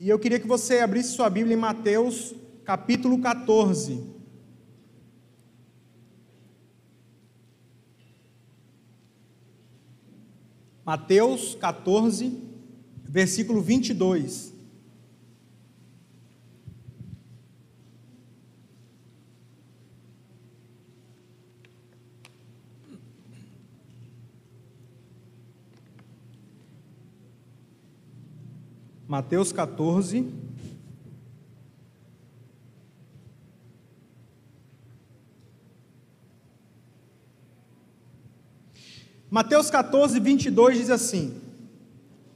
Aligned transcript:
E 0.00 0.08
eu 0.08 0.18
queria 0.18 0.38
que 0.38 0.46
você 0.46 0.78
abrisse 0.78 1.10
sua 1.10 1.28
Bíblia 1.28 1.54
em 1.54 1.58
Mateus, 1.58 2.34
capítulo 2.64 3.20
14. 3.20 4.06
Mateus 10.84 11.56
14, 11.56 12.40
versículo 13.02 13.60
22. 13.60 14.54
Mateus 29.08 29.52
14. 29.52 30.26
Mateus 39.30 39.70
14, 39.70 40.20
22 40.20 40.76
diz 40.76 40.90
assim: 40.90 41.40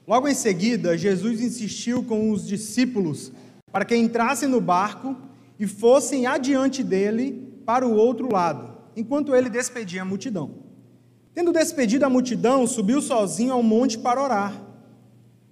Logo 0.08 0.26
em 0.26 0.34
seguida, 0.34 0.96
Jesus 0.96 1.42
insistiu 1.42 2.02
com 2.02 2.30
os 2.30 2.46
discípulos 2.46 3.30
para 3.70 3.84
que 3.84 3.94
entrassem 3.94 4.48
no 4.48 4.60
barco 4.60 5.14
e 5.60 5.66
fossem 5.66 6.26
adiante 6.26 6.82
dele 6.82 7.52
para 7.66 7.86
o 7.86 7.94
outro 7.94 8.32
lado, 8.32 8.78
enquanto 8.96 9.34
ele 9.34 9.50
despedia 9.50 10.00
a 10.00 10.06
multidão. 10.06 10.62
Tendo 11.34 11.52
despedido 11.52 12.06
a 12.06 12.10
multidão, 12.10 12.66
subiu 12.66 13.02
sozinho 13.02 13.52
ao 13.52 13.62
monte 13.62 13.98
para 13.98 14.22
orar. 14.22 14.71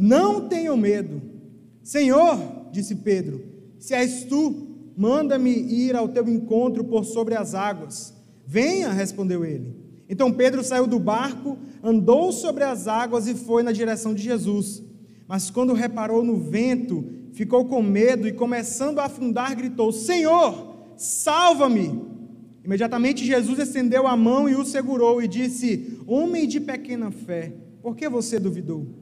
não 0.00 0.48
tenham 0.48 0.78
medo. 0.78 1.20
Senhor, 1.82 2.38
disse 2.72 2.94
Pedro, 2.94 3.44
se 3.78 3.92
és 3.92 4.24
tu, 4.24 4.68
manda-me 4.96 5.50
ir 5.50 5.94
ao 5.94 6.08
teu 6.08 6.26
encontro 6.26 6.82
por 6.84 7.04
sobre 7.04 7.34
as 7.34 7.54
águas. 7.54 8.14
Venha, 8.46 8.90
respondeu 8.90 9.44
ele. 9.44 9.76
Então 10.08 10.32
Pedro 10.32 10.64
saiu 10.64 10.86
do 10.86 10.98
barco, 10.98 11.58
andou 11.82 12.32
sobre 12.32 12.64
as 12.64 12.88
águas 12.88 13.28
e 13.28 13.34
foi 13.34 13.62
na 13.62 13.72
direção 13.72 14.14
de 14.14 14.22
Jesus. 14.22 14.82
Mas 15.28 15.50
quando 15.50 15.74
reparou 15.74 16.24
no 16.24 16.36
vento, 16.36 17.04
ficou 17.32 17.66
com 17.66 17.82
medo 17.82 18.26
e, 18.26 18.32
começando 18.32 18.98
a 18.98 19.04
afundar, 19.04 19.54
gritou: 19.54 19.92
Senhor, 19.92 20.94
salva-me! 20.96 22.08
Imediatamente 22.64 23.24
Jesus 23.24 23.58
estendeu 23.58 24.06
a 24.06 24.16
mão 24.16 24.48
e 24.48 24.56
o 24.56 24.64
segurou 24.64 25.22
e 25.22 25.28
disse: 25.28 25.98
Homem 26.06 26.48
de 26.48 26.58
pequena 26.58 27.10
fé, 27.10 27.52
por 27.82 27.94
que 27.94 28.08
você 28.08 28.40
duvidou? 28.40 28.99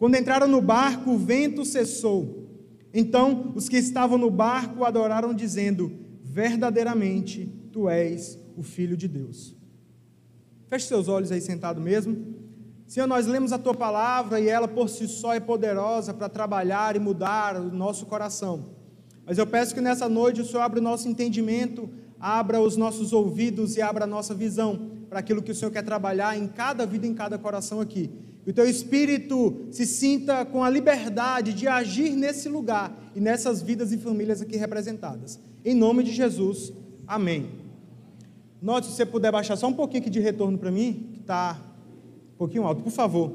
Quando 0.00 0.16
entraram 0.16 0.48
no 0.48 0.62
barco, 0.62 1.10
o 1.10 1.18
vento 1.18 1.62
cessou. 1.62 2.48
Então 2.92 3.52
os 3.54 3.68
que 3.68 3.76
estavam 3.76 4.16
no 4.16 4.30
barco 4.30 4.82
adoraram, 4.82 5.34
dizendo: 5.34 5.92
Verdadeiramente 6.22 7.44
tu 7.70 7.86
és 7.86 8.38
o 8.56 8.62
Filho 8.62 8.96
de 8.96 9.06
Deus. 9.06 9.54
Feche 10.70 10.86
seus 10.86 11.06
olhos 11.06 11.30
aí 11.30 11.42
sentado 11.42 11.82
mesmo. 11.82 12.16
Senhor, 12.86 13.06
nós 13.06 13.26
lemos 13.26 13.52
a 13.52 13.58
tua 13.58 13.74
palavra 13.74 14.40
e 14.40 14.48
ela 14.48 14.66
por 14.66 14.88
si 14.88 15.06
só 15.06 15.34
é 15.34 15.38
poderosa 15.38 16.14
para 16.14 16.30
trabalhar 16.30 16.96
e 16.96 16.98
mudar 16.98 17.56
o 17.56 17.70
nosso 17.70 18.06
coração. 18.06 18.70
Mas 19.26 19.36
eu 19.36 19.46
peço 19.46 19.74
que 19.74 19.82
nessa 19.82 20.08
noite 20.08 20.40
o 20.40 20.46
Senhor 20.46 20.62
abra 20.62 20.80
o 20.80 20.82
nosso 20.82 21.08
entendimento, 21.08 21.90
abra 22.18 22.58
os 22.58 22.74
nossos 22.74 23.12
ouvidos 23.12 23.76
e 23.76 23.82
abra 23.82 24.04
a 24.04 24.08
nossa 24.08 24.34
visão 24.34 24.92
para 25.10 25.18
aquilo 25.18 25.42
que 25.42 25.52
o 25.52 25.54
Senhor 25.54 25.70
quer 25.70 25.82
trabalhar 25.82 26.38
em 26.38 26.48
cada 26.48 26.86
vida, 26.86 27.06
em 27.06 27.12
cada 27.12 27.36
coração 27.36 27.82
aqui. 27.82 28.29
O 28.46 28.52
teu 28.52 28.68
espírito 28.68 29.68
se 29.70 29.86
sinta 29.86 30.44
com 30.44 30.64
a 30.64 30.70
liberdade 30.70 31.52
de 31.52 31.68
agir 31.68 32.16
nesse 32.16 32.48
lugar 32.48 33.12
e 33.14 33.20
nessas 33.20 33.60
vidas 33.60 33.92
e 33.92 33.98
famílias 33.98 34.40
aqui 34.40 34.56
representadas. 34.56 35.38
Em 35.64 35.74
nome 35.74 36.02
de 36.02 36.12
Jesus, 36.12 36.72
amém. 37.06 37.50
Note, 38.62 38.86
se 38.86 38.92
você 38.92 39.06
puder 39.06 39.30
baixar 39.30 39.56
só 39.56 39.66
um 39.66 39.72
pouquinho 39.72 40.02
aqui 40.02 40.10
de 40.10 40.20
retorno 40.20 40.58
para 40.58 40.70
mim, 40.70 41.10
que 41.12 41.20
está 41.20 41.60
um 42.34 42.36
pouquinho 42.38 42.64
alto, 42.64 42.82
por 42.82 42.92
favor. 42.92 43.32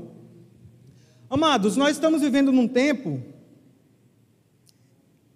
Amados, 1.29 1.75
nós 1.77 1.95
estamos 1.95 2.21
vivendo 2.21 2.51
num 2.51 2.67
tempo 2.67 3.21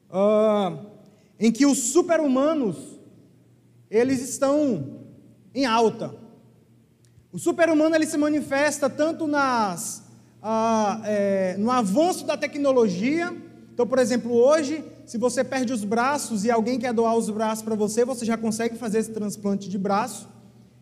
uh, 0.09 0.85
em 1.39 1.51
que 1.51 1.65
os 1.65 1.77
super-humanos 1.77 2.99
eles 3.89 4.21
estão 4.21 4.99
em 5.53 5.65
alta. 5.65 6.13
O 7.31 7.37
super-humano 7.37 7.95
ele 7.95 8.07
se 8.07 8.17
manifesta 8.17 8.89
tanto 8.89 9.27
nas, 9.27 10.01
ah, 10.41 10.99
é, 11.05 11.55
no 11.59 11.69
avanço 11.69 12.25
da 12.25 12.35
tecnologia. 12.35 13.31
Então, 13.71 13.85
por 13.85 13.99
exemplo, 13.99 14.33
hoje, 14.33 14.83
se 15.05 15.17
você 15.17 15.43
perde 15.43 15.71
os 15.71 15.83
braços 15.83 16.43
e 16.43 16.49
alguém 16.49 16.79
quer 16.79 16.91
doar 16.91 17.15
os 17.15 17.29
braços 17.29 17.63
para 17.63 17.75
você, 17.75 18.03
você 18.03 18.25
já 18.25 18.35
consegue 18.35 18.77
fazer 18.77 18.97
esse 18.97 19.11
transplante 19.11 19.69
de 19.69 19.77
braço. 19.77 20.27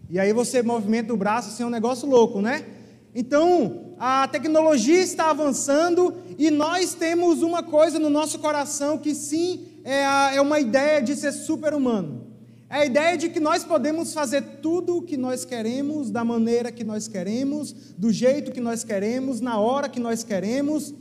E 0.10 0.18
aí 0.18 0.32
você 0.32 0.64
movimenta 0.64 1.14
o 1.14 1.18
braço, 1.18 1.50
assim, 1.50 1.64
é 1.64 1.66
um 1.66 1.70
negócio 1.70 2.08
louco, 2.08 2.42
né? 2.42 2.66
Então, 3.14 3.96
a 4.00 4.26
tecnologia 4.28 5.02
está 5.02 5.30
avançando 5.30 6.16
e 6.38 6.50
nós 6.50 6.94
temos 6.94 7.42
uma 7.42 7.62
coisa 7.62 8.00
no 8.00 8.10
nosso 8.10 8.40
coração 8.40 8.98
que 8.98 9.14
sim 9.14 9.66
é, 9.84 10.36
é 10.38 10.42
uma 10.42 10.62
ideia 10.62 11.02
de 11.02 11.14
ser 11.14 11.34
super-humano. 11.34 12.37
É 12.70 12.80
a 12.80 12.86
ideia 12.86 13.18
de 13.18 13.30
que 13.30 13.40
nós 13.40 13.64
podemos 13.64 14.14
fazer 14.14 14.42
tudo 14.62 14.98
o 14.98 15.02
que 15.02 15.16
nós 15.16 15.46
queremos, 15.46 16.12
da 16.12 16.24
maneira 16.24 16.72
que 16.72 16.84
nós 16.84 17.08
queremos, 17.08 17.72
do 17.98 18.12
jeito 18.12 18.52
que 18.52 18.60
nós 18.60 18.84
queremos, 18.84 19.40
na 19.40 19.58
hora 19.58 19.88
que 19.88 20.00
nós 20.00 20.24
queremos, 20.24 20.94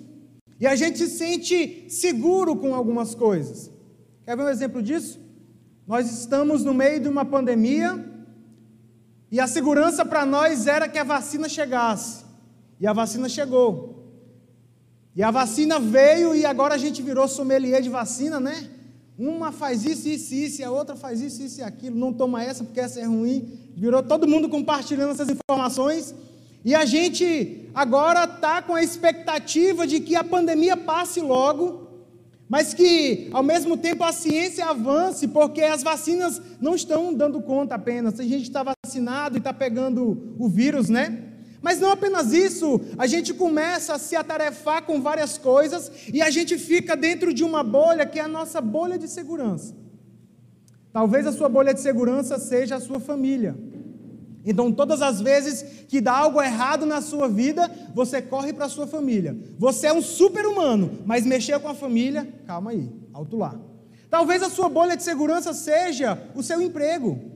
e 0.60 0.66
a 0.66 0.76
gente 0.76 0.98
se 0.98 1.08
sente 1.08 1.86
seguro 1.88 2.54
com 2.56 2.74
algumas 2.74 3.14
coisas. 3.14 3.70
Quer 4.24 4.36
ver 4.36 4.44
um 4.44 4.48
exemplo 4.48 4.80
disso? 4.80 5.20
Nós 5.86 6.10
estamos 6.10 6.64
no 6.64 6.72
meio 6.72 7.00
de 7.00 7.08
uma 7.08 7.24
pandemia 7.24 8.04
e 9.30 9.40
a 9.40 9.46
segurança 9.46 10.04
para 10.04 10.24
nós 10.24 10.66
era 10.66 10.88
que 10.88 10.98
a 10.98 11.04
vacina 11.04 11.48
chegasse. 11.48 12.24
E 12.80 12.86
a 12.86 12.92
vacina 12.92 13.28
chegou. 13.28 13.96
E 15.14 15.22
a 15.22 15.30
vacina 15.30 15.78
veio 15.78 16.34
e 16.34 16.46
agora 16.46 16.74
a 16.74 16.78
gente 16.78 17.02
virou 17.02 17.26
sommelier 17.26 17.82
de 17.82 17.88
vacina, 17.88 18.38
né? 18.38 18.70
Uma 19.18 19.50
faz 19.50 19.84
isso, 19.84 20.08
isso, 20.08 20.34
isso, 20.34 20.60
e 20.60 20.64
a 20.64 20.70
outra 20.70 20.94
faz 20.94 21.20
isso, 21.20 21.42
isso 21.42 21.60
e 21.60 21.62
aquilo. 21.62 21.96
Não 21.96 22.12
toma 22.12 22.42
essa 22.42 22.62
porque 22.62 22.80
essa 22.80 23.00
é 23.00 23.04
ruim. 23.04 23.50
Virou 23.74 24.02
todo 24.02 24.28
mundo 24.28 24.48
compartilhando 24.48 25.12
essas 25.12 25.30
informações. 25.30 26.14
E 26.62 26.74
a 26.74 26.84
gente 26.84 27.70
agora 27.74 28.24
está 28.24 28.60
com 28.60 28.74
a 28.74 28.82
expectativa 28.82 29.86
de 29.86 30.00
que 30.00 30.16
a 30.16 30.24
pandemia 30.24 30.76
passe 30.76 31.20
logo, 31.20 31.86
mas 32.48 32.74
que 32.74 33.28
ao 33.32 33.42
mesmo 33.42 33.76
tempo 33.76 34.04
a 34.04 34.12
ciência 34.12 34.66
avance, 34.66 35.28
porque 35.28 35.62
as 35.62 35.82
vacinas 35.82 36.42
não 36.60 36.74
estão 36.74 37.14
dando 37.14 37.40
conta 37.40 37.74
apenas. 37.76 38.20
A 38.20 38.22
gente 38.24 38.42
está 38.42 38.62
vacinado 38.62 39.36
e 39.36 39.38
está 39.38 39.54
pegando 39.54 40.34
o 40.38 40.48
vírus, 40.48 40.88
né? 40.88 41.25
Mas 41.66 41.80
não 41.80 41.90
apenas 41.90 42.32
isso, 42.32 42.80
a 42.96 43.08
gente 43.08 43.34
começa 43.34 43.94
a 43.94 43.98
se 43.98 44.14
atarefar 44.14 44.84
com 44.84 45.02
várias 45.02 45.36
coisas 45.36 45.90
e 46.14 46.22
a 46.22 46.30
gente 46.30 46.56
fica 46.56 46.94
dentro 46.94 47.34
de 47.34 47.42
uma 47.42 47.64
bolha 47.64 48.06
que 48.06 48.20
é 48.20 48.22
a 48.22 48.28
nossa 48.28 48.60
bolha 48.60 48.96
de 48.96 49.08
segurança. 49.08 49.74
Talvez 50.92 51.26
a 51.26 51.32
sua 51.32 51.48
bolha 51.48 51.74
de 51.74 51.80
segurança 51.80 52.38
seja 52.38 52.76
a 52.76 52.80
sua 52.80 53.00
família. 53.00 53.56
Então, 54.44 54.70
todas 54.70 55.02
as 55.02 55.20
vezes 55.20 55.84
que 55.88 56.00
dá 56.00 56.16
algo 56.16 56.40
errado 56.40 56.86
na 56.86 57.00
sua 57.00 57.28
vida, 57.28 57.68
você 57.92 58.22
corre 58.22 58.52
para 58.52 58.66
a 58.66 58.68
sua 58.68 58.86
família. 58.86 59.36
Você 59.58 59.88
é 59.88 59.92
um 59.92 60.00
super-humano, 60.00 61.00
mas 61.04 61.26
mexer 61.26 61.58
com 61.58 61.66
a 61.68 61.74
família, 61.74 62.32
calma 62.46 62.70
aí, 62.70 62.88
alto 63.12 63.36
lá. 63.36 63.60
Talvez 64.08 64.40
a 64.40 64.48
sua 64.48 64.68
bolha 64.68 64.96
de 64.96 65.02
segurança 65.02 65.52
seja 65.52 66.16
o 66.32 66.44
seu 66.44 66.62
emprego. 66.62 67.35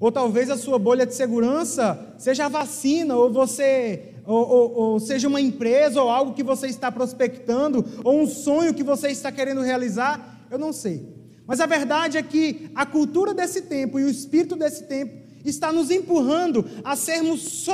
Ou 0.00 0.10
talvez 0.10 0.48
a 0.48 0.56
sua 0.56 0.78
bolha 0.78 1.04
de 1.04 1.14
segurança 1.14 2.14
seja 2.16 2.46
a 2.46 2.48
vacina, 2.48 3.14
ou 3.14 3.30
você, 3.30 4.14
ou, 4.26 4.48
ou, 4.48 4.72
ou, 4.72 4.98
seja 4.98 5.28
uma 5.28 5.42
empresa, 5.42 6.02
ou 6.02 6.08
algo 6.08 6.32
que 6.32 6.42
você 6.42 6.68
está 6.68 6.90
prospectando, 6.90 7.84
ou 8.02 8.18
um 8.18 8.26
sonho 8.26 8.72
que 8.72 8.82
você 8.82 9.08
está 9.08 9.30
querendo 9.30 9.60
realizar. 9.60 10.46
Eu 10.50 10.58
não 10.58 10.72
sei. 10.72 11.06
Mas 11.46 11.60
a 11.60 11.66
verdade 11.66 12.16
é 12.16 12.22
que 12.22 12.70
a 12.74 12.86
cultura 12.86 13.34
desse 13.34 13.62
tempo 13.62 14.00
e 14.00 14.04
o 14.04 14.08
espírito 14.08 14.56
desse 14.56 14.84
tempo 14.84 15.20
está 15.44 15.70
nos 15.70 15.90
empurrando 15.90 16.64
a 16.82 16.96
sermos 16.96 17.66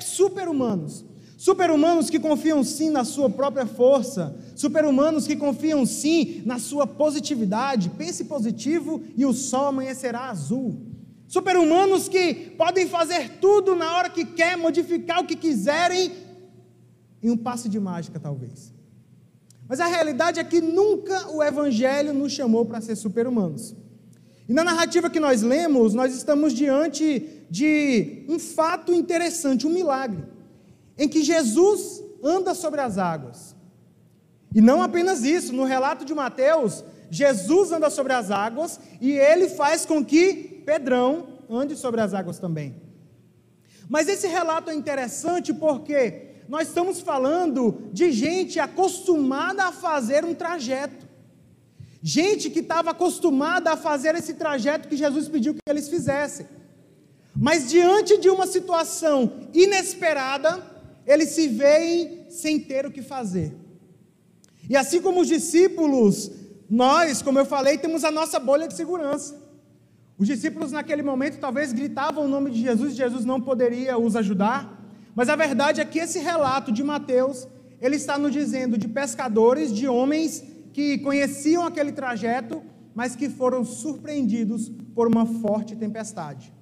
super-humanos. 0.00 1.04
Super-humanos 1.36 2.08
que 2.08 2.20
confiam 2.20 2.62
sim 2.62 2.90
na 2.90 3.04
sua 3.04 3.28
própria 3.28 3.66
força, 3.66 4.36
super-humanos 4.54 5.26
que 5.26 5.34
confiam 5.34 5.84
sim 5.84 6.42
na 6.46 6.60
sua 6.60 6.86
positividade. 6.86 7.90
Pense 7.90 8.24
positivo 8.24 9.02
e 9.16 9.26
o 9.26 9.32
sol 9.32 9.66
amanhecerá 9.66 10.30
azul. 10.30 10.93
Super-humanos 11.34 12.08
que 12.08 12.32
podem 12.56 12.86
fazer 12.86 13.38
tudo 13.40 13.74
na 13.74 13.96
hora 13.96 14.08
que 14.08 14.24
quer, 14.24 14.56
modificar 14.56 15.18
o 15.20 15.26
que 15.26 15.34
quiserem, 15.34 16.12
em 17.20 17.28
um 17.28 17.36
passe 17.36 17.68
de 17.68 17.80
mágica, 17.80 18.20
talvez. 18.20 18.72
Mas 19.68 19.80
a 19.80 19.86
realidade 19.86 20.38
é 20.38 20.44
que 20.44 20.60
nunca 20.60 21.28
o 21.32 21.42
Evangelho 21.42 22.14
nos 22.14 22.30
chamou 22.30 22.64
para 22.64 22.80
ser 22.80 22.94
super-humanos. 22.94 23.74
E 24.48 24.52
na 24.52 24.62
narrativa 24.62 25.10
que 25.10 25.18
nós 25.18 25.42
lemos, 25.42 25.92
nós 25.92 26.14
estamos 26.14 26.52
diante 26.52 27.44
de 27.50 28.24
um 28.28 28.38
fato 28.38 28.94
interessante, 28.94 29.66
um 29.66 29.70
milagre, 29.70 30.22
em 30.96 31.08
que 31.08 31.20
Jesus 31.24 32.00
anda 32.22 32.54
sobre 32.54 32.80
as 32.80 32.96
águas. 32.96 33.56
E 34.54 34.60
não 34.60 34.80
apenas 34.80 35.24
isso, 35.24 35.52
no 35.52 35.64
relato 35.64 36.04
de 36.04 36.14
Mateus, 36.14 36.84
Jesus 37.10 37.72
anda 37.72 37.90
sobre 37.90 38.12
as 38.12 38.30
águas 38.30 38.78
e 39.00 39.10
ele 39.10 39.48
faz 39.48 39.84
com 39.84 40.04
que 40.04 40.53
Pedrão 40.64 41.28
ande 41.48 41.76
sobre 41.76 42.00
as 42.00 42.14
águas 42.14 42.38
também. 42.38 42.82
Mas 43.88 44.08
esse 44.08 44.26
relato 44.26 44.70
é 44.70 44.74
interessante 44.74 45.52
porque 45.52 46.34
nós 46.48 46.68
estamos 46.68 47.00
falando 47.00 47.88
de 47.92 48.12
gente 48.12 48.58
acostumada 48.58 49.64
a 49.64 49.72
fazer 49.72 50.24
um 50.24 50.34
trajeto. 50.34 51.06
Gente 52.02 52.50
que 52.50 52.60
estava 52.60 52.90
acostumada 52.90 53.72
a 53.72 53.76
fazer 53.76 54.14
esse 54.14 54.34
trajeto 54.34 54.88
que 54.88 54.96
Jesus 54.96 55.28
pediu 55.28 55.54
que 55.54 55.60
eles 55.66 55.88
fizessem. 55.88 56.46
Mas 57.34 57.68
diante 57.70 58.18
de 58.18 58.28
uma 58.28 58.46
situação 58.46 59.48
inesperada, 59.52 60.62
eles 61.06 61.30
se 61.30 61.48
veem 61.48 62.26
sem 62.28 62.60
ter 62.60 62.86
o 62.86 62.90
que 62.90 63.02
fazer. 63.02 63.56
E 64.68 64.76
assim 64.76 65.00
como 65.00 65.20
os 65.20 65.28
discípulos, 65.28 66.30
nós, 66.68 67.20
como 67.22 67.38
eu 67.38 67.44
falei, 67.46 67.76
temos 67.78 68.04
a 68.04 68.10
nossa 68.10 68.38
bolha 68.38 68.68
de 68.68 68.74
segurança. 68.74 69.43
Os 70.16 70.28
discípulos 70.28 70.70
naquele 70.70 71.02
momento 71.02 71.38
talvez 71.38 71.72
gritavam 71.72 72.24
o 72.24 72.28
nome 72.28 72.50
de 72.50 72.60
Jesus 72.60 72.92
e 72.92 72.96
Jesus 72.96 73.24
não 73.24 73.40
poderia 73.40 73.98
os 73.98 74.14
ajudar. 74.14 74.80
Mas 75.14 75.28
a 75.28 75.36
verdade 75.36 75.80
é 75.80 75.84
que 75.84 75.98
esse 75.98 76.18
relato 76.18 76.70
de 76.70 76.84
Mateus, 76.84 77.48
ele 77.80 77.96
está 77.96 78.16
nos 78.16 78.32
dizendo 78.32 78.78
de 78.78 78.86
pescadores, 78.86 79.72
de 79.72 79.88
homens 79.88 80.44
que 80.72 80.98
conheciam 80.98 81.66
aquele 81.66 81.92
trajeto, 81.92 82.62
mas 82.94 83.16
que 83.16 83.28
foram 83.28 83.64
surpreendidos 83.64 84.70
por 84.94 85.08
uma 85.08 85.26
forte 85.26 85.74
tempestade. 85.74 86.52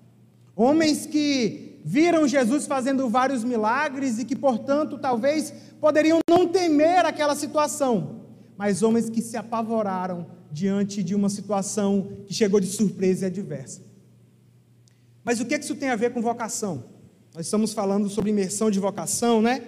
Homens 0.56 1.06
que 1.06 1.80
viram 1.84 2.28
Jesus 2.28 2.66
fazendo 2.66 3.08
vários 3.08 3.44
milagres 3.44 4.18
e 4.18 4.24
que, 4.24 4.36
portanto, 4.36 4.98
talvez 4.98 5.52
poderiam 5.80 6.20
não 6.28 6.46
temer 6.46 7.04
aquela 7.04 7.34
situação, 7.34 8.22
mas 8.56 8.82
homens 8.82 9.10
que 9.10 9.20
se 9.20 9.36
apavoraram 9.36 10.26
diante 10.52 11.02
de 11.02 11.14
uma 11.14 11.30
situação 11.30 12.18
que 12.26 12.34
chegou 12.34 12.60
de 12.60 12.66
surpresa 12.66 13.24
e 13.24 13.26
adversa. 13.26 13.80
Mas 15.24 15.40
o 15.40 15.46
que 15.46 15.56
isso 15.56 15.74
tem 15.74 15.88
a 15.88 15.96
ver 15.96 16.12
com 16.12 16.20
vocação? 16.20 16.84
Nós 17.34 17.46
estamos 17.46 17.72
falando 17.72 18.08
sobre 18.10 18.30
imersão 18.30 18.70
de 18.70 18.78
vocação, 18.78 19.40
né? 19.40 19.64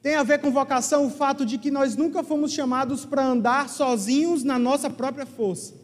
Tem 0.00 0.14
a 0.14 0.22
ver 0.22 0.38
com 0.38 0.52
vocação 0.52 1.06
o 1.06 1.10
fato 1.10 1.44
de 1.44 1.58
que 1.58 1.70
nós 1.70 1.96
nunca 1.96 2.22
fomos 2.22 2.52
chamados 2.52 3.04
para 3.04 3.26
andar 3.26 3.68
sozinhos 3.68 4.44
na 4.44 4.58
nossa 4.58 4.88
própria 4.88 5.26
força. 5.26 5.74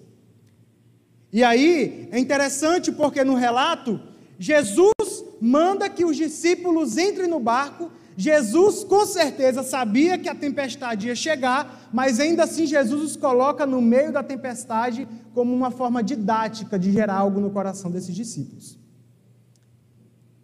E 1.32 1.42
aí 1.42 2.08
é 2.12 2.18
interessante 2.18 2.92
porque 2.92 3.24
no 3.24 3.34
relato, 3.34 4.00
Jesus 4.38 5.24
manda 5.40 5.88
que 5.88 6.04
os 6.04 6.16
discípulos 6.16 6.96
entrem 6.98 7.28
no 7.28 7.40
barco. 7.40 7.90
Jesus 8.16 8.84
com 8.84 9.06
certeza 9.06 9.62
sabia 9.62 10.18
que 10.18 10.28
a 10.28 10.34
tempestade 10.34 11.08
ia 11.08 11.14
chegar, 11.14 11.88
mas 11.92 12.20
ainda 12.20 12.44
assim 12.44 12.66
Jesus 12.66 13.02
os 13.02 13.16
coloca 13.16 13.64
no 13.64 13.80
meio 13.80 14.12
da 14.12 14.22
tempestade 14.22 15.08
como 15.32 15.54
uma 15.54 15.70
forma 15.70 16.02
didática 16.02 16.78
de 16.78 16.92
gerar 16.92 17.14
algo 17.14 17.40
no 17.40 17.50
coração 17.50 17.90
desses 17.90 18.14
discípulos. 18.14 18.78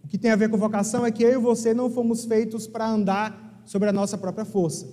O 0.05 0.09
que 0.09 0.17
tem 0.17 0.31
a 0.31 0.37
ver 0.37 0.49
com 0.49 0.57
vocação 0.57 1.05
é 1.05 1.11
que 1.11 1.23
eu 1.23 1.33
e 1.33 1.37
você 1.37 1.75
não 1.75 1.91
fomos 1.91 2.25
feitos 2.25 2.67
para 2.67 2.89
andar 2.89 3.63
sobre 3.65 3.89
a 3.89 3.93
nossa 3.93 4.17
própria 4.17 4.45
força, 4.45 4.87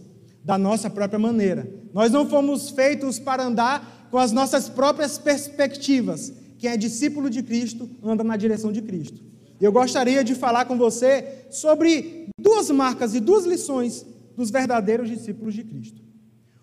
da 0.44 0.58
nossa 0.58 0.90
própria 0.90 1.20
maneira. 1.20 1.72
Nós 1.94 2.12
não 2.12 2.28
fomos 2.28 2.72
feitos 2.72 3.20
para 3.20 3.44
andar 3.44 4.08
com 4.10 4.18
as 4.18 4.32
nossas 4.32 4.68
próprias 4.68 5.18
perspectivas. 5.18 6.34
Quem 6.58 6.72
é 6.72 6.78
discípulo 6.78 7.30
de 7.30 7.44
Cristo 7.44 7.90
anda 8.04 8.24
na 8.24 8.36
direção 8.36 8.72
de 8.72 8.82
Cristo. 8.82 9.33
Eu 9.64 9.72
gostaria 9.72 10.26
de 10.26 10.36
falar 10.36 10.66
com 10.66 10.78
você 10.78 11.46
sobre 11.50 12.28
duas 12.38 12.70
marcas 12.70 13.16
e 13.16 13.22
duas 13.22 13.46
lições 13.46 14.06
dos 14.36 14.52
verdadeiros 14.52 15.08
discípulos 15.10 15.54
de 15.54 15.64
Cristo. 15.64 16.02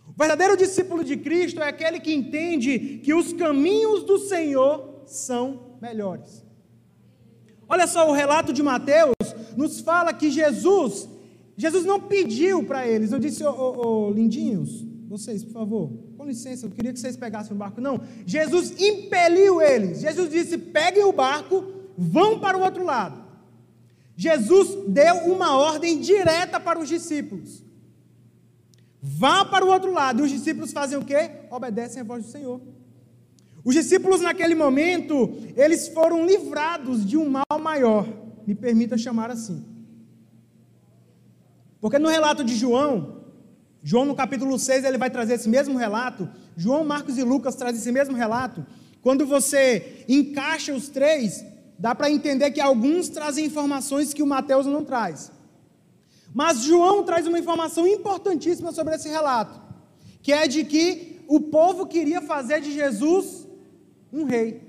O 0.06 0.12
verdadeiro 0.18 0.54
discípulo 0.54 1.02
de 1.02 1.16
Cristo 1.16 1.62
é 1.62 1.68
aquele 1.68 1.98
que 1.98 2.12
entende 2.12 3.00
que 3.02 3.14
os 3.14 3.32
caminhos 3.32 4.04
do 4.04 4.18
Senhor 4.18 5.00
são 5.06 5.78
melhores. 5.80 6.44
Olha 7.66 7.86
só, 7.86 8.06
o 8.06 8.12
relato 8.12 8.52
de 8.52 8.62
Mateus 8.62 9.14
nos 9.56 9.80
fala 9.80 10.12
que 10.12 10.30
Jesus, 10.30 11.08
Jesus 11.56 11.86
não 11.86 12.02
pediu 12.02 12.64
para 12.64 12.86
eles, 12.86 13.12
eu 13.12 13.18
disse, 13.18 13.42
ô, 13.42 13.50
ô, 13.50 14.08
ô, 14.08 14.10
lindinhos, 14.10 14.84
vocês, 15.08 15.42
por 15.42 15.54
favor, 15.54 15.90
com 16.18 16.26
licença, 16.26 16.66
eu 16.66 16.70
queria 16.70 16.92
que 16.92 17.00
vocês 17.00 17.16
pegassem 17.16 17.54
o 17.54 17.58
barco. 17.58 17.80
Não, 17.80 17.98
Jesus 18.26 18.78
impeliu 18.78 19.62
eles. 19.62 20.02
Jesus 20.02 20.28
disse: 20.28 20.58
peguem 20.58 21.02
o 21.02 21.12
barco, 21.12 21.79
vão 22.00 22.40
para 22.40 22.56
o 22.56 22.62
outro 22.62 22.82
lado. 22.82 23.22
Jesus 24.16 24.88
deu 24.88 25.16
uma 25.30 25.58
ordem 25.58 26.00
direta 26.00 26.58
para 26.58 26.78
os 26.78 26.88
discípulos. 26.88 27.62
Vá 29.02 29.44
para 29.44 29.64
o 29.64 29.68
outro 29.68 29.92
lado. 29.92 30.20
E 30.20 30.22
os 30.24 30.30
discípulos 30.30 30.72
fazem 30.72 30.96
o 30.96 31.04
quê? 31.04 31.30
Obedecem 31.50 32.00
à 32.00 32.04
voz 32.04 32.24
do 32.24 32.30
Senhor. 32.30 32.58
Os 33.62 33.74
discípulos, 33.74 34.22
naquele 34.22 34.54
momento, 34.54 35.36
eles 35.54 35.88
foram 35.88 36.24
livrados 36.24 37.04
de 37.04 37.18
um 37.18 37.28
mal 37.28 37.60
maior, 37.60 38.08
me 38.46 38.54
permita 38.54 38.96
chamar 38.96 39.30
assim. 39.30 39.62
Porque 41.78 41.98
no 41.98 42.08
relato 42.08 42.42
de 42.42 42.56
João, 42.56 43.20
João 43.82 44.06
no 44.06 44.14
capítulo 44.14 44.58
6, 44.58 44.84
ele 44.84 44.96
vai 44.96 45.10
trazer 45.10 45.34
esse 45.34 45.48
mesmo 45.50 45.76
relato, 45.76 46.26
João, 46.56 46.82
Marcos 46.82 47.18
e 47.18 47.22
Lucas 47.22 47.54
trazem 47.54 47.78
esse 47.78 47.92
mesmo 47.92 48.16
relato. 48.16 48.64
Quando 49.02 49.26
você 49.26 50.04
encaixa 50.08 50.74
os 50.74 50.88
três, 50.88 51.44
dá 51.80 51.94
para 51.94 52.10
entender 52.10 52.50
que 52.50 52.60
alguns 52.60 53.08
trazem 53.08 53.46
informações 53.46 54.12
que 54.12 54.22
o 54.22 54.26
Mateus 54.26 54.66
não 54.66 54.84
traz. 54.84 55.32
Mas 56.34 56.62
João 56.62 57.02
traz 57.02 57.26
uma 57.26 57.38
informação 57.38 57.86
importantíssima 57.86 58.70
sobre 58.70 58.94
esse 58.94 59.08
relato, 59.08 59.58
que 60.22 60.30
é 60.30 60.46
de 60.46 60.62
que 60.62 61.22
o 61.26 61.40
povo 61.40 61.86
queria 61.86 62.20
fazer 62.20 62.60
de 62.60 62.70
Jesus 62.70 63.48
um 64.12 64.24
rei. 64.24 64.60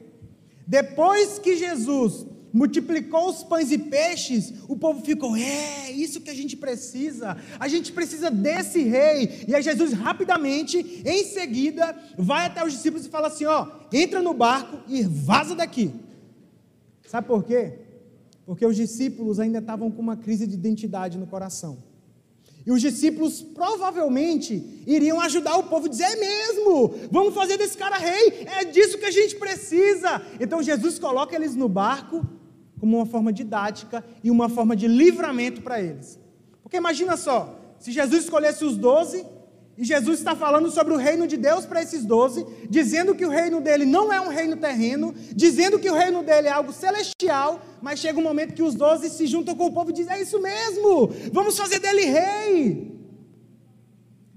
Depois 0.65 1.37
que 1.37 1.57
Jesus 1.57 2.25
multiplicou 2.53 3.29
os 3.29 3.43
pães 3.43 3.71
e 3.71 3.77
peixes, 3.77 4.53
o 4.69 4.77
povo 4.77 5.03
ficou, 5.03 5.35
é, 5.35 5.91
isso 5.91 6.21
que 6.21 6.29
a 6.29 6.33
gente 6.33 6.55
precisa, 6.55 7.35
a 7.59 7.67
gente 7.67 7.91
precisa 7.91 8.31
desse 8.31 8.83
rei. 8.83 9.43
E 9.49 9.53
aí 9.53 9.61
Jesus 9.61 9.91
rapidamente, 9.91 11.03
em 11.05 11.25
seguida, 11.25 11.93
vai 12.17 12.45
até 12.45 12.65
os 12.65 12.71
discípulos 12.71 13.05
e 13.05 13.09
fala 13.09 13.27
assim: 13.27 13.45
ó, 13.45 13.67
entra 13.91 14.21
no 14.21 14.33
barco 14.33 14.79
e 14.87 15.03
vaza 15.03 15.55
daqui. 15.55 15.93
Sabe 17.11 17.27
por 17.27 17.43
quê? 17.43 17.73
Porque 18.45 18.65
os 18.65 18.73
discípulos 18.73 19.37
ainda 19.37 19.59
estavam 19.59 19.91
com 19.91 20.01
uma 20.01 20.15
crise 20.15 20.47
de 20.47 20.53
identidade 20.53 21.17
no 21.17 21.27
coração. 21.27 21.83
E 22.65 22.71
os 22.71 22.79
discípulos 22.79 23.41
provavelmente 23.41 24.81
iriam 24.87 25.19
ajudar 25.19 25.57
o 25.57 25.63
povo 25.63 25.87
a 25.87 25.89
dizer: 25.89 26.05
é 26.05 26.15
mesmo, 26.15 26.93
vamos 27.11 27.33
fazer 27.33 27.57
desse 27.57 27.77
cara 27.77 27.97
rei, 27.97 28.47
é 28.57 28.63
disso 28.63 28.97
que 28.97 29.03
a 29.03 29.11
gente 29.11 29.35
precisa. 29.35 30.21
Então 30.39 30.63
Jesus 30.63 30.97
coloca 30.97 31.35
eles 31.35 31.53
no 31.53 31.67
barco 31.67 32.25
como 32.79 32.95
uma 32.95 33.05
forma 33.05 33.33
didática 33.33 34.05
e 34.23 34.31
uma 34.31 34.47
forma 34.47 34.73
de 34.73 34.87
livramento 34.87 35.61
para 35.61 35.81
eles. 35.81 36.17
Porque 36.63 36.77
imagina 36.77 37.17
só, 37.17 37.59
se 37.77 37.91
Jesus 37.91 38.23
escolhesse 38.23 38.63
os 38.63 38.77
doze, 38.77 39.25
e 39.77 39.85
Jesus 39.85 40.19
está 40.19 40.35
falando 40.35 40.69
sobre 40.69 40.93
o 40.93 40.97
reino 40.97 41.25
de 41.25 41.37
Deus 41.37 41.65
para 41.65 41.81
esses 41.81 42.05
doze, 42.05 42.45
dizendo 42.69 43.15
que 43.15 43.25
o 43.25 43.29
reino 43.29 43.61
dele 43.61 43.85
não 43.85 44.11
é 44.11 44.19
um 44.19 44.27
reino 44.27 44.57
terreno, 44.57 45.13
dizendo 45.33 45.79
que 45.79 45.89
o 45.89 45.95
reino 45.95 46.21
dele 46.23 46.47
é 46.47 46.51
algo 46.51 46.73
celestial, 46.73 47.61
mas 47.81 47.99
chega 47.99 48.19
um 48.19 48.23
momento 48.23 48.53
que 48.53 48.61
os 48.61 48.75
doze 48.75 49.09
se 49.09 49.25
juntam 49.25 49.55
com 49.55 49.67
o 49.67 49.71
povo 49.71 49.89
e 49.89 49.93
dizem: 49.93 50.13
É 50.13 50.21
isso 50.21 50.41
mesmo, 50.41 51.09
vamos 51.31 51.57
fazer 51.57 51.79
dele 51.79 52.05
rei. 52.05 52.91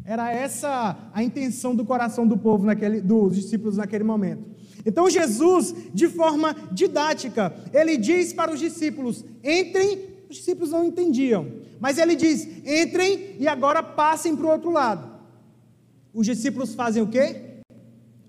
Era 0.04 0.32
essa 0.32 0.96
a 1.12 1.22
intenção 1.22 1.74
do 1.74 1.84
coração 1.84 2.26
do 2.26 2.36
povo, 2.36 2.64
naquele, 2.64 3.00
dos 3.00 3.34
discípulos 3.34 3.76
naquele 3.76 4.04
momento. 4.04 4.44
Então 4.86 5.10
Jesus, 5.10 5.74
de 5.92 6.08
forma 6.08 6.54
didática, 6.70 7.54
ele 7.72 7.96
diz 7.96 8.32
para 8.32 8.52
os 8.52 8.60
discípulos: 8.60 9.24
entrem, 9.42 9.98
os 10.30 10.36
discípulos 10.36 10.70
não 10.70 10.84
entendiam, 10.84 11.48
mas 11.80 11.98
ele 11.98 12.14
diz: 12.14 12.46
entrem 12.64 13.36
e 13.40 13.48
agora 13.48 13.82
passem 13.82 14.36
para 14.36 14.46
o 14.46 14.50
outro 14.50 14.70
lado 14.70 15.13
os 16.14 16.24
discípulos 16.24 16.74
fazem 16.74 17.02
o 17.02 17.08
quê? 17.08 17.60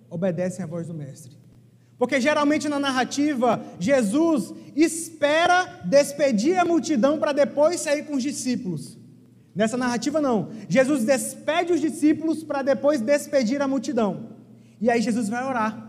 Obedecem 0.09 0.63
à 0.63 0.67
voz 0.67 0.87
do 0.87 0.93
Mestre. 0.93 1.37
Porque 1.97 2.19
geralmente 2.19 2.67
na 2.67 2.79
narrativa, 2.79 3.63
Jesus 3.79 4.53
espera 4.75 5.81
despedir 5.85 6.57
a 6.57 6.65
multidão 6.65 7.17
para 7.17 7.31
depois 7.31 7.79
sair 7.79 8.03
com 8.03 8.15
os 8.15 8.23
discípulos. 8.23 8.97
Nessa 9.55 9.77
narrativa, 9.77 10.19
não. 10.19 10.49
Jesus 10.67 11.05
despede 11.05 11.71
os 11.71 11.79
discípulos 11.79 12.43
para 12.43 12.61
depois 12.61 12.99
despedir 12.99 13.61
a 13.61 13.67
multidão. 13.67 14.31
E 14.81 14.89
aí 14.89 15.01
Jesus 15.01 15.29
vai 15.29 15.45
orar. 15.45 15.85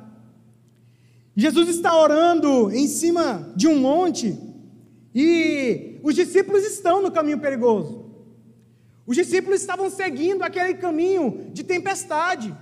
Jesus 1.34 1.68
está 1.68 1.98
orando 2.00 2.70
em 2.70 2.86
cima 2.86 3.52
de 3.56 3.66
um 3.66 3.78
monte 3.78 4.38
e 5.14 5.98
os 6.02 6.14
discípulos 6.14 6.64
estão 6.64 7.02
no 7.02 7.10
caminho 7.10 7.38
perigoso. 7.38 8.05
Os 9.06 9.16
discípulos 9.16 9.60
estavam 9.60 9.88
seguindo 9.88 10.42
aquele 10.42 10.74
caminho 10.74 11.50
de 11.52 11.62
tempestade. 11.62 12.54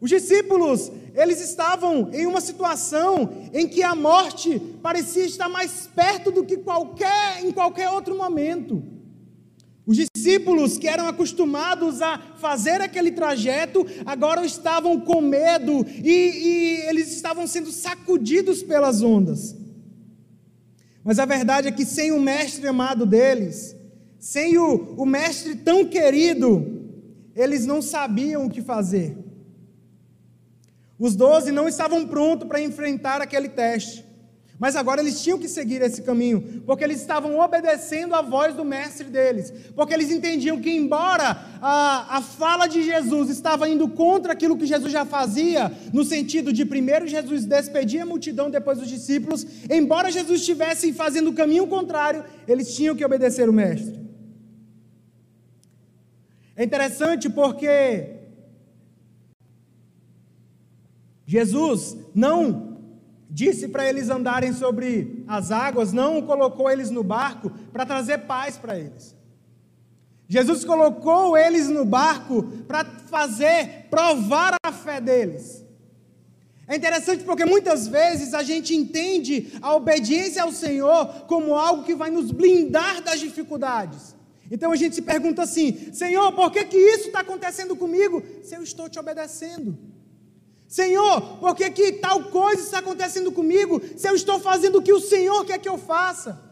Os 0.00 0.10
discípulos, 0.10 0.92
eles 1.14 1.40
estavam 1.40 2.10
em 2.12 2.26
uma 2.26 2.40
situação 2.40 3.30
em 3.52 3.66
que 3.66 3.82
a 3.82 3.94
morte 3.94 4.60
parecia 4.82 5.24
estar 5.24 5.48
mais 5.48 5.88
perto 5.94 6.30
do 6.30 6.44
que 6.44 6.58
qualquer 6.58 7.44
em 7.44 7.50
qualquer 7.50 7.88
outro 7.88 8.16
momento. 8.16 8.82
Os 9.84 9.96
discípulos 9.96 10.76
que 10.76 10.86
eram 10.86 11.08
acostumados 11.08 12.02
a 12.02 12.18
fazer 12.36 12.82
aquele 12.82 13.10
trajeto, 13.10 13.86
agora 14.04 14.44
estavam 14.44 15.00
com 15.00 15.22
medo 15.22 15.84
e, 16.04 16.10
e 16.10 16.80
eles 16.88 17.10
estavam 17.10 17.46
sendo 17.46 17.72
sacudidos 17.72 18.62
pelas 18.62 19.02
ondas. 19.02 19.56
Mas 21.02 21.18
a 21.18 21.24
verdade 21.24 21.68
é 21.68 21.72
que 21.72 21.86
sem 21.86 22.12
o 22.12 22.20
mestre 22.20 22.68
amado 22.68 23.06
deles, 23.06 23.74
sem 24.18 24.58
o, 24.58 24.94
o 24.96 25.06
mestre 25.06 25.54
tão 25.56 25.84
querido, 25.84 26.78
eles 27.34 27.64
não 27.64 27.80
sabiam 27.80 28.46
o 28.46 28.50
que 28.50 28.60
fazer. 28.60 29.16
Os 30.98 31.14
doze 31.14 31.52
não 31.52 31.68
estavam 31.68 32.06
prontos 32.06 32.48
para 32.48 32.60
enfrentar 32.60 33.22
aquele 33.22 33.48
teste. 33.48 34.08
Mas 34.58 34.74
agora 34.74 35.00
eles 35.00 35.22
tinham 35.22 35.38
que 35.38 35.48
seguir 35.48 35.80
esse 35.82 36.02
caminho, 36.02 36.62
porque 36.66 36.82
eles 36.82 37.00
estavam 37.00 37.38
obedecendo 37.38 38.12
a 38.12 38.20
voz 38.20 38.56
do 38.56 38.64
mestre 38.64 39.04
deles, 39.06 39.52
porque 39.76 39.94
eles 39.94 40.10
entendiam 40.10 40.60
que, 40.60 40.68
embora 40.68 41.38
a, 41.62 42.16
a 42.16 42.20
fala 42.20 42.66
de 42.66 42.82
Jesus 42.82 43.30
estava 43.30 43.68
indo 43.68 43.88
contra 43.88 44.32
aquilo 44.32 44.56
que 44.56 44.66
Jesus 44.66 44.92
já 44.92 45.04
fazia, 45.04 45.70
no 45.92 46.04
sentido 46.04 46.52
de 46.52 46.64
primeiro 46.64 47.06
Jesus 47.06 47.44
despedir 47.44 48.00
a 48.00 48.06
multidão, 48.06 48.50
depois 48.50 48.82
os 48.82 48.88
discípulos, 48.88 49.46
embora 49.70 50.10
Jesus 50.10 50.40
estivesse 50.40 50.92
fazendo 50.92 51.30
o 51.30 51.34
caminho 51.34 51.68
contrário, 51.68 52.24
eles 52.48 52.74
tinham 52.74 52.96
que 52.96 53.04
obedecer 53.04 53.48
o 53.48 53.52
mestre. 53.52 54.07
É 56.58 56.64
interessante 56.64 57.30
porque 57.30 58.16
Jesus 61.24 61.96
não 62.12 62.78
disse 63.30 63.68
para 63.68 63.88
eles 63.88 64.10
andarem 64.10 64.52
sobre 64.52 65.24
as 65.28 65.52
águas, 65.52 65.92
não 65.92 66.20
colocou 66.20 66.68
eles 66.68 66.90
no 66.90 67.04
barco 67.04 67.48
para 67.72 67.86
trazer 67.86 68.26
paz 68.26 68.56
para 68.56 68.76
eles. 68.76 69.14
Jesus 70.26 70.64
colocou 70.64 71.38
eles 71.38 71.68
no 71.68 71.84
barco 71.84 72.42
para 72.66 72.84
fazer, 72.84 73.86
provar 73.88 74.56
a 74.60 74.72
fé 74.72 75.00
deles. 75.00 75.64
É 76.66 76.74
interessante 76.74 77.22
porque 77.22 77.44
muitas 77.44 77.86
vezes 77.86 78.34
a 78.34 78.42
gente 78.42 78.74
entende 78.74 79.52
a 79.62 79.76
obediência 79.76 80.42
ao 80.42 80.50
Senhor 80.50 81.24
como 81.28 81.54
algo 81.54 81.84
que 81.84 81.94
vai 81.94 82.10
nos 82.10 82.32
blindar 82.32 83.00
das 83.00 83.20
dificuldades. 83.20 84.17
Então 84.50 84.72
a 84.72 84.76
gente 84.76 84.94
se 84.94 85.02
pergunta 85.02 85.42
assim: 85.42 85.92
Senhor, 85.92 86.32
por 86.32 86.50
que, 86.50 86.64
que 86.64 86.76
isso 86.76 87.08
está 87.08 87.20
acontecendo 87.20 87.76
comigo 87.76 88.22
se 88.42 88.54
eu 88.54 88.62
estou 88.62 88.88
te 88.88 88.98
obedecendo? 88.98 89.76
Senhor, 90.66 91.38
por 91.38 91.54
que, 91.54 91.70
que 91.70 91.92
tal 91.92 92.24
coisa 92.24 92.62
está 92.62 92.78
acontecendo 92.78 93.32
comigo 93.32 93.80
se 93.96 94.06
eu 94.06 94.14
estou 94.14 94.38
fazendo 94.38 94.78
o 94.78 94.82
que 94.82 94.92
o 94.92 95.00
Senhor 95.00 95.44
quer 95.44 95.58
que 95.58 95.68
eu 95.68 95.78
faça? 95.78 96.46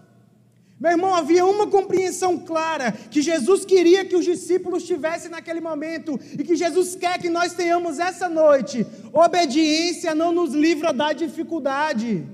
Meu 0.79 0.91
irmão, 0.91 1.15
havia 1.15 1.45
uma 1.45 1.67
compreensão 1.67 2.38
clara 2.38 2.93
que 2.93 3.23
Jesus 3.23 3.65
queria 3.65 4.05
que 4.05 4.15
os 4.15 4.25
discípulos 4.26 4.85
tivessem 4.85 5.31
naquele 5.31 5.61
momento 5.61 6.21
e 6.38 6.45
que 6.45 6.55
Jesus 6.55 6.95
quer 6.95 7.19
que 7.19 7.31
nós 7.31 7.55
tenhamos 7.55 7.99
essa 7.99 8.29
noite. 8.29 8.87
Obediência 9.11 10.15
não 10.15 10.33
nos 10.33 10.53
livra 10.53 10.93
da 10.93 11.15
dificuldade. 11.15 12.26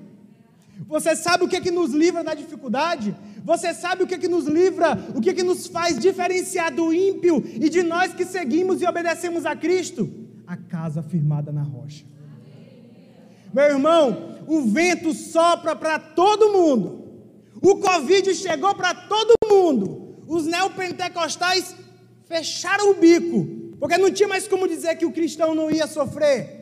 Você 0.89 1.15
sabe 1.15 1.45
o 1.45 1.49
que, 1.49 1.57
é 1.57 1.61
que 1.61 1.71
nos 1.71 1.93
livra 1.93 2.25
da 2.25 2.35
dificuldade? 2.35 3.15
Você 3.45 3.75
sabe 3.75 4.05
o 4.05 4.07
que, 4.07 4.15
é 4.15 4.19
que 4.19 4.29
nos 4.29 4.47
livra, 4.47 4.99
o 5.15 5.21
que, 5.21 5.31
é 5.31 5.35
que 5.35 5.43
nos 5.43 5.67
faz 5.67 5.99
diferenciar 5.99 6.73
do 6.73 6.93
ímpio 6.93 7.43
e 7.45 7.69
de 7.69 7.83
nós 7.83 8.15
que 8.15 8.25
seguimos 8.25 8.81
e 8.81 8.87
obedecemos 8.87 9.45
a 9.45 9.57
Cristo? 9.57 10.23
a 10.53 10.57
casa 10.57 11.03
firmada 11.03 11.51
na 11.51 11.63
rocha. 11.63 12.05
Meu 13.55 13.65
irmão, 13.65 14.45
o 14.47 14.61
vento 14.63 15.15
sopra 15.15 15.75
para 15.75 15.99
todo 15.99 16.53
mundo. 16.53 17.11
O 17.63 17.77
Covid 17.77 18.35
chegou 18.35 18.75
para 18.75 18.95
todo 18.95 19.35
mundo. 19.49 20.17
Os 20.27 20.45
neopentecostais 20.45 21.75
fecharam 22.27 22.91
o 22.91 22.95
bico, 22.95 23.47
porque 23.79 23.97
não 23.97 24.11
tinha 24.11 24.29
mais 24.29 24.47
como 24.47 24.69
dizer 24.69 24.97
que 24.97 25.07
o 25.07 25.13
cristão 25.13 25.55
não 25.55 25.71
ia 25.71 25.87
sofrer. 25.87 26.62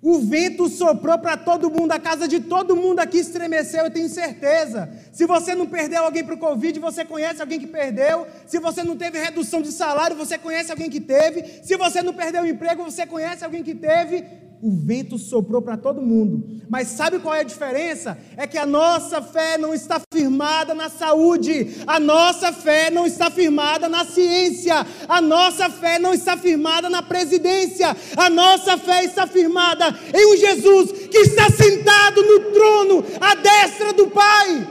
O 0.00 0.20
vento 0.20 0.68
soprou 0.68 1.18
para 1.18 1.36
todo 1.36 1.68
mundo, 1.68 1.90
a 1.90 1.98
casa 1.98 2.28
de 2.28 2.38
todo 2.38 2.76
mundo 2.76 3.00
aqui 3.00 3.18
estremeceu, 3.18 3.84
eu 3.84 3.90
tenho 3.90 4.08
certeza. 4.08 4.88
Se 5.12 5.26
você 5.26 5.56
não 5.56 5.66
perdeu 5.66 6.04
alguém 6.04 6.24
para 6.24 6.36
o 6.36 6.38
Covid, 6.38 6.78
você 6.78 7.04
conhece 7.04 7.40
alguém 7.40 7.58
que 7.58 7.66
perdeu. 7.66 8.24
Se 8.46 8.60
você 8.60 8.84
não 8.84 8.96
teve 8.96 9.18
redução 9.18 9.60
de 9.60 9.72
salário, 9.72 10.16
você 10.16 10.38
conhece 10.38 10.70
alguém 10.70 10.88
que 10.88 11.00
teve. 11.00 11.64
Se 11.64 11.76
você 11.76 12.00
não 12.00 12.14
perdeu 12.14 12.44
o 12.44 12.46
emprego, 12.46 12.84
você 12.84 13.04
conhece 13.06 13.44
alguém 13.44 13.64
que 13.64 13.74
teve 13.74 14.24
o 14.62 14.70
vento 14.70 15.18
soprou 15.18 15.62
para 15.62 15.76
todo 15.76 16.02
mundo. 16.02 16.62
Mas 16.68 16.88
sabe 16.88 17.18
qual 17.18 17.34
é 17.34 17.40
a 17.40 17.44
diferença? 17.44 18.18
É 18.36 18.46
que 18.46 18.58
a 18.58 18.66
nossa 18.66 19.22
fé 19.22 19.56
não 19.56 19.72
está 19.72 20.00
firmada 20.12 20.74
na 20.74 20.88
saúde, 20.88 21.76
a 21.86 22.00
nossa 22.00 22.52
fé 22.52 22.90
não 22.90 23.06
está 23.06 23.30
firmada 23.30 23.88
na 23.88 24.04
ciência, 24.04 24.86
a 25.08 25.20
nossa 25.20 25.70
fé 25.70 25.98
não 25.98 26.12
está 26.12 26.36
firmada 26.36 26.90
na 26.90 27.02
presidência, 27.02 27.96
a 28.16 28.28
nossa 28.28 28.76
fé 28.76 29.04
está 29.04 29.26
firmada 29.26 29.96
em 30.14 30.34
um 30.34 30.36
Jesus 30.36 30.92
que 31.08 31.18
está 31.18 31.48
sentado 31.50 32.22
no 32.22 32.52
trono 32.52 33.04
à 33.20 33.34
destra 33.36 33.92
do 33.92 34.08
Pai. 34.08 34.66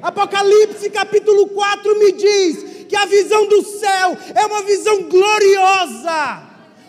Apocalipse 0.00 0.88
capítulo 0.90 1.48
4 1.48 1.98
me 1.98 2.12
diz 2.12 2.86
que 2.88 2.96
a 2.96 3.04
visão 3.04 3.46
do 3.46 3.62
céu 3.62 4.16
é 4.34 4.46
uma 4.46 4.62
visão 4.62 5.02
gloriosa 5.02 6.47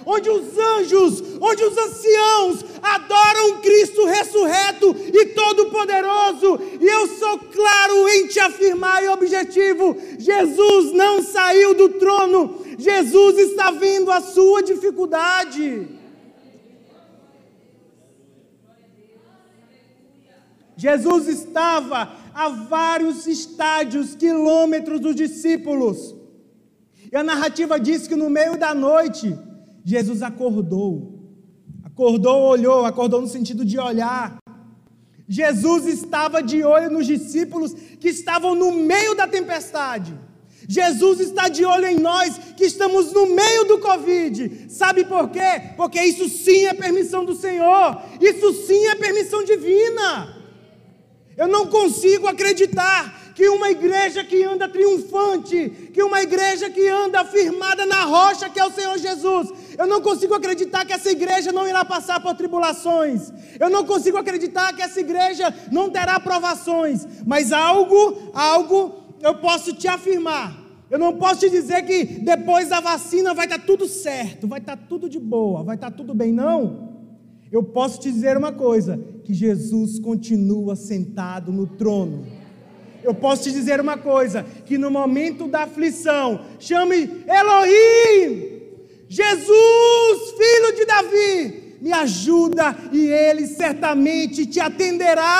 onde 0.10 0.28
os 0.28 0.58
anjos, 0.58 1.24
onde 1.40 1.64
os 1.64 1.78
anciãos 1.78 2.66
adoram 2.82 3.62
Cristo 3.62 4.06
ressurreto 4.06 4.96
e 5.14 5.28
todo-poderoso. 5.28 6.60
E 6.82 6.86
eu 6.86 7.08
sou 7.08 7.38
claro 7.38 8.10
em 8.10 8.28
te 8.28 8.40
afirmar 8.40 9.04
e 9.04 9.08
objetivo: 9.10 9.96
Jesus 10.18 10.92
não 10.94 11.22
saiu 11.22 11.76
do 11.76 11.90
trono, 11.90 12.60
Jesus 12.78 13.38
está 13.38 13.70
vendo 13.70 14.12
a 14.12 14.20
sua 14.20 14.64
dificuldade. 14.64 16.00
Jesus 20.76 21.28
estava 21.28 22.16
a 22.34 22.48
vários 22.48 23.28
estádios, 23.28 24.16
quilômetros 24.16 25.02
dos 25.02 25.14
discípulos. 25.14 26.16
E 27.12 27.18
a 27.18 27.22
narrativa 27.22 27.78
diz 27.78 28.08
que 28.08 28.16
no 28.16 28.30
meio 28.30 28.58
da 28.58 28.74
noite, 28.74 29.38
Jesus 29.90 30.22
acordou. 30.22 31.20
Acordou, 31.84 32.42
olhou, 32.44 32.86
acordou 32.86 33.20
no 33.20 33.28
sentido 33.28 33.66
de 33.66 33.80
olhar. 33.80 34.38
Jesus 35.28 35.88
estava 35.88 36.44
de 36.44 36.64
olho 36.64 36.92
nos 36.92 37.08
discípulos 37.08 37.74
que 38.00 38.10
estavam 38.10 38.54
no 38.54 38.72
meio 38.72 39.16
da 39.16 39.28
tempestade. 39.28 40.14
Jesus 40.68 41.20
está 41.20 41.50
de 41.50 41.66
olho 41.66 41.88
em 41.88 41.98
nós 41.98 42.38
que 42.56 42.66
estamos 42.66 43.12
no 43.12 43.26
meio 43.34 43.66
do 43.66 43.80
Covid. 43.80 44.68
Sabe 44.70 45.06
por 45.06 45.30
quê? 45.30 45.74
Porque 45.76 46.00
isso 46.00 46.30
sim 46.30 46.68
é 46.68 46.74
permissão 46.76 47.26
do 47.26 47.34
Senhor. 47.34 48.00
Isso 48.22 48.54
sim 48.68 48.86
é 48.90 48.94
permissão 48.94 49.44
divina. 49.44 50.38
Eu 51.36 51.48
não 51.48 51.66
consigo 51.66 52.28
acreditar 52.28 53.19
que 53.34 53.48
uma 53.50 53.70
igreja 53.70 54.24
que 54.24 54.44
anda 54.44 54.68
triunfante, 54.68 55.90
que 55.94 56.04
uma 56.04 56.22
igreja 56.22 56.70
que 56.70 56.88
anda 56.88 57.24
firmada 57.26 57.86
na 57.86 58.04
rocha 58.06 58.50
que 58.50 58.60
é 58.60 58.66
o 58.66 58.72
Senhor 58.72 58.98
Jesus. 58.98 59.50
Eu 59.78 59.88
não 59.88 60.02
consigo 60.02 60.34
acreditar 60.34 60.86
que 60.86 60.94
essa 60.94 61.10
igreja 61.10 61.52
não 61.52 61.68
irá 61.68 61.86
passar 61.86 62.20
por 62.20 62.36
tribulações. 62.36 63.32
Eu 63.60 63.70
não 63.70 63.86
consigo 63.86 64.18
acreditar 64.18 64.74
que 64.74 64.82
essa 64.82 65.00
igreja 65.00 65.54
não 65.72 65.90
terá 65.90 66.20
provações. 66.20 67.08
Mas 67.26 67.52
algo, 67.52 68.32
algo 68.34 69.16
eu 69.22 69.36
posso 69.36 69.74
te 69.74 69.88
afirmar. 69.88 70.58
Eu 70.90 70.98
não 70.98 71.16
posso 71.18 71.42
te 71.42 71.50
dizer 71.50 71.86
que 71.86 72.04
depois 72.04 72.70
da 72.70 72.80
vacina 72.80 73.34
vai 73.34 73.46
estar 73.46 73.60
tudo 73.60 73.88
certo, 73.88 74.48
vai 74.48 74.60
estar 74.60 74.76
tudo 74.76 75.08
de 75.08 75.20
boa, 75.20 75.64
vai 75.64 75.76
estar 75.76 75.92
tudo 75.92 76.16
bem, 76.16 76.34
não. 76.34 76.90
Eu 77.52 77.64
posso 77.64 78.00
te 78.00 78.12
dizer 78.12 78.36
uma 78.36 78.52
coisa: 78.52 79.00
que 79.24 79.34
Jesus 79.34 80.00
continua 80.00 80.76
sentado 80.76 81.52
no 81.52 81.68
trono 81.68 82.26
eu 83.04 83.14
posso 83.14 83.44
te 83.44 83.52
dizer 83.52 83.80
uma 83.80 83.98
coisa: 83.98 84.46
que 84.66 84.78
no 84.78 84.92
momento 84.92 85.48
da 85.48 85.64
aflição, 85.64 86.46
chame 86.60 87.24
Elohim, 87.28 88.60
Jesus, 89.08 90.32
filho 90.38 90.76
de 90.76 90.86
Davi, 90.86 91.78
me 91.82 91.92
ajuda 91.92 92.76
e 92.92 93.08
ele 93.08 93.48
certamente 93.48 94.46
te 94.46 94.60
atenderá. 94.60 95.40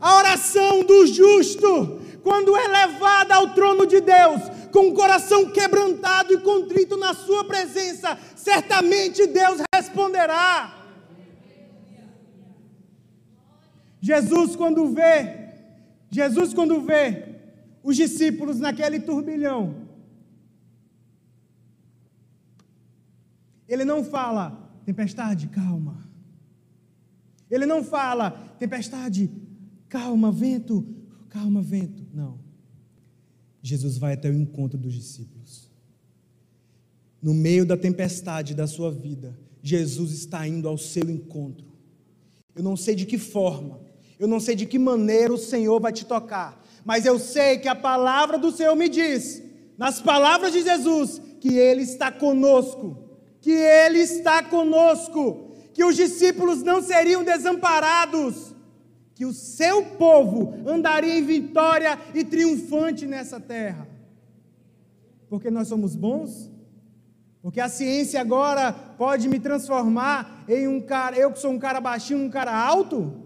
oração 0.00 0.82
do 0.82 1.06
justo, 1.06 2.00
quando 2.22 2.56
é 2.56 2.66
levada 2.66 3.34
ao 3.34 3.54
trono 3.54 3.86
de 3.86 4.00
Deus, 4.00 4.40
com 4.72 4.88
o 4.88 4.94
coração 4.94 5.50
quebrantado 5.50 6.32
e 6.32 6.38
contrito 6.38 6.96
na 6.96 7.14
sua 7.14 7.44
presença, 7.44 8.18
certamente 8.34 9.26
Deus 9.26 9.60
responderá. 9.74 10.77
Jesus 14.00 14.54
quando 14.54 14.92
vê, 14.92 15.50
Jesus 16.10 16.54
quando 16.54 16.80
vê 16.82 17.36
os 17.82 17.96
discípulos 17.96 18.58
naquele 18.58 19.00
turbilhão, 19.00 19.88
ele 23.68 23.84
não 23.84 24.02
fala, 24.02 24.72
tempestade, 24.84 25.48
calma. 25.48 26.08
Ele 27.50 27.66
não 27.66 27.84
fala, 27.84 28.30
tempestade, 28.58 29.30
calma, 29.88 30.32
vento, 30.32 30.86
calma, 31.28 31.60
vento. 31.60 32.06
Não. 32.12 32.38
Jesus 33.62 33.98
vai 33.98 34.14
até 34.14 34.30
o 34.30 34.34
encontro 34.34 34.78
dos 34.78 34.94
discípulos. 34.94 35.70
No 37.20 37.34
meio 37.34 37.66
da 37.66 37.76
tempestade 37.76 38.54
da 38.54 38.66
sua 38.66 38.90
vida, 38.90 39.38
Jesus 39.62 40.12
está 40.12 40.46
indo 40.46 40.68
ao 40.68 40.78
seu 40.78 41.10
encontro. 41.10 41.66
Eu 42.54 42.62
não 42.62 42.76
sei 42.76 42.94
de 42.94 43.04
que 43.04 43.18
forma, 43.18 43.80
eu 44.18 44.26
não 44.26 44.40
sei 44.40 44.54
de 44.54 44.66
que 44.66 44.78
maneira 44.78 45.32
o 45.32 45.38
Senhor 45.38 45.80
vai 45.80 45.92
te 45.92 46.04
tocar, 46.04 46.62
mas 46.84 47.06
eu 47.06 47.18
sei 47.18 47.58
que 47.58 47.68
a 47.68 47.74
palavra 47.74 48.38
do 48.38 48.50
Senhor 48.50 48.74
me 48.74 48.88
diz, 48.88 49.42
nas 49.76 50.00
palavras 50.00 50.52
de 50.52 50.62
Jesus, 50.62 51.20
que 51.40 51.56
Ele 51.56 51.82
está 51.82 52.10
conosco, 52.10 52.96
que 53.40 53.52
Ele 53.52 54.00
está 54.00 54.42
conosco, 54.42 55.52
que 55.72 55.84
os 55.84 55.94
discípulos 55.94 56.62
não 56.62 56.82
seriam 56.82 57.22
desamparados, 57.22 58.54
que 59.14 59.24
o 59.24 59.32
seu 59.32 59.84
povo 59.84 60.54
andaria 60.68 61.18
em 61.18 61.24
vitória 61.24 61.98
e 62.14 62.24
triunfante 62.24 63.06
nessa 63.06 63.40
terra. 63.40 63.86
Porque 65.28 65.50
nós 65.50 65.68
somos 65.68 65.94
bons? 65.94 66.50
Porque 67.42 67.60
a 67.60 67.68
ciência 67.68 68.20
agora 68.20 68.72
pode 68.72 69.28
me 69.28 69.38
transformar 69.38 70.44
em 70.48 70.66
um 70.66 70.80
cara, 70.80 71.16
eu 71.16 71.30
que 71.32 71.38
sou 71.38 71.52
um 71.52 71.58
cara 71.58 71.80
baixinho, 71.80 72.24
um 72.24 72.30
cara 72.30 72.52
alto? 72.52 73.17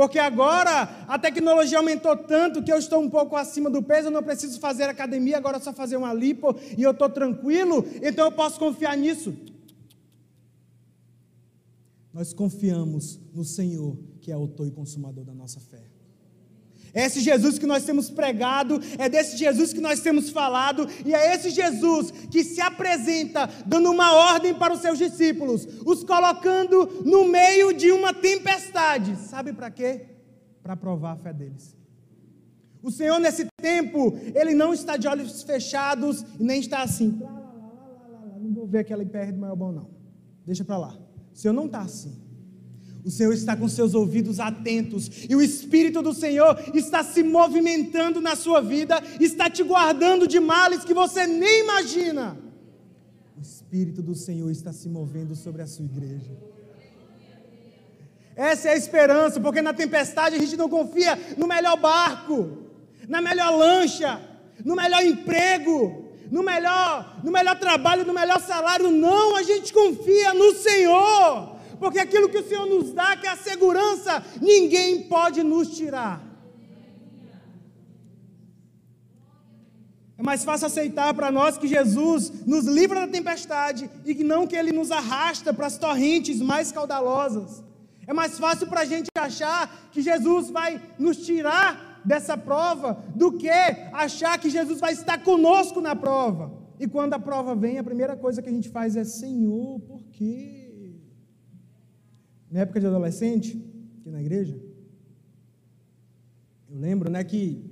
Porque 0.00 0.18
agora 0.18 1.04
a 1.06 1.18
tecnologia 1.18 1.76
aumentou 1.76 2.16
tanto 2.16 2.62
que 2.62 2.72
eu 2.72 2.78
estou 2.78 3.02
um 3.02 3.10
pouco 3.10 3.36
acima 3.36 3.68
do 3.68 3.82
peso, 3.82 4.08
eu 4.08 4.10
não 4.10 4.22
preciso 4.22 4.58
fazer 4.58 4.84
academia, 4.84 5.36
agora 5.36 5.58
é 5.58 5.60
só 5.60 5.74
fazer 5.74 5.98
uma 5.98 6.14
lipo 6.14 6.56
e 6.78 6.82
eu 6.82 6.92
estou 6.92 7.10
tranquilo, 7.10 7.84
então 8.00 8.24
eu 8.24 8.32
posso 8.32 8.58
confiar 8.58 8.96
nisso. 8.96 9.36
Nós 12.14 12.32
confiamos 12.32 13.20
no 13.34 13.44
Senhor, 13.44 13.94
que 14.22 14.30
é 14.30 14.34
autor 14.34 14.68
e 14.68 14.70
consumador 14.70 15.22
da 15.22 15.34
nossa 15.34 15.60
fé. 15.60 15.89
É 16.92 17.04
esse 17.04 17.20
Jesus 17.20 17.58
que 17.58 17.66
nós 17.66 17.84
temos 17.84 18.10
pregado, 18.10 18.80
é 18.98 19.08
desse 19.08 19.36
Jesus 19.36 19.72
que 19.72 19.80
nós 19.80 20.00
temos 20.00 20.30
falado, 20.30 20.88
e 21.04 21.14
é 21.14 21.34
esse 21.34 21.50
Jesus 21.50 22.10
que 22.30 22.42
se 22.42 22.60
apresenta 22.60 23.48
dando 23.66 23.90
uma 23.90 24.12
ordem 24.12 24.54
para 24.54 24.72
os 24.72 24.80
seus 24.80 24.98
discípulos, 24.98 25.66
os 25.84 26.04
colocando 26.04 27.02
no 27.04 27.24
meio 27.24 27.72
de 27.72 27.92
uma 27.92 28.12
tempestade. 28.12 29.16
Sabe 29.16 29.52
para 29.52 29.70
quê? 29.70 30.06
Para 30.62 30.76
provar 30.76 31.12
a 31.12 31.16
fé 31.16 31.32
deles. 31.32 31.76
O 32.82 32.90
Senhor, 32.90 33.18
nesse 33.18 33.46
tempo, 33.60 34.14
Ele 34.34 34.54
não 34.54 34.72
está 34.72 34.96
de 34.96 35.06
olhos 35.06 35.42
fechados 35.42 36.24
e 36.38 36.42
nem 36.42 36.60
está 36.60 36.82
assim. 36.82 37.20
Não 38.40 38.54
vou 38.54 38.66
ver 38.66 38.78
aquela 38.78 39.04
do 39.04 39.38
maior 39.38 39.56
bom, 39.56 39.70
não. 39.70 39.90
Deixa 40.46 40.64
para 40.64 40.78
lá. 40.78 40.98
O 41.32 41.36
Senhor 41.36 41.52
não 41.52 41.66
está 41.66 41.82
assim. 41.82 42.29
O 43.04 43.10
Senhor 43.10 43.32
está 43.32 43.56
com 43.56 43.68
seus 43.68 43.94
ouvidos 43.94 44.38
atentos 44.38 45.10
e 45.28 45.34
o 45.34 45.40
Espírito 45.40 46.02
do 46.02 46.12
Senhor 46.12 46.58
está 46.74 47.02
se 47.02 47.22
movimentando 47.22 48.20
na 48.20 48.36
sua 48.36 48.60
vida, 48.60 49.02
está 49.18 49.48
te 49.48 49.62
guardando 49.62 50.26
de 50.26 50.38
males 50.38 50.84
que 50.84 50.92
você 50.92 51.26
nem 51.26 51.60
imagina. 51.60 52.36
O 53.38 53.40
Espírito 53.40 54.02
do 54.02 54.14
Senhor 54.14 54.50
está 54.50 54.72
se 54.72 54.88
movendo 54.88 55.34
sobre 55.34 55.62
a 55.62 55.66
sua 55.66 55.84
igreja. 55.84 56.30
Essa 58.36 58.68
é 58.68 58.72
a 58.72 58.76
esperança, 58.76 59.40
porque 59.40 59.62
na 59.62 59.72
tempestade 59.72 60.36
a 60.36 60.38
gente 60.38 60.56
não 60.56 60.68
confia 60.68 61.18
no 61.36 61.46
melhor 61.46 61.76
barco, 61.78 62.68
na 63.08 63.20
melhor 63.20 63.50
lancha, 63.56 64.20
no 64.64 64.76
melhor 64.76 65.02
emprego, 65.04 66.10
no 66.30 66.42
melhor, 66.42 67.20
no 67.24 67.32
melhor 67.32 67.58
trabalho, 67.58 68.04
no 68.04 68.12
melhor 68.12 68.40
salário. 68.40 68.90
Não, 68.90 69.36
a 69.36 69.42
gente 69.42 69.72
confia 69.72 70.32
no 70.34 70.54
Senhor 70.54 71.59
porque 71.80 71.98
aquilo 71.98 72.28
que 72.28 72.38
o 72.38 72.46
Senhor 72.46 72.66
nos 72.66 72.92
dá, 72.92 73.16
que 73.16 73.26
é 73.26 73.30
a 73.30 73.36
segurança, 73.36 74.22
ninguém 74.40 75.04
pode 75.04 75.42
nos 75.42 75.74
tirar. 75.76 76.22
É 80.18 80.22
mais 80.22 80.44
fácil 80.44 80.66
aceitar 80.66 81.14
para 81.14 81.32
nós 81.32 81.56
que 81.56 81.66
Jesus 81.66 82.44
nos 82.46 82.66
livra 82.66 83.00
da 83.00 83.08
tempestade 83.08 83.90
e 84.04 84.14
que 84.14 84.22
não 84.22 84.46
que 84.46 84.54
Ele 84.54 84.70
nos 84.70 84.90
arrasta 84.90 85.50
para 85.54 85.66
as 85.66 85.78
torrentes 85.78 86.42
mais 86.42 86.70
caudalosas. 86.70 87.64
É 88.06 88.12
mais 88.12 88.38
fácil 88.38 88.66
para 88.66 88.82
a 88.82 88.84
gente 88.84 89.08
achar 89.16 89.88
que 89.90 90.02
Jesus 90.02 90.50
vai 90.50 90.78
nos 90.98 91.24
tirar 91.24 92.02
dessa 92.04 92.36
prova 92.36 93.02
do 93.14 93.32
que 93.32 93.48
achar 93.92 94.38
que 94.38 94.50
Jesus 94.50 94.78
vai 94.78 94.92
estar 94.92 95.22
conosco 95.22 95.80
na 95.80 95.96
prova. 95.96 96.52
E 96.78 96.86
quando 96.86 97.14
a 97.14 97.18
prova 97.18 97.54
vem, 97.54 97.78
a 97.78 97.84
primeira 97.84 98.14
coisa 98.14 98.42
que 98.42 98.48
a 98.50 98.52
gente 98.52 98.68
faz 98.68 98.96
é: 98.96 99.04
Senhor, 99.04 99.80
por 99.80 100.02
quê? 100.12 100.59
Na 102.50 102.60
época 102.60 102.80
de 102.80 102.86
adolescente, 102.86 103.56
aqui 104.00 104.10
na 104.10 104.20
igreja, 104.20 104.60
eu 106.68 106.78
lembro, 106.78 107.10
né, 107.10 107.22
que 107.22 107.64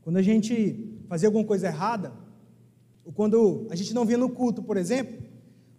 quando 0.00 0.16
a 0.16 0.22
gente 0.22 0.98
fazia 1.08 1.28
alguma 1.28 1.44
coisa 1.44 1.66
errada, 1.66 2.12
ou 3.04 3.12
quando 3.12 3.66
a 3.70 3.76
gente 3.76 3.92
não 3.92 4.04
vinha 4.04 4.18
no 4.18 4.30
culto, 4.30 4.62
por 4.62 4.76
exemplo, 4.76 5.18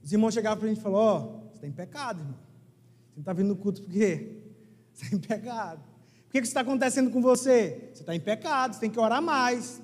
os 0.04 0.12
irmãos 0.12 0.34
chegavam 0.34 0.60
para 0.60 0.68
a 0.68 0.70
gente 0.70 0.80
e 0.80 0.84
falavam, 0.84 1.02
ó, 1.02 1.20
oh, 1.20 1.50
você 1.50 1.56
está 1.56 1.68
em 1.68 1.72
pecado, 1.72 2.20
irmão. 2.20 2.36
Você 2.36 3.14
não 3.16 3.22
está 3.22 3.34
vindo 3.34 3.48
no 3.48 3.56
culto 3.56 3.82
por 3.82 3.92
quê? 3.92 4.40
Você 4.94 5.06
está 5.06 5.16
em 5.16 5.20
pecado. 5.20 5.80
O 6.28 6.32
que, 6.34 6.42
que 6.42 6.48
está 6.48 6.62
acontecendo 6.62 7.10
com 7.10 7.22
você? 7.22 7.90
Você 7.94 8.02
está 8.02 8.16
em 8.16 8.20
pecado, 8.20 8.74
você 8.74 8.80
tem 8.80 8.90
que 8.90 9.00
orar 9.00 9.22
mais. 9.22 9.82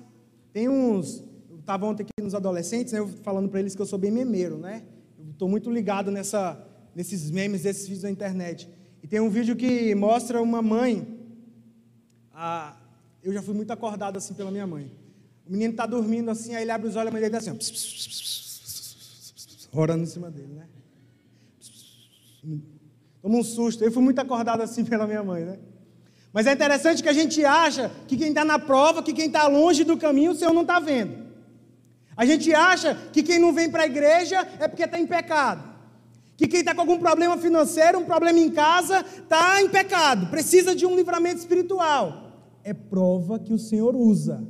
Tem 0.52 0.68
uns, 0.68 1.24
eu 1.48 1.58
estava 1.58 1.86
ontem 1.86 2.02
aqui 2.02 2.12
nos 2.22 2.34
adolescentes, 2.34 2.92
né, 2.92 3.00
eu 3.00 3.08
falando 3.08 3.48
para 3.48 3.60
eles 3.60 3.74
que 3.74 3.82
eu 3.82 3.86
sou 3.86 3.98
bem 3.98 4.10
memeiro, 4.10 4.56
né? 4.58 4.84
Eu 5.18 5.30
estou 5.30 5.48
muito 5.48 5.70
ligado 5.70 6.10
nessa, 6.10 6.64
nesses 6.94 7.30
memes, 7.30 7.62
desses 7.62 7.84
vídeos 7.84 8.02
da 8.02 8.10
internet. 8.10 8.68
E 9.02 9.06
tem 9.06 9.20
um 9.20 9.30
vídeo 9.30 9.56
que 9.56 9.94
mostra 9.94 10.42
uma 10.42 10.60
mãe. 10.60 11.18
A, 12.32 12.76
eu 13.22 13.32
já 13.32 13.42
fui 13.42 13.54
muito 13.54 13.72
acordado 13.72 14.16
assim 14.16 14.34
pela 14.34 14.50
minha 14.50 14.66
mãe. 14.66 14.90
O 15.46 15.52
menino 15.52 15.72
está 15.72 15.86
dormindo 15.86 16.30
assim, 16.30 16.54
aí 16.54 16.62
ele 16.62 16.70
abre 16.70 16.88
os 16.88 16.96
olhos, 16.96 17.08
a 17.08 17.12
mãe 17.12 17.20
dele 17.20 17.36
assim, 17.36 17.50
orando 19.72 20.02
em 20.02 20.06
cima 20.06 20.30
dele, 20.30 20.52
né? 20.52 20.66
Toma 23.22 23.38
um 23.38 23.42
susto. 23.42 23.82
Eu 23.84 23.92
fui 23.92 24.02
muito 24.02 24.18
acordado 24.18 24.62
assim 24.62 24.84
pela 24.84 25.06
minha 25.06 25.22
mãe, 25.22 25.44
né? 25.44 25.58
Mas 26.32 26.46
é 26.46 26.52
interessante 26.52 27.02
que 27.02 27.08
a 27.08 27.12
gente 27.12 27.44
acha 27.44 27.90
que 28.06 28.16
quem 28.16 28.28
está 28.28 28.44
na 28.44 28.58
prova, 28.58 29.02
que 29.02 29.12
quem 29.12 29.26
está 29.26 29.48
longe 29.48 29.82
do 29.82 29.96
caminho, 29.96 30.30
o 30.30 30.34
Senhor 30.34 30.52
não 30.52 30.62
está 30.62 30.78
vendo. 30.78 31.28
A 32.16 32.24
gente 32.24 32.54
acha 32.54 32.94
que 33.12 33.22
quem 33.22 33.38
não 33.38 33.52
vem 33.52 33.70
para 33.70 33.82
a 33.82 33.86
igreja 33.86 34.46
é 34.58 34.68
porque 34.68 34.84
está 34.84 34.98
em 34.98 35.06
pecado 35.06 35.69
que 36.40 36.48
quem 36.48 36.60
está 36.60 36.74
com 36.74 36.80
algum 36.80 36.98
problema 36.98 37.36
financeiro, 37.36 37.98
um 37.98 38.04
problema 38.06 38.38
em 38.38 38.48
casa, 38.48 39.04
está 39.04 39.60
em 39.60 39.68
pecado, 39.68 40.28
precisa 40.28 40.74
de 40.74 40.86
um 40.86 40.96
livramento 40.96 41.36
espiritual. 41.36 42.48
É 42.64 42.72
prova 42.72 43.38
que 43.38 43.52
o 43.52 43.58
Senhor 43.58 43.94
usa. 43.94 44.42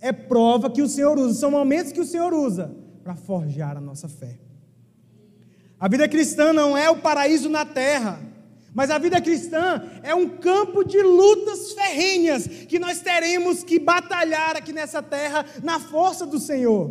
É 0.00 0.10
prova 0.10 0.68
que 0.68 0.82
o 0.82 0.88
Senhor 0.88 1.16
usa. 1.16 1.38
São 1.38 1.48
momentos 1.48 1.92
que 1.92 2.00
o 2.00 2.04
Senhor 2.04 2.34
usa 2.34 2.74
para 3.04 3.14
forjar 3.14 3.76
a 3.76 3.80
nossa 3.80 4.08
fé. 4.08 4.40
A 5.78 5.86
vida 5.86 6.08
cristã 6.08 6.52
não 6.52 6.76
é 6.76 6.90
o 6.90 6.96
paraíso 6.96 7.48
na 7.48 7.64
terra, 7.64 8.20
mas 8.74 8.90
a 8.90 8.98
vida 8.98 9.20
cristã 9.20 9.84
é 10.02 10.12
um 10.12 10.28
campo 10.28 10.82
de 10.82 11.00
lutas 11.00 11.74
ferrenhas 11.74 12.44
que 12.44 12.80
nós 12.80 13.02
teremos 13.02 13.62
que 13.62 13.78
batalhar 13.78 14.56
aqui 14.56 14.72
nessa 14.72 15.00
terra 15.00 15.46
na 15.62 15.78
força 15.78 16.26
do 16.26 16.40
Senhor. 16.40 16.90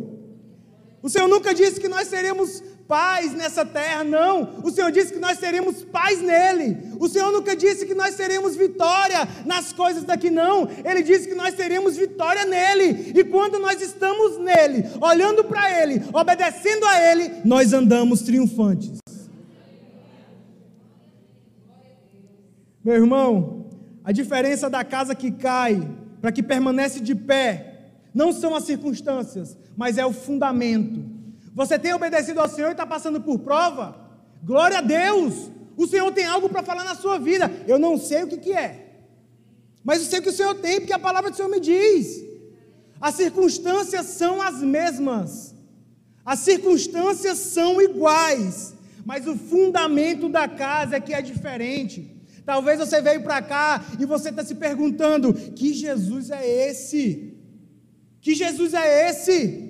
O 1.02 1.10
Senhor 1.10 1.28
nunca 1.28 1.54
disse 1.54 1.82
que 1.82 1.90
nós 1.90 2.08
seremos 2.08 2.64
paz 2.90 3.36
nessa 3.36 3.64
terra, 3.64 4.04
não. 4.04 4.62
O 4.64 4.72
Senhor 4.72 4.92
disse 4.92 5.14
que 5.14 5.20
nós 5.20 5.38
teremos 5.38 5.84
paz 5.84 6.20
nele. 6.20 6.76
O 7.00 7.08
Senhor 7.08 7.32
nunca 7.32 7.56
disse 7.56 7.86
que 7.86 7.94
nós 7.94 8.16
teremos 8.16 8.56
vitória 8.56 9.28
nas 9.46 9.72
coisas 9.72 10.04
daqui, 10.04 10.32
não. 10.32 10.68
Ele 10.84 11.04
disse 11.04 11.28
que 11.28 11.36
nós 11.36 11.54
teremos 11.54 11.96
vitória 11.96 12.46
nele. 12.46 13.14
E 13.16 13.24
quando 13.24 13.60
nós 13.60 13.80
estamos 13.80 14.40
nele, 14.40 14.86
olhando 15.00 15.44
para 15.44 15.84
ele, 15.84 16.02
obedecendo 16.12 16.84
a 16.88 17.12
ele, 17.12 17.32
nós 17.46 17.74
andamos 17.74 18.24
triunfantes. 18.24 18.98
Meu 22.84 22.96
irmão, 22.96 23.68
a 24.04 24.12
diferença 24.12 24.68
da 24.68 24.84
casa 24.84 25.14
que 25.14 25.30
cai 25.30 25.88
para 26.20 26.32
que 26.32 26.42
permanece 26.42 27.00
de 27.02 27.14
pé 27.14 27.92
não 28.16 28.34
são 28.34 28.56
as 28.56 28.64
circunstâncias, 28.64 29.56
mas 29.78 30.00
é 30.00 30.06
o 30.08 30.12
fundamento. 30.12 31.19
Você 31.60 31.78
tem 31.78 31.94
obedecido 31.94 32.40
ao 32.40 32.48
Senhor 32.48 32.70
e 32.70 32.72
está 32.72 32.86
passando 32.86 33.20
por 33.20 33.40
prova? 33.40 33.94
Glória 34.42 34.78
a 34.78 34.82
Deus! 34.82 35.52
O 35.76 35.86
Senhor 35.86 36.10
tem 36.14 36.24
algo 36.24 36.48
para 36.48 36.64
falar 36.64 36.86
na 36.86 36.96
sua 36.96 37.20
vida. 37.20 37.52
Eu 37.68 37.78
não 37.78 37.98
sei 37.98 38.24
o 38.24 38.28
que, 38.28 38.38
que 38.38 38.54
é. 38.54 39.02
Mas 39.84 40.00
eu 40.00 40.06
sei 40.06 40.22
que 40.22 40.30
o 40.30 40.32
Senhor 40.32 40.56
tem, 40.56 40.80
porque 40.80 40.94
a 40.94 41.06
palavra 41.08 41.30
do 41.30 41.36
Senhor 41.36 41.50
me 41.50 41.60
diz. 41.60 42.24
As 43.02 43.16
circunstâncias 43.16 44.06
são 44.06 44.42
as 44.42 44.62
mesmas. 44.62 45.54
As 46.26 46.40
circunstâncias 46.40 47.38
são 47.40 47.82
iguais. 47.82 48.74
Mas 49.06 49.28
o 49.28 49.36
fundamento 49.36 50.30
da 50.30 50.48
casa 50.48 50.96
é 50.96 51.02
que 51.02 51.14
é 51.14 51.22
diferente. 51.22 52.10
Talvez 52.46 52.80
você 52.80 53.02
veio 53.02 53.22
para 53.22 53.42
cá 53.42 53.84
e 54.00 54.06
você 54.06 54.30
está 54.30 54.46
se 54.46 54.56
perguntando: 54.56 55.34
que 55.34 55.74
Jesus 55.74 56.30
é 56.30 56.70
esse? 56.70 57.34
Que 58.22 58.34
Jesus 58.34 58.74
é 58.74 59.10
esse? 59.10 59.69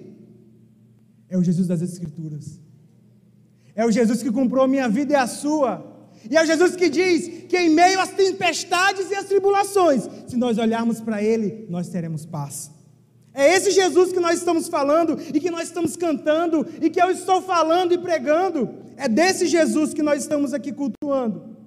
É 1.30 1.38
o 1.38 1.44
Jesus 1.44 1.68
das 1.68 1.82
Escrituras. 1.82 2.60
É 3.76 3.86
o 3.86 3.92
Jesus 3.92 4.24
que 4.24 4.32
comprou 4.32 4.64
a 4.64 4.68
minha 4.68 4.90
vida 4.90 5.14
e 5.14 5.16
a 5.16 5.28
sua. 5.28 5.86
E 6.30 6.36
é 6.36 6.44
o 6.44 6.46
Jesus 6.46 6.76
que 6.76 6.90
diz 6.90 7.46
que 7.48 7.58
em 7.58 7.70
meio 7.70 8.00
às 8.00 8.10
tempestades 8.10 9.10
e 9.10 9.16
às 9.16 9.26
tribulações, 9.26 10.10
se 10.28 10.36
nós 10.36 10.58
olharmos 10.58 11.00
para 11.00 11.24
Ele, 11.24 11.66
nós 11.70 11.88
teremos 11.88 12.26
paz. 12.26 12.72
É 13.34 13.56
esse 13.56 13.72
Jesus 13.72 14.12
que 14.12 14.20
nós 14.20 14.40
estamos 14.40 14.68
falando 14.68 15.18
e 15.34 15.40
que 15.40 15.52
nós 15.52 15.68
estamos 15.68 15.96
cantando 15.96 16.68
e 16.82 16.90
que 16.90 17.02
eu 17.02 17.10
estou 17.12 17.42
falando 17.42 17.94
e 17.94 17.98
pregando. 17.98 18.70
É 18.98 19.08
desse 19.08 19.48
Jesus 19.48 19.94
que 19.94 20.04
nós 20.04 20.24
estamos 20.24 20.54
aqui 20.54 20.74
cultuando. 20.74 21.58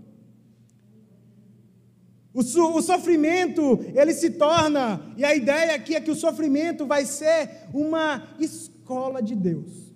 O, 2.35 2.42
so, 2.42 2.75
o, 2.75 2.83
sofrimento, 2.83 3.79
ele 3.94 4.14
se 4.14 4.31
torna, 4.31 5.01
e 5.18 5.25
a 5.25 5.35
ideia 5.35 5.75
aqui 5.75 5.94
é 5.94 6.01
que 6.01 6.11
o 6.11 6.14
sofrimento 6.14 6.87
vai 6.87 7.05
ser 7.05 7.68
uma 7.75 8.29
escola 8.83 9.23
de 9.23 9.35
Deus. 9.37 9.92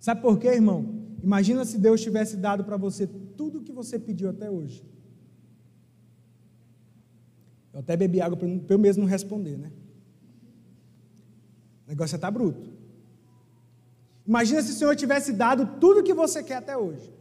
Sabe 0.00 0.22
por 0.22 0.38
quê, 0.38 0.48
irmão? 0.48 0.80
Imagina 1.22 1.64
se 1.64 1.76
Deus 1.78 2.00
tivesse 2.00 2.36
dado 2.36 2.64
para 2.64 2.76
você 2.76 3.06
tudo 3.36 3.58
o 3.58 3.62
que 3.62 3.72
você 3.72 3.98
pediu 3.98 4.30
até 4.30 4.50
hoje. 4.50 4.82
Eu 7.72 7.80
até 7.80 7.96
bebi 7.96 8.20
água 8.20 8.36
para 8.36 8.48
eu 8.74 8.78
mesmo 8.78 9.02
não 9.02 9.10
responder, 9.10 9.56
né? 9.58 9.70
O 11.86 11.90
negócio 11.90 12.16
está 12.16 12.30
bruto. 12.30 12.66
Imagina 14.26 14.62
se 14.62 14.72
o 14.72 14.74
Senhor 14.74 14.96
tivesse 14.96 15.32
dado 15.32 15.78
tudo 15.78 16.00
o 16.00 16.02
que 16.02 16.14
você 16.14 16.42
quer 16.42 16.56
até 16.56 16.76
hoje. 16.76 17.12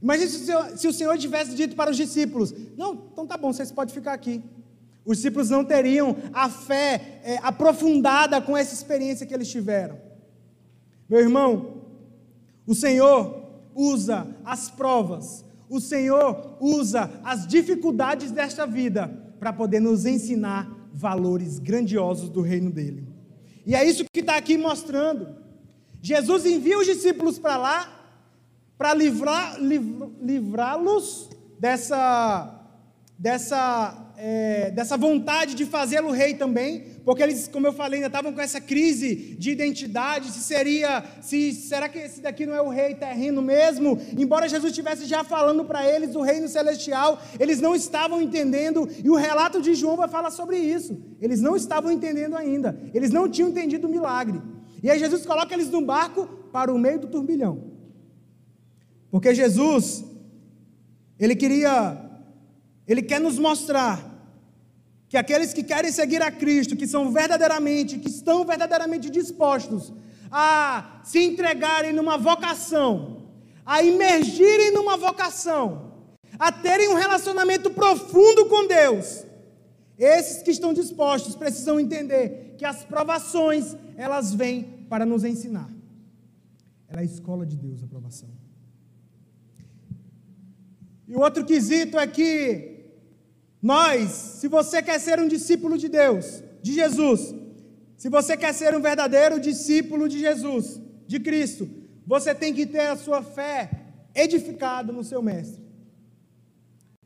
Imagina 0.00 0.30
se 0.30 0.36
o, 0.36 0.46
Senhor, 0.46 0.78
se 0.78 0.88
o 0.88 0.92
Senhor 0.92 1.18
tivesse 1.18 1.54
dito 1.54 1.76
para 1.76 1.90
os 1.90 1.96
discípulos: 1.96 2.54
Não, 2.76 3.08
então 3.12 3.26
tá 3.26 3.36
bom, 3.36 3.52
vocês 3.52 3.72
podem 3.72 3.94
ficar 3.94 4.14
aqui. 4.14 4.42
Os 5.08 5.16
discípulos 5.16 5.48
não 5.48 5.64
teriam 5.64 6.14
a 6.34 6.50
fé 6.50 7.22
é, 7.24 7.38
aprofundada 7.42 8.42
com 8.42 8.54
essa 8.54 8.74
experiência 8.74 9.26
que 9.26 9.32
eles 9.32 9.48
tiveram. 9.48 9.98
Meu 11.08 11.20
irmão, 11.20 11.84
o 12.66 12.74
Senhor 12.74 13.42
usa 13.74 14.26
as 14.44 14.70
provas, 14.70 15.42
o 15.66 15.80
Senhor 15.80 16.58
usa 16.60 17.10
as 17.24 17.46
dificuldades 17.46 18.30
desta 18.30 18.66
vida 18.66 19.08
para 19.40 19.50
poder 19.50 19.80
nos 19.80 20.04
ensinar 20.04 20.70
valores 20.92 21.58
grandiosos 21.58 22.28
do 22.28 22.42
reino 22.42 22.70
dele. 22.70 23.08
E 23.64 23.74
é 23.74 23.82
isso 23.82 24.04
que 24.12 24.20
está 24.20 24.36
aqui 24.36 24.58
mostrando. 24.58 25.34
Jesus 26.02 26.44
envia 26.44 26.78
os 26.78 26.84
discípulos 26.84 27.38
para 27.38 27.56
lá 27.56 27.94
para 28.76 28.92
livrar, 28.92 29.56
livrá-los 29.58 31.30
dessa, 31.58 32.62
dessa, 33.18 34.07
é, 34.20 34.72
dessa 34.72 34.96
vontade 34.96 35.54
de 35.54 35.64
fazê-lo 35.64 36.10
rei 36.10 36.34
também, 36.34 36.80
porque 37.04 37.22
eles, 37.22 37.46
como 37.46 37.68
eu 37.68 37.72
falei, 37.72 37.98
ainda 37.98 38.08
estavam 38.08 38.32
com 38.32 38.40
essa 38.40 38.60
crise 38.60 39.14
de 39.38 39.52
identidade, 39.52 40.32
se 40.32 40.40
seria, 40.40 41.04
se 41.22 41.52
será 41.52 41.88
que 41.88 41.98
esse 41.98 42.20
daqui 42.20 42.44
não 42.44 42.54
é 42.54 42.60
o 42.60 42.68
rei 42.68 42.96
terreno 42.96 43.40
mesmo? 43.40 43.96
Embora 44.18 44.48
Jesus 44.48 44.72
estivesse 44.72 45.06
já 45.06 45.22
falando 45.22 45.64
para 45.64 45.88
eles 45.88 46.16
o 46.16 46.20
reino 46.20 46.48
celestial, 46.48 47.22
eles 47.38 47.60
não 47.60 47.76
estavam 47.76 48.20
entendendo, 48.20 48.88
e 49.04 49.08
o 49.08 49.14
relato 49.14 49.62
de 49.62 49.72
João 49.74 49.96
vai 49.96 50.08
falar 50.08 50.32
sobre 50.32 50.58
isso. 50.58 51.00
Eles 51.20 51.40
não 51.40 51.54
estavam 51.54 51.92
entendendo 51.92 52.36
ainda, 52.36 52.76
eles 52.92 53.10
não 53.10 53.28
tinham 53.28 53.50
entendido 53.50 53.86
o 53.86 53.90
milagre. 53.90 54.42
E 54.82 54.90
aí 54.90 54.98
Jesus 54.98 55.24
coloca 55.24 55.54
eles 55.54 55.70
num 55.70 55.84
barco 55.84 56.26
para 56.52 56.74
o 56.74 56.78
meio 56.78 56.98
do 56.98 57.06
turbilhão. 57.06 57.72
Porque 59.12 59.32
Jesus, 59.32 60.04
ele 61.20 61.36
queria, 61.36 61.96
ele 62.86 63.00
quer 63.00 63.20
nos 63.20 63.38
mostrar 63.38 64.07
que 65.08 65.16
aqueles 65.16 65.54
que 65.54 65.62
querem 65.62 65.90
seguir 65.90 66.22
a 66.22 66.30
Cristo, 66.30 66.76
que 66.76 66.86
são 66.86 67.10
verdadeiramente, 67.10 67.98
que 67.98 68.08
estão 68.08 68.44
verdadeiramente 68.44 69.08
dispostos 69.08 69.92
a 70.30 71.00
se 71.02 71.18
entregarem 71.24 71.92
numa 71.92 72.18
vocação, 72.18 73.28
a 73.64 73.82
imergirem 73.82 74.70
numa 74.72 74.96
vocação, 74.96 75.94
a 76.38 76.52
terem 76.52 76.88
um 76.88 76.94
relacionamento 76.94 77.70
profundo 77.70 78.46
com 78.46 78.66
Deus, 78.66 79.24
esses 79.98 80.42
que 80.42 80.50
estão 80.50 80.72
dispostos 80.74 81.34
precisam 81.34 81.80
entender 81.80 82.54
que 82.58 82.64
as 82.64 82.84
provações, 82.84 83.74
elas 83.96 84.34
vêm 84.34 84.86
para 84.88 85.06
nos 85.06 85.24
ensinar. 85.24 85.68
Ela 86.88 87.00
é 87.00 87.02
a 87.02 87.06
escola 87.06 87.44
de 87.44 87.56
Deus, 87.56 87.82
a 87.82 87.86
provação. 87.86 88.28
E 91.06 91.16
o 91.16 91.20
outro 91.20 91.44
quesito 91.44 91.98
é 91.98 92.06
que 92.06 92.77
nós, 93.62 94.10
se 94.10 94.48
você 94.48 94.80
quer 94.80 95.00
ser 95.00 95.18
um 95.20 95.28
discípulo 95.28 95.76
de 95.76 95.88
Deus, 95.88 96.42
de 96.62 96.72
Jesus, 96.72 97.34
se 97.96 98.08
você 98.08 98.36
quer 98.36 98.54
ser 98.54 98.76
um 98.76 98.80
verdadeiro 98.80 99.40
discípulo 99.40 100.08
de 100.08 100.18
Jesus, 100.20 100.80
de 101.06 101.18
Cristo, 101.18 101.68
você 102.06 102.34
tem 102.34 102.54
que 102.54 102.64
ter 102.64 102.86
a 102.86 102.96
sua 102.96 103.22
fé 103.22 103.70
edificada 104.14 104.92
no 104.92 105.02
seu 105.02 105.20
Mestre. 105.20 105.62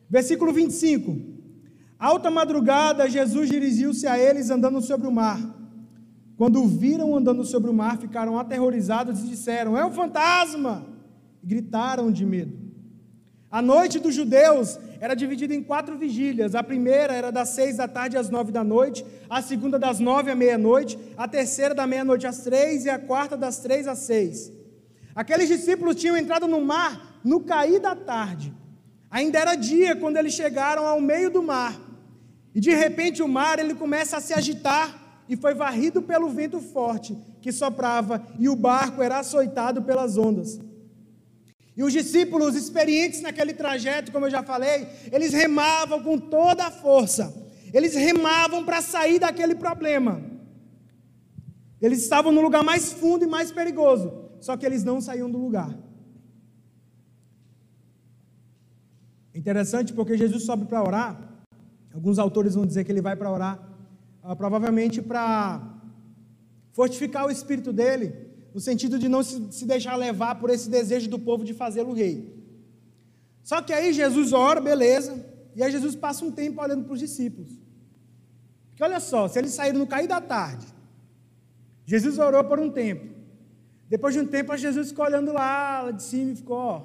Versículo 0.08 0.52
25. 0.52 1.16
Alta 1.98 2.30
madrugada, 2.30 3.08
Jesus 3.08 3.48
dirigiu-se 3.48 4.06
a 4.06 4.18
eles 4.18 4.50
andando 4.50 4.82
sobre 4.82 5.06
o 5.06 5.12
mar. 5.12 5.40
Quando 6.36 6.62
o 6.62 6.68
viram 6.68 7.16
andando 7.16 7.44
sobre 7.44 7.70
o 7.70 7.74
mar, 7.74 7.98
ficaram 7.98 8.38
aterrorizados 8.38 9.20
e 9.20 9.28
disseram: 9.28 9.78
É 9.78 9.84
um 9.86 9.92
fantasma! 9.92 10.84
E 11.42 11.46
gritaram 11.46 12.12
de 12.12 12.26
medo. 12.26 12.61
A 13.52 13.60
noite 13.60 13.98
dos 13.98 14.14
judeus 14.14 14.78
era 14.98 15.14
dividida 15.14 15.54
em 15.54 15.62
quatro 15.62 15.98
vigílias. 15.98 16.54
A 16.54 16.62
primeira 16.62 17.12
era 17.12 17.30
das 17.30 17.50
seis 17.50 17.76
da 17.76 17.86
tarde 17.86 18.16
às 18.16 18.30
nove 18.30 18.50
da 18.50 18.64
noite, 18.64 19.04
a 19.28 19.42
segunda 19.42 19.78
das 19.78 20.00
nove 20.00 20.30
à 20.30 20.34
meia-noite, 20.34 20.98
a 21.18 21.28
terceira 21.28 21.74
da 21.74 21.86
meia-noite 21.86 22.26
às 22.26 22.38
três 22.38 22.86
e 22.86 22.88
a 22.88 22.98
quarta 22.98 23.36
das 23.36 23.58
três 23.58 23.86
às 23.86 23.98
seis. 23.98 24.50
Aqueles 25.14 25.48
discípulos 25.48 25.96
tinham 25.96 26.16
entrado 26.16 26.48
no 26.48 26.62
mar 26.62 27.20
no 27.22 27.40
cair 27.40 27.78
da 27.78 27.94
tarde. 27.94 28.54
Ainda 29.10 29.38
era 29.38 29.54
dia 29.54 29.94
quando 29.94 30.16
eles 30.16 30.32
chegaram 30.32 30.86
ao 30.86 30.98
meio 30.98 31.30
do 31.30 31.42
mar. 31.42 31.78
E 32.54 32.60
de 32.60 32.74
repente 32.74 33.22
o 33.22 33.28
mar 33.28 33.58
ele 33.58 33.74
começa 33.74 34.16
a 34.16 34.20
se 34.22 34.32
agitar 34.32 35.22
e 35.28 35.36
foi 35.36 35.52
varrido 35.52 36.00
pelo 36.00 36.30
vento 36.30 36.58
forte 36.58 37.14
que 37.42 37.52
soprava 37.52 38.26
e 38.38 38.48
o 38.48 38.56
barco 38.56 39.02
era 39.02 39.18
açoitado 39.18 39.82
pelas 39.82 40.16
ondas. 40.16 40.58
E 41.76 41.82
os 41.82 41.92
discípulos 41.92 42.54
experientes 42.54 43.22
naquele 43.22 43.54
trajeto, 43.54 44.12
como 44.12 44.26
eu 44.26 44.30
já 44.30 44.42
falei, 44.42 44.86
eles 45.10 45.32
remavam 45.32 46.02
com 46.02 46.18
toda 46.18 46.66
a 46.66 46.70
força. 46.70 47.34
Eles 47.72 47.94
remavam 47.94 48.64
para 48.64 48.82
sair 48.82 49.18
daquele 49.18 49.54
problema. 49.54 50.22
Eles 51.80 52.02
estavam 52.02 52.30
no 52.30 52.40
lugar 52.40 52.62
mais 52.62 52.92
fundo 52.92 53.24
e 53.24 53.28
mais 53.28 53.50
perigoso, 53.50 54.30
só 54.40 54.56
que 54.56 54.66
eles 54.66 54.84
não 54.84 55.00
saíam 55.00 55.30
do 55.30 55.38
lugar. 55.38 55.76
Interessante 59.34 59.92
porque 59.92 60.16
Jesus 60.16 60.44
sobe 60.44 60.66
para 60.66 60.82
orar 60.82 61.32
Alguns 61.94 62.18
autores 62.18 62.54
vão 62.54 62.64
dizer 62.64 62.84
que 62.84 62.92
ele 62.92 63.02
vai 63.02 63.14
para 63.14 63.30
orar, 63.30 63.58
uh, 64.24 64.34
provavelmente 64.34 65.02
para 65.02 65.60
fortificar 66.72 67.26
o 67.26 67.30
espírito 67.30 67.70
dele, 67.70 68.31
no 68.54 68.60
sentido 68.60 68.98
de 68.98 69.08
não 69.08 69.22
se, 69.22 69.50
se 69.50 69.66
deixar 69.66 69.96
levar 69.96 70.36
por 70.36 70.50
esse 70.50 70.68
desejo 70.68 71.08
do 71.08 71.18
povo 71.18 71.44
de 71.44 71.54
fazê-lo 71.54 71.92
rei. 71.92 72.32
Só 73.42 73.60
que 73.62 73.72
aí 73.72 73.92
Jesus 73.92 74.32
ora, 74.32 74.60
beleza, 74.60 75.24
e 75.54 75.62
aí 75.62 75.72
Jesus 75.72 75.96
passa 75.96 76.24
um 76.24 76.30
tempo 76.30 76.60
olhando 76.60 76.84
para 76.84 76.92
os 76.92 77.00
discípulos. 77.00 77.58
Porque 78.70 78.84
olha 78.84 79.00
só, 79.00 79.28
se 79.28 79.38
eles 79.38 79.52
saíram 79.52 79.78
no 79.78 79.86
cair 79.86 80.06
da 80.06 80.20
tarde, 80.20 80.66
Jesus 81.84 82.18
orou 82.18 82.44
por 82.44 82.58
um 82.60 82.70
tempo. 82.70 83.12
Depois 83.88 84.14
de 84.14 84.20
um 84.20 84.26
tempo, 84.26 84.56
Jesus 84.56 84.88
ficou 84.90 85.04
olhando 85.04 85.32
lá, 85.32 85.82
lá 85.82 85.90
de 85.90 86.02
cima 86.02 86.32
e 86.32 86.36
ficou, 86.36 86.56
ó, 86.56 86.82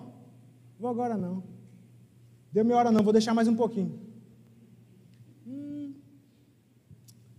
vou 0.80 0.89
agora 0.89 1.15
não. 1.15 1.43
Deu 2.51 2.65
minha 2.65 2.77
hora 2.77 2.91
não, 2.91 3.03
vou 3.03 3.13
deixar 3.13 3.34
mais 3.34 3.47
um 3.47 3.56
pouquinho. 3.56 4.08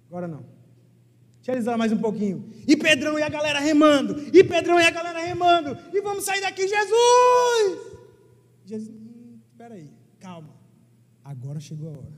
Agora 0.09 0.27
não. 0.27 0.58
Deixa 1.49 1.61
eles 1.61 1.67
lá 1.67 1.79
mais 1.79 1.91
um 1.91 1.97
pouquinho. 1.97 2.53
E 2.67 2.77
Pedrão 2.77 3.19
e 3.19 3.23
a 3.23 3.29
galera 3.31 3.59
remando. 3.59 4.23
E 4.35 4.45
Pedrão 4.45 4.79
e 4.79 4.85
a 4.85 4.91
galera 4.91 5.19
remando. 5.19 5.79
E 5.95 6.01
vamos 6.03 6.25
sair 6.25 6.43
daqui, 6.43 6.69
Jesus! 6.69 7.79
Jesus, 8.67 8.95
aí, 9.59 9.91
calma. 10.21 10.51
Agora 11.25 11.59
chegou 11.59 11.89
a 11.89 11.93
hora. 11.93 12.13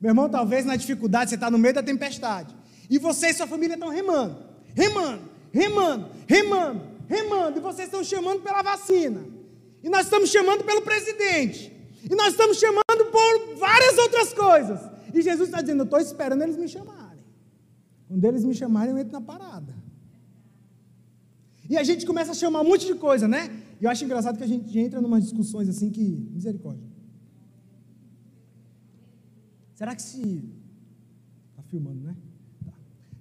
Meu 0.00 0.10
irmão, 0.10 0.28
talvez 0.28 0.64
na 0.64 0.74
dificuldade 0.74 1.30
você 1.30 1.36
está 1.36 1.48
no 1.48 1.58
meio 1.58 1.74
da 1.74 1.82
tempestade. 1.82 2.52
E 2.90 2.98
você 2.98 3.28
e 3.28 3.34
sua 3.34 3.46
família 3.46 3.74
estão 3.74 3.88
remando, 3.88 4.42
remando, 4.74 5.30
remando, 5.52 6.10
remando, 6.26 6.82
remando. 7.06 7.58
E 7.58 7.62
vocês 7.62 7.86
estão 7.86 8.02
chamando 8.02 8.42
pela 8.42 8.62
vacina. 8.62 9.26
E 9.80 9.88
nós 9.88 10.06
estamos 10.06 10.28
chamando 10.28 10.64
pelo 10.64 10.82
presidente. 10.82 11.72
E 12.02 12.16
nós 12.16 12.32
estamos 12.32 12.58
chamando 12.58 13.12
por 13.12 13.54
várias 13.58 13.96
outras 13.96 14.34
coisas. 14.34 14.80
E 15.14 15.22
Jesus 15.22 15.48
está 15.48 15.60
dizendo: 15.60 15.82
Eu 15.82 15.84
estou 15.84 16.00
esperando 16.00 16.42
eles 16.42 16.56
me 16.56 16.66
chamarem. 16.66 16.99
Quando 18.10 18.24
eles 18.24 18.44
me 18.44 18.52
chamarem, 18.52 18.90
eu 18.90 18.98
entro 18.98 19.12
na 19.12 19.20
parada. 19.20 19.72
E 21.68 21.76
a 21.78 21.84
gente 21.84 22.04
começa 22.04 22.32
a 22.32 22.34
chamar 22.34 22.60
um 22.60 22.64
monte 22.64 22.84
de 22.84 22.96
coisa, 22.96 23.28
né? 23.28 23.62
E 23.80 23.84
eu 23.84 23.90
acho 23.90 24.04
engraçado 24.04 24.36
que 24.36 24.42
a 24.42 24.48
gente 24.48 24.76
entra 24.76 25.00
em 25.00 25.04
umas 25.04 25.22
discussões 25.22 25.68
assim 25.68 25.90
que. 25.90 26.02
Misericórdia. 26.32 26.84
Será 29.76 29.94
que 29.94 30.02
se. 30.02 30.44
Está 31.50 31.62
filmando, 31.68 32.02
né? 32.02 32.16
Tá. 32.64 32.72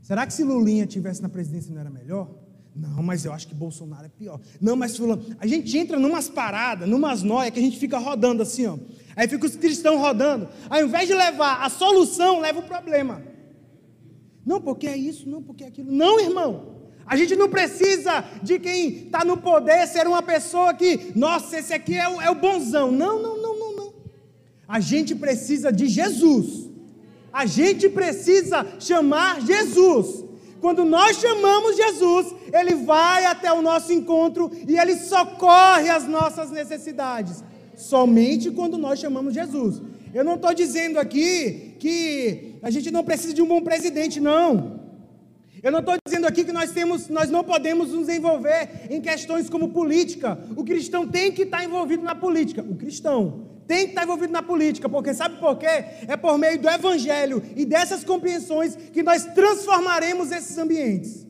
Será 0.01 0.25
que 0.25 0.33
se 0.33 0.43
Lulinha 0.43 0.87
tivesse 0.87 1.21
na 1.21 1.29
presidência 1.29 1.71
não 1.71 1.79
era 1.79 1.91
melhor? 1.91 2.27
Não, 2.75 3.03
mas 3.03 3.25
eu 3.25 3.31
acho 3.31 3.47
que 3.47 3.53
Bolsonaro 3.53 4.07
é 4.07 4.09
pior. 4.09 4.41
Não, 4.59 4.75
mas 4.75 4.97
fulano. 4.97 5.23
A 5.39 5.45
gente 5.45 5.77
entra 5.77 5.99
numas 5.99 6.27
paradas, 6.27 6.89
numas 6.89 7.21
noias 7.21 7.53
que 7.53 7.59
a 7.59 7.61
gente 7.61 7.77
fica 7.77 7.99
rodando 7.99 8.41
assim, 8.41 8.65
ó. 8.65 8.75
Aí 9.15 9.27
fica 9.27 9.45
os 9.45 9.55
cristãos 9.55 9.99
rodando. 9.99 10.49
Ao 10.67 10.81
invés 10.81 11.07
de 11.07 11.13
levar 11.13 11.63
a 11.63 11.69
solução, 11.69 12.39
leva 12.39 12.57
o 12.57 12.63
problema. 12.63 13.28
Não, 14.49 14.59
porque 14.59 14.87
é 14.87 14.97
isso, 14.97 15.29
não, 15.29 15.43
porque 15.43 15.63
é 15.63 15.67
aquilo. 15.67 15.91
Não, 15.91 16.19
irmão. 16.19 16.51
A 17.05 17.15
gente 17.15 17.35
não 17.35 17.47
precisa 17.47 18.25
de 18.41 18.57
quem 18.57 19.03
está 19.05 19.23
no 19.23 19.37
poder 19.37 19.85
ser 19.85 20.07
uma 20.07 20.23
pessoa 20.23 20.73
que, 20.73 21.11
nossa, 21.15 21.59
esse 21.59 21.71
aqui 21.71 21.95
é 21.95 22.09
o, 22.09 22.19
é 22.19 22.31
o 22.31 22.33
bonzão. 22.33 22.91
Não, 22.91 23.21
não, 23.21 23.37
não, 23.39 23.59
não, 23.59 23.75
não. 23.75 23.93
A 24.67 24.79
gente 24.79 25.13
precisa 25.13 25.71
de 25.71 25.87
Jesus. 25.87 26.67
A 27.31 27.45
gente 27.45 27.87
precisa 27.89 28.65
chamar 28.79 29.39
Jesus. 29.41 30.25
Quando 30.59 30.83
nós 30.83 31.17
chamamos 31.17 31.75
Jesus, 31.75 32.33
Ele 32.51 32.73
vai 32.73 33.25
até 33.25 33.53
o 33.53 33.61
nosso 33.61 33.93
encontro 33.93 34.49
e 34.67 34.79
Ele 34.79 34.95
socorre 34.95 35.89
as 35.91 36.07
nossas 36.07 36.49
necessidades. 36.49 37.43
Somente 37.75 38.49
quando 38.49 38.79
nós 38.79 38.97
chamamos 38.97 39.35
Jesus. 39.35 39.79
Eu 40.11 40.23
não 40.23 40.35
estou 40.35 40.55
dizendo 40.55 40.97
aqui 40.97 41.75
que 41.79 42.48
a 42.61 42.69
gente 42.69 42.91
não 42.91 43.03
precisa 43.03 43.33
de 43.33 43.41
um 43.41 43.47
bom 43.47 43.61
presidente, 43.61 44.19
não. 44.19 44.79
Eu 45.61 45.71
não 45.71 45.79
estou 45.79 45.95
dizendo 46.05 46.25
aqui 46.25 46.43
que 46.45 46.51
nós 46.51 46.71
temos, 46.71 47.09
nós 47.09 47.29
não 47.29 47.43
podemos 47.43 47.91
nos 47.91 48.07
envolver 48.07 48.87
em 48.89 49.01
questões 49.01 49.49
como 49.49 49.69
política. 49.69 50.39
O 50.55 50.63
cristão 50.63 51.07
tem 51.07 51.31
que 51.31 51.43
estar 51.43 51.63
envolvido 51.63 52.03
na 52.03 52.15
política. 52.15 52.61
O 52.61 52.75
cristão 52.75 53.49
tem 53.67 53.85
que 53.85 53.91
estar 53.91 54.03
envolvido 54.03 54.33
na 54.33 54.41
política, 54.41 54.89
porque 54.89 55.13
sabe 55.13 55.37
por 55.37 55.57
quê? 55.57 55.85
É 56.07 56.17
por 56.17 56.37
meio 56.37 56.59
do 56.59 56.69
evangelho 56.69 57.43
e 57.55 57.65
dessas 57.65 58.03
compreensões 58.03 58.75
que 58.75 59.03
nós 59.03 59.25
transformaremos 59.25 60.31
esses 60.31 60.57
ambientes. 60.57 61.27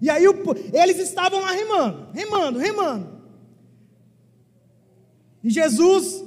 E 0.00 0.08
aí 0.08 0.24
eles 0.72 0.98
estavam 0.98 1.40
lá 1.40 1.52
remando, 1.52 2.08
remando, 2.12 2.58
remando. 2.58 3.18
E 5.44 5.50
Jesus, 5.50 6.24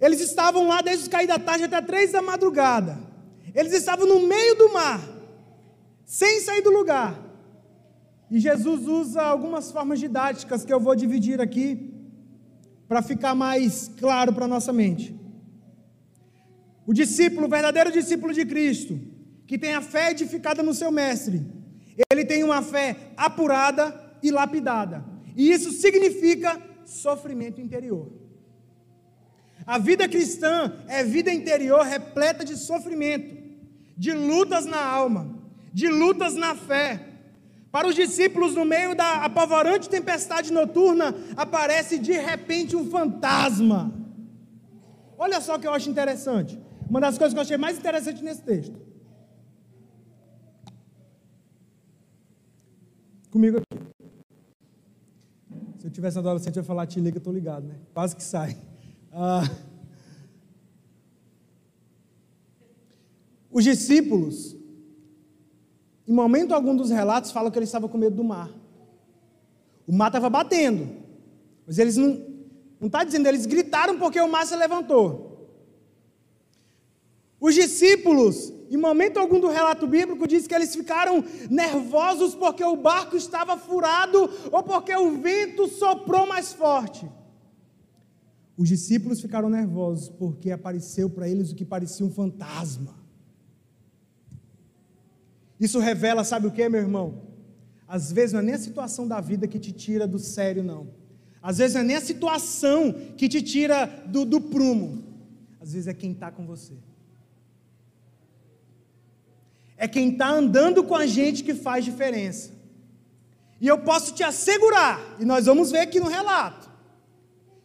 eles 0.00 0.20
estavam 0.20 0.66
lá 0.66 0.80
desde 0.80 1.02
os 1.02 1.08
cair 1.08 1.26
da 1.26 1.38
tarde 1.38 1.64
até 1.64 1.80
três 1.82 2.12
da 2.12 2.22
madrugada. 2.22 2.98
Eles 3.54 3.72
estavam 3.72 4.06
no 4.06 4.26
meio 4.26 4.54
do 4.54 4.72
mar, 4.72 5.00
sem 6.04 6.40
sair 6.40 6.62
do 6.62 6.70
lugar. 6.70 7.18
E 8.30 8.38
Jesus 8.38 8.86
usa 8.86 9.20
algumas 9.22 9.70
formas 9.70 9.98
didáticas 9.98 10.64
que 10.64 10.72
eu 10.72 10.80
vou 10.80 10.94
dividir 10.94 11.40
aqui 11.40 11.92
para 12.88 13.02
ficar 13.02 13.34
mais 13.34 13.90
claro 13.98 14.32
para 14.32 14.46
a 14.46 14.48
nossa 14.48 14.72
mente. 14.72 15.14
O 16.86 16.94
discípulo, 16.94 17.46
o 17.46 17.50
verdadeiro 17.50 17.92
discípulo 17.92 18.32
de 18.32 18.44
Cristo, 18.46 18.98
que 19.46 19.58
tem 19.58 19.74
a 19.74 19.82
fé 19.82 20.12
edificada 20.12 20.62
no 20.62 20.72
seu 20.72 20.90
mestre, 20.90 21.44
ele 22.10 22.24
tem 22.24 22.42
uma 22.42 22.62
fé 22.62 22.96
apurada 23.16 23.94
e 24.22 24.30
lapidada. 24.30 25.04
E 25.36 25.50
isso 25.50 25.70
significa 25.72 26.60
sofrimento 26.84 27.60
interior. 27.60 28.19
A 29.74 29.78
vida 29.78 30.08
cristã 30.08 30.72
é 30.88 31.04
vida 31.04 31.32
interior 31.32 31.82
repleta 31.82 32.44
de 32.44 32.56
sofrimento, 32.56 33.30
de 33.96 34.12
lutas 34.12 34.64
na 34.66 34.84
alma, 34.84 35.22
de 35.72 35.86
lutas 35.86 36.34
na 36.34 36.56
fé, 36.56 36.88
para 37.70 37.86
os 37.86 37.94
discípulos, 37.94 38.56
no 38.56 38.64
meio 38.64 38.96
da 38.96 39.24
apavorante 39.24 39.88
tempestade 39.88 40.52
noturna, 40.52 41.14
aparece 41.36 42.00
de 42.00 42.14
repente 42.30 42.74
um 42.74 42.90
fantasma. 42.90 43.94
Olha 45.16 45.40
só 45.40 45.54
o 45.54 45.60
que 45.60 45.68
eu 45.68 45.72
acho 45.72 45.88
interessante. 45.88 46.60
Uma 46.88 47.00
das 47.00 47.16
coisas 47.16 47.32
que 47.32 47.38
eu 47.38 47.42
achei 47.42 47.56
mais 47.56 47.78
interessante 47.78 48.24
nesse 48.24 48.42
texto. 48.42 48.76
Comigo 53.30 53.58
aqui. 53.58 53.84
Se 55.78 55.86
eu 55.86 55.90
tivesse 55.92 56.18
adolescente, 56.18 56.56
eu 56.56 56.62
ia 56.62 56.66
falar, 56.66 56.88
te 56.88 56.98
liga, 56.98 57.18
eu 57.18 57.20
estou 57.20 57.32
ligado, 57.32 57.68
né? 57.68 57.76
Quase 57.94 58.16
que 58.16 58.24
sai. 58.24 58.58
Ah, 59.12 59.42
os 63.50 63.64
discípulos 63.64 64.56
em 66.06 66.12
momento 66.12 66.52
algum 66.52 66.74
dos 66.74 66.90
relatos 66.90 67.30
fala 67.30 67.50
que 67.50 67.58
ele 67.58 67.64
estava 67.64 67.88
com 67.88 67.96
medo 67.96 68.16
do 68.16 68.24
mar. 68.24 68.50
O 69.86 69.92
mar 69.92 70.08
estava 70.08 70.28
batendo. 70.28 70.88
Mas 71.66 71.78
eles 71.78 71.96
não. 71.96 72.28
Não 72.80 72.86
está 72.86 73.04
dizendo, 73.04 73.26
eles 73.28 73.44
gritaram 73.44 73.98
porque 73.98 74.18
o 74.20 74.28
mar 74.28 74.46
se 74.46 74.56
levantou. 74.56 75.30
Os 77.38 77.54
discípulos, 77.54 78.52
em 78.70 78.76
momento 78.76 79.18
algum 79.18 79.38
do 79.38 79.48
relato 79.48 79.86
bíblico, 79.86 80.26
diz 80.26 80.46
que 80.46 80.54
eles 80.54 80.74
ficaram 80.74 81.22
nervosos 81.50 82.34
porque 82.34 82.64
o 82.64 82.76
barco 82.76 83.16
estava 83.16 83.56
furado 83.58 84.30
ou 84.50 84.62
porque 84.62 84.96
o 84.96 85.12
vento 85.12 85.68
soprou 85.68 86.26
mais 86.26 86.52
forte. 86.54 87.06
Os 88.60 88.68
discípulos 88.68 89.22
ficaram 89.22 89.48
nervosos 89.48 90.10
porque 90.10 90.50
apareceu 90.50 91.08
para 91.08 91.26
eles 91.26 91.50
o 91.50 91.54
que 91.54 91.64
parecia 91.64 92.04
um 92.04 92.10
fantasma. 92.10 92.94
Isso 95.58 95.78
revela, 95.78 96.24
sabe 96.24 96.46
o 96.46 96.50
que, 96.50 96.68
meu 96.68 96.82
irmão? 96.82 97.22
Às 97.88 98.12
vezes 98.12 98.34
não 98.34 98.40
é 98.40 98.42
nem 98.42 98.54
a 98.54 98.58
situação 98.58 99.08
da 99.08 99.18
vida 99.18 99.48
que 99.48 99.58
te 99.58 99.72
tira 99.72 100.06
do 100.06 100.18
sério, 100.18 100.62
não. 100.62 100.88
Às 101.42 101.56
vezes 101.56 101.72
não 101.72 101.80
é 101.80 101.84
nem 101.84 101.96
a 101.96 102.02
situação 102.02 102.92
que 103.16 103.30
te 103.30 103.40
tira 103.40 103.86
do, 104.06 104.26
do 104.26 104.42
prumo. 104.42 105.04
Às 105.58 105.72
vezes 105.72 105.88
é 105.88 105.94
quem 105.94 106.12
está 106.12 106.30
com 106.30 106.44
você. 106.44 106.74
É 109.78 109.88
quem 109.88 110.10
está 110.10 110.28
andando 110.28 110.84
com 110.84 110.94
a 110.94 111.06
gente 111.06 111.42
que 111.42 111.54
faz 111.54 111.82
diferença. 111.82 112.50
E 113.58 113.66
eu 113.66 113.78
posso 113.78 114.12
te 114.12 114.22
assegurar, 114.22 115.16
e 115.18 115.24
nós 115.24 115.46
vamos 115.46 115.70
ver 115.70 115.78
aqui 115.78 115.98
no 115.98 116.08
relato, 116.08 116.69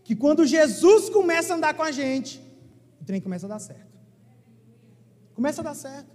que 0.05 0.15
quando 0.15 0.45
Jesus 0.45 1.09
começa 1.09 1.51
a 1.51 1.57
andar 1.57 1.73
com 1.73 1.81
a 1.81 1.91
gente, 1.91 2.39
o 3.01 3.03
trem 3.03 3.19
começa 3.19 3.47
a 3.47 3.49
dar 3.49 3.57
certo. 3.57 3.97
Começa 5.33 5.61
a 5.61 5.63
dar 5.63 5.73
certo. 5.73 6.11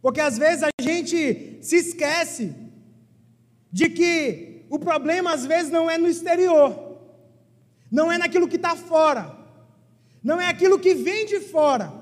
Porque 0.00 0.18
às 0.18 0.38
vezes 0.38 0.64
a 0.64 0.70
gente 0.80 1.58
se 1.60 1.76
esquece 1.76 2.54
de 3.70 3.90
que 3.90 4.64
o 4.70 4.78
problema 4.78 5.34
às 5.34 5.44
vezes 5.44 5.70
não 5.70 5.90
é 5.90 5.98
no 5.98 6.08
exterior, 6.08 6.96
não 7.90 8.10
é 8.10 8.16
naquilo 8.16 8.48
que 8.48 8.56
está 8.56 8.74
fora, 8.74 9.36
não 10.24 10.40
é 10.40 10.48
aquilo 10.48 10.78
que 10.78 10.94
vem 10.94 11.26
de 11.26 11.38
fora, 11.38 11.92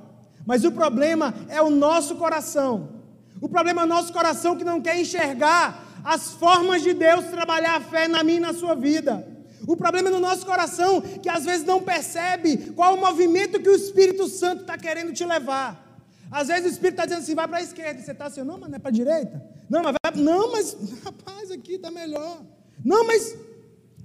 mas 0.46 0.64
o 0.64 0.70
problema 0.70 1.34
é 1.48 1.60
o 1.60 1.70
nosso 1.70 2.14
coração. 2.14 3.02
O 3.40 3.48
problema 3.48 3.82
é 3.82 3.84
o 3.84 3.88
nosso 3.88 4.12
coração 4.12 4.56
que 4.56 4.62
não 4.62 4.80
quer 4.80 4.96
enxergar 4.96 6.00
as 6.04 6.34
formas 6.34 6.82
de 6.82 6.94
Deus 6.94 7.24
trabalhar 7.26 7.74
a 7.74 7.80
fé 7.80 8.06
na 8.06 8.22
minha 8.22 8.38
e 8.38 8.40
na 8.40 8.54
sua 8.54 8.76
vida. 8.76 9.33
O 9.66 9.76
problema 9.76 10.08
é 10.08 10.12
no 10.12 10.20
nosso 10.20 10.44
coração 10.44 11.00
que 11.00 11.28
às 11.28 11.44
vezes 11.44 11.66
não 11.66 11.82
percebe 11.82 12.72
qual 12.72 12.94
o 12.94 13.00
movimento 13.00 13.60
que 13.60 13.68
o 13.68 13.74
Espírito 13.74 14.28
Santo 14.28 14.62
está 14.62 14.76
querendo 14.76 15.12
te 15.12 15.24
levar. 15.24 15.82
Às 16.30 16.48
vezes 16.48 16.66
o 16.66 16.68
Espírito 16.68 16.94
está 16.94 17.04
dizendo 17.04 17.22
assim, 17.22 17.34
vai 17.34 17.48
para 17.48 17.58
a 17.58 17.62
esquerda. 17.62 18.00
E 18.00 18.04
você 18.04 18.12
está 18.12 18.26
assim, 18.26 18.42
não, 18.42 18.58
mas 18.58 18.68
não 18.68 18.76
é 18.76 18.78
para 18.78 18.90
a 18.90 18.92
direita. 18.92 19.42
Não, 19.68 19.82
mas 19.82 19.94
vai, 20.04 20.22
não, 20.22 20.52
mas 20.52 20.76
rapaz, 21.04 21.50
aqui 21.50 21.74
está 21.74 21.90
melhor. 21.90 22.40
Não, 22.84 23.06
mas 23.06 23.36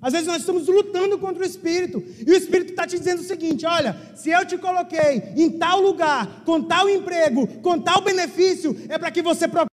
às 0.01 0.13
vezes 0.13 0.27
nós 0.27 0.37
estamos 0.37 0.67
lutando 0.67 1.17
contra 1.17 1.43
o 1.43 1.45
Espírito. 1.45 2.03
E 2.25 2.31
o 2.31 2.35
Espírito 2.35 2.71
está 2.71 2.87
te 2.87 2.97
dizendo 2.97 3.19
o 3.19 3.25
seguinte: 3.25 3.65
olha, 3.65 3.97
se 4.15 4.29
eu 4.29 4.45
te 4.45 4.57
coloquei 4.57 5.33
em 5.35 5.49
tal 5.57 5.81
lugar, 5.81 6.43
com 6.45 6.61
tal 6.61 6.89
emprego, 6.89 7.47
com 7.61 7.79
tal 7.79 8.01
benefício, 8.01 8.75
é 8.87 8.97
para 8.97 9.11
que 9.11 9.21
você 9.21 9.47
procure 9.47 9.69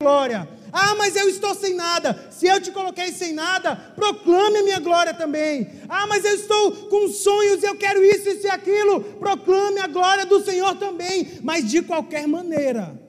glória. 0.00 0.48
Ah, 0.76 0.96
mas 0.96 1.14
eu 1.14 1.28
estou 1.28 1.54
sem 1.54 1.72
nada. 1.72 2.26
Se 2.32 2.48
eu 2.48 2.60
te 2.60 2.72
coloquei 2.72 3.12
sem 3.12 3.32
nada, 3.32 3.76
proclame 3.94 4.58
a 4.58 4.62
minha 4.64 4.80
glória 4.80 5.14
também. 5.14 5.70
Ah, 5.88 6.04
mas 6.08 6.24
eu 6.24 6.34
estou 6.34 6.72
com 6.88 7.06
sonhos, 7.06 7.62
eu 7.62 7.76
quero 7.76 8.02
isso, 8.02 8.28
isso 8.28 8.48
e 8.48 8.50
aquilo. 8.50 9.00
Proclame 9.00 9.78
a 9.78 9.86
glória 9.86 10.26
do 10.26 10.44
Senhor 10.44 10.74
também. 10.74 11.38
Mas 11.44 11.70
de 11.70 11.80
qualquer 11.80 12.26
maneira, 12.26 13.00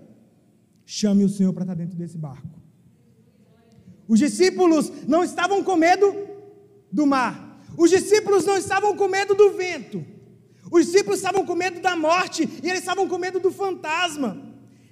chame 0.85 1.25
o 1.25 1.29
Senhor 1.29 1.51
para 1.53 1.63
estar 1.63 1.73
dentro 1.73 1.97
desse 1.97 2.19
barco. 2.19 2.47
Os 4.07 4.19
discípulos 4.19 4.91
não 5.07 5.23
estavam 5.23 5.63
com 5.63 5.75
medo 5.75 6.15
do 6.91 7.07
mar. 7.07 7.59
Os 7.75 7.89
discípulos 7.89 8.45
não 8.45 8.57
estavam 8.57 8.95
com 8.95 9.07
medo 9.07 9.33
do 9.33 9.53
vento. 9.53 10.05
Os 10.71 10.85
discípulos 10.85 11.17
estavam 11.17 11.43
com 11.43 11.55
medo 11.55 11.81
da 11.81 11.95
morte 11.95 12.47
e 12.61 12.69
eles 12.69 12.81
estavam 12.81 13.07
com 13.07 13.17
medo 13.17 13.39
do 13.39 13.51
fantasma. 13.51 14.39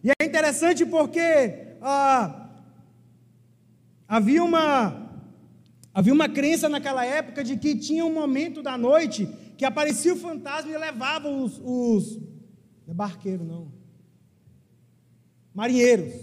E 0.03 0.09
é 0.09 0.25
interessante 0.25 0.83
porque 0.87 1.77
ah, 1.79 2.42
Havia 4.13 4.43
uma, 4.43 5.09
havia 5.91 6.13
uma 6.13 6.29
crença 6.29 6.69
naquela 6.69 7.03
época 7.03 7.43
de 7.43 7.57
que 7.57 7.75
tinha 7.75 8.05
um 8.05 8.13
momento 8.13 8.61
da 8.61 8.77
noite 8.77 9.27
que 9.57 9.65
aparecia 9.65 10.13
o 10.13 10.15
fantasma 10.15 10.71
e 10.71 10.77
levava 10.77 11.27
os, 11.27 11.59
os 11.63 12.17
não 12.85 12.91
é 12.91 12.93
barqueiro 12.93 13.43
não, 13.43 13.71
marinheiros, 15.51 16.13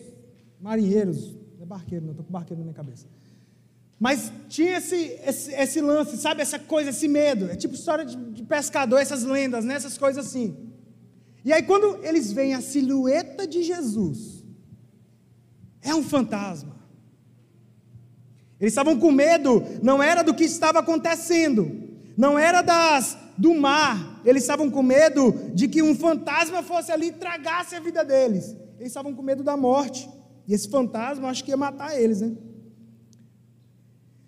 marinheiros, 0.60 1.34
não 1.56 1.64
é 1.64 1.66
barqueiro 1.66 2.04
não, 2.04 2.12
estou 2.12 2.24
com 2.24 2.32
barqueiro 2.32 2.60
na 2.60 2.66
minha 2.66 2.76
cabeça. 2.76 3.08
Mas 3.98 4.32
tinha 4.48 4.78
esse, 4.78 5.18
esse, 5.26 5.52
esse, 5.52 5.80
lance, 5.80 6.16
sabe, 6.16 6.42
essa 6.42 6.60
coisa, 6.60 6.90
esse 6.90 7.08
medo. 7.08 7.50
É 7.50 7.56
tipo 7.56 7.74
história 7.74 8.04
de, 8.04 8.16
de 8.16 8.44
pescador, 8.44 9.00
essas 9.00 9.24
lendas, 9.24 9.64
né? 9.64 9.74
essas 9.74 9.98
coisas 9.98 10.24
assim. 10.24 10.56
E 11.44 11.52
aí, 11.52 11.64
quando 11.64 11.98
eles 12.04 12.30
veem 12.30 12.54
a 12.54 12.60
silhueta 12.60 13.48
de 13.48 13.64
Jesus, 13.64 14.44
é 15.82 15.92
um 15.92 16.04
fantasma. 16.04 16.79
Eles 18.60 18.72
estavam 18.72 18.98
com 18.98 19.10
medo, 19.10 19.64
não 19.82 20.02
era 20.02 20.22
do 20.22 20.34
que 20.34 20.44
estava 20.44 20.80
acontecendo, 20.80 21.88
não 22.16 22.38
era 22.38 22.60
das 22.60 23.16
do 23.38 23.54
mar. 23.54 24.20
Eles 24.22 24.42
estavam 24.42 24.70
com 24.70 24.82
medo 24.82 25.32
de 25.54 25.66
que 25.66 25.82
um 25.82 25.96
fantasma 25.96 26.62
fosse 26.62 26.92
ali 26.92 27.06
e 27.06 27.12
tragasse 27.12 27.74
a 27.74 27.80
vida 27.80 28.04
deles. 28.04 28.54
Eles 28.78 28.88
estavam 28.88 29.14
com 29.14 29.22
medo 29.22 29.42
da 29.42 29.56
morte. 29.56 30.06
E 30.46 30.52
esse 30.52 30.68
fantasma, 30.68 31.28
acho 31.28 31.42
que 31.42 31.50
ia 31.50 31.56
matar 31.56 31.98
eles, 31.98 32.20
né? 32.20 32.32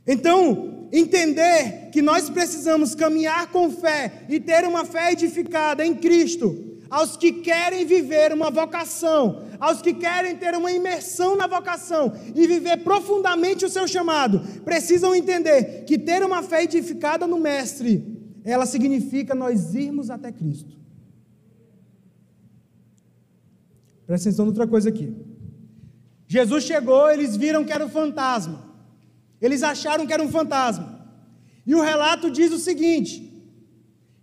Então, 0.06 0.88
entender 0.90 1.90
que 1.92 2.00
nós 2.00 2.30
precisamos 2.30 2.94
caminhar 2.94 3.48
com 3.48 3.70
fé 3.70 4.24
e 4.28 4.40
ter 4.40 4.64
uma 4.64 4.84
fé 4.84 5.12
edificada 5.12 5.84
em 5.84 5.94
Cristo, 5.94 6.71
aos 6.92 7.16
que 7.16 7.32
querem 7.32 7.86
viver 7.86 8.34
uma 8.34 8.50
vocação, 8.50 9.44
aos 9.58 9.80
que 9.80 9.94
querem 9.94 10.36
ter 10.36 10.54
uma 10.54 10.70
imersão 10.70 11.34
na 11.34 11.46
vocação 11.46 12.12
e 12.34 12.46
viver 12.46 12.84
profundamente 12.84 13.64
o 13.64 13.70
seu 13.70 13.88
chamado, 13.88 14.40
precisam 14.62 15.14
entender 15.14 15.84
que 15.86 15.96
ter 15.96 16.22
uma 16.22 16.42
fé 16.42 16.64
edificada 16.64 17.26
no 17.26 17.38
Mestre, 17.38 18.30
ela 18.44 18.66
significa 18.66 19.34
nós 19.34 19.74
irmos 19.74 20.10
até 20.10 20.30
Cristo. 20.30 20.76
Presta 24.06 24.28
atenção 24.28 24.44
em 24.44 24.48
outra 24.48 24.66
coisa 24.66 24.90
aqui. 24.90 25.16
Jesus 26.28 26.64
chegou, 26.64 27.10
eles 27.10 27.36
viram 27.38 27.64
que 27.64 27.72
era 27.72 27.86
um 27.86 27.88
fantasma. 27.88 28.70
Eles 29.40 29.62
acharam 29.62 30.06
que 30.06 30.12
era 30.12 30.22
um 30.22 30.30
fantasma. 30.30 31.08
E 31.66 31.74
o 31.74 31.80
relato 31.80 32.30
diz 32.30 32.52
o 32.52 32.58
seguinte: 32.58 33.32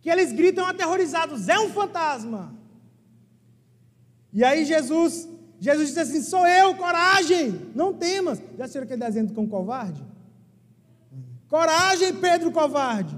que 0.01 0.09
eles 0.09 0.31
gritam 0.31 0.67
aterrorizados: 0.67 1.49
é 1.49 1.57
um 1.57 1.69
fantasma. 1.69 2.58
E 4.31 4.43
aí 4.43 4.65
Jesus, 4.65 5.27
Jesus 5.59 5.89
diz 5.89 5.97
assim: 5.97 6.21
sou 6.21 6.47
eu, 6.47 6.75
coragem, 6.75 7.71
não 7.75 7.93
temas. 7.93 8.41
Já 8.57 8.65
assistiram 8.65 8.85
aquele 8.85 9.01
desenho 9.01 9.33
com 9.33 9.47
covarde? 9.47 10.03
Coragem, 11.47 12.13
Pedro 12.13 12.51
covarde, 12.51 13.17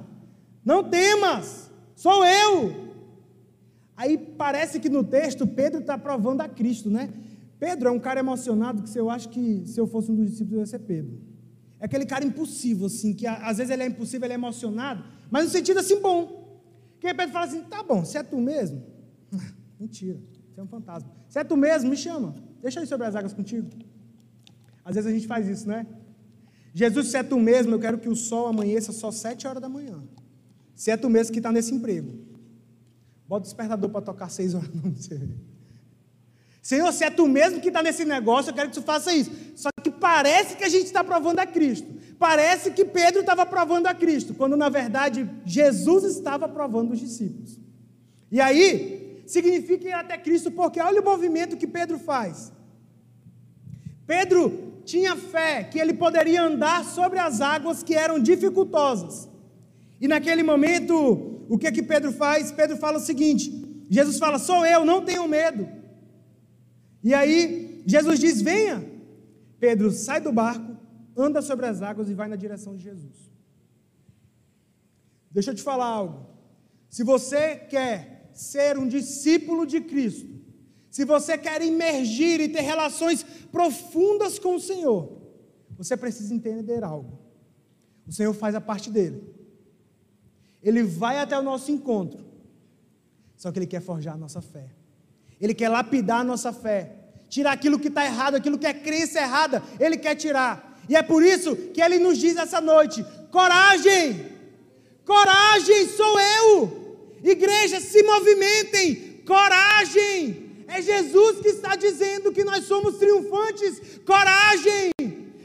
não 0.64 0.84
temas, 0.84 1.70
sou 1.96 2.26
eu. 2.26 2.92
Aí 3.96 4.18
parece 4.18 4.80
que 4.80 4.90
no 4.90 5.04
texto 5.04 5.46
Pedro 5.46 5.82
está 5.82 5.98
provando 5.98 6.42
a 6.42 6.48
Cristo, 6.48 6.90
né? 6.90 7.10
Pedro 7.60 7.90
é 7.90 7.92
um 7.92 8.00
cara 8.00 8.22
emocionado 8.22 8.82
que 8.82 8.98
eu 8.98 9.10
acho 9.10 9.30
que 9.30 9.64
se 9.68 9.80
eu 9.80 9.86
fosse 9.86 10.12
um 10.12 10.16
dos 10.16 10.32
discípulos 10.32 10.54
eu 10.54 10.60
ia 10.62 10.66
ser 10.66 10.80
Pedro. 10.80 11.20
É 11.80 11.86
aquele 11.86 12.06
cara 12.06 12.26
impulsivo, 12.26 12.86
assim, 12.86 13.14
que 13.14 13.28
às 13.28 13.58
vezes 13.58 13.70
ele 13.70 13.84
é 13.84 13.86
impulsivo, 13.86 14.26
ele 14.26 14.34
é 14.34 14.36
emocionado, 14.36 15.04
mas 15.30 15.44
no 15.44 15.52
sentido 15.52 15.80
assim 15.80 16.00
bom. 16.00 16.62
Que 17.00 17.14
Pedro 17.14 17.34
fala 17.34 17.46
assim: 17.46 17.62
tá 17.64 17.84
bom, 17.84 18.06
se 18.06 18.18
é 18.18 18.24
tu 18.24 18.38
mesmo, 18.38 18.82
mentira, 19.80 20.20
você 20.52 20.60
é 20.60 20.64
um 20.64 20.68
fantasma. 20.68 21.10
Se 21.30 21.40
é 21.40 21.44
tu 21.44 21.56
mesmo, 21.56 21.90
me 21.90 21.96
chama, 21.96 22.36
deixa 22.62 22.80
eu 22.80 22.84
ir 22.84 22.88
sobre 22.88 23.08
as 23.08 23.16
águas 23.16 23.34
contigo. 23.34 23.70
Às 24.84 24.96
vezes 24.96 25.10
a 25.10 25.14
gente 25.14 25.28
faz 25.28 25.48
isso, 25.48 25.68
né? 25.68 25.88
Jesus, 26.74 27.08
se 27.08 27.18
é 27.18 27.24
tu 27.24 27.40
mesmo, 27.40 27.74
eu 27.74 27.80
quero 27.80 27.98
que 27.98 28.10
o 28.10 28.16
sol 28.16 28.48
amanheça 28.48 28.92
só 28.92 29.12
sete 29.12 29.48
horas 29.48 29.62
da 29.62 29.70
manhã. 29.70 30.04
Se 30.76 30.92
é 30.92 30.98
tu 30.98 31.10
mesmo 31.10 31.32
que 31.32 31.40
está 31.40 31.52
nesse 31.52 31.74
emprego, 31.74 32.14
bota 33.28 33.42
o 33.42 33.44
despertador 33.44 33.90
para 33.90 34.02
tocar 34.02 34.30
seis 34.30 34.54
horas 34.54 34.68
da 34.76 34.82
manhã. 34.82 34.96
Senhor, 36.62 36.92
se 36.92 37.04
é 37.04 37.10
tu 37.10 37.28
mesmo 37.28 37.60
que 37.60 37.70
está 37.70 37.82
nesse 37.82 38.06
negócio, 38.06 38.52
eu 38.52 38.54
quero 38.54 38.70
que 38.70 38.76
tu 38.76 38.84
faça 38.84 39.14
isso. 39.14 39.32
Só 39.56 39.70
que 39.84 39.90
parece 39.90 40.56
que 40.56 40.64
a 40.64 40.70
gente 40.70 40.86
está 40.86 41.04
provando 41.04 41.40
a 41.40 41.46
Cristo. 41.46 41.88
Parece 42.20 42.72
que 42.72 42.86
Pedro 42.86 43.22
estava 43.22 43.46
provando 43.48 43.88
a 43.88 43.96
Cristo, 43.96 44.36
quando 44.36 44.56
na 44.56 44.70
verdade 44.70 45.28
Jesus 45.44 46.04
estava 46.04 46.48
provando 46.48 46.92
os 46.92 47.00
discípulos. 47.00 47.60
E 48.32 48.40
aí, 48.40 49.01
significa 49.32 49.88
ir 49.88 49.94
até 49.94 50.18
Cristo, 50.18 50.50
porque 50.52 50.80
olha 50.80 51.02
o 51.02 51.06
movimento 51.12 51.58
que 51.58 51.68
Pedro 51.68 51.98
faz. 51.98 52.52
Pedro 54.06 54.44
tinha 54.84 55.16
fé 55.16 55.64
que 55.64 55.80
ele 55.80 55.94
poderia 55.94 56.44
andar 56.44 56.84
sobre 56.84 57.18
as 57.18 57.40
águas 57.40 57.82
que 57.82 57.96
eram 57.96 58.20
dificultosas. 58.20 59.30
E 60.00 60.08
naquele 60.08 60.44
momento, 60.44 61.46
o 61.48 61.58
que 61.58 61.68
é 61.68 61.72
que 61.72 61.84
Pedro 61.84 62.12
faz? 62.12 62.52
Pedro 62.52 62.76
fala 62.78 62.98
o 62.98 63.08
seguinte: 63.12 63.46
Jesus 63.90 64.18
fala: 64.18 64.38
Sou 64.40 64.66
eu, 64.66 64.84
não 64.84 65.06
tenham 65.06 65.28
medo. 65.28 65.68
E 67.04 67.14
aí, 67.14 67.84
Jesus 67.86 68.20
diz: 68.20 68.42
Venha. 68.42 68.90
Pedro 69.60 69.92
sai 69.92 70.20
do 70.20 70.32
barco, 70.32 70.76
anda 71.16 71.40
sobre 71.40 71.68
as 71.68 71.84
águas 71.84 72.10
e 72.10 72.16
vai 72.16 72.28
na 72.28 72.36
direção 72.36 72.76
de 72.76 72.84
Jesus. 72.84 73.32
Deixa 75.30 75.52
eu 75.52 75.56
te 75.56 75.62
falar 75.62 75.86
algo. 75.86 76.26
Se 76.90 77.04
você 77.04 77.56
quer 77.56 78.11
ser 78.34 78.78
um 78.78 78.88
discípulo 78.88 79.66
de 79.66 79.82
Cristo, 79.82 80.42
se 80.90 81.06
você 81.06 81.38
quer 81.38 81.62
emergir 81.62 82.42
e 82.42 82.50
ter 82.50 82.62
relações 82.62 83.24
profundas 83.52 84.38
com 84.38 84.56
o 84.56 84.60
Senhor, 84.60 85.22
você 85.78 85.96
precisa 85.96 86.34
entender 86.34 86.84
algo. 86.84 87.18
O 88.06 88.12
Senhor 88.12 88.34
faz 88.34 88.56
a 88.56 88.62
parte 88.62 88.90
dele. 88.90 89.24
Ele 90.62 90.84
vai 90.84 91.18
até 91.18 91.38
o 91.38 91.42
nosso 91.42 91.72
encontro. 91.72 92.24
Só 93.38 93.52
que 93.52 93.60
ele 93.60 93.68
quer 93.68 93.82
forjar 93.82 94.16
a 94.16 94.18
nossa 94.18 94.42
fé. 94.42 94.70
Ele 95.40 95.56
quer 95.56 95.70
lapidar 95.70 96.20
a 96.20 96.24
nossa 96.24 96.54
fé, 96.54 96.92
tirar 97.28 97.54
aquilo 97.54 97.80
que 97.80 97.88
está 97.88 98.06
errado, 98.06 98.36
aquilo 98.36 98.60
que 98.60 98.68
é 98.68 98.74
crença 98.74 99.20
errada, 99.20 99.64
Ele 99.80 99.98
quer 99.98 100.14
tirar. 100.14 100.80
E 100.88 100.96
é 100.96 101.02
por 101.02 101.24
isso 101.24 101.56
que 101.56 101.82
Ele 101.82 101.98
nos 101.98 102.20
diz 102.20 102.38
essa 102.38 102.62
noite: 102.62 103.04
coragem, 103.32 104.38
coragem, 105.04 105.88
sou 105.88 106.20
eu. 106.20 106.81
Igreja, 107.24 107.80
se 107.80 108.02
movimentem, 108.04 109.24
coragem. 109.26 110.66
É 110.68 110.82
Jesus 110.82 111.40
que 111.42 111.50
está 111.50 111.76
dizendo 111.76 112.32
que 112.32 112.44
nós 112.44 112.66
somos 112.66 112.98
triunfantes, 112.98 114.00
coragem. 114.06 114.92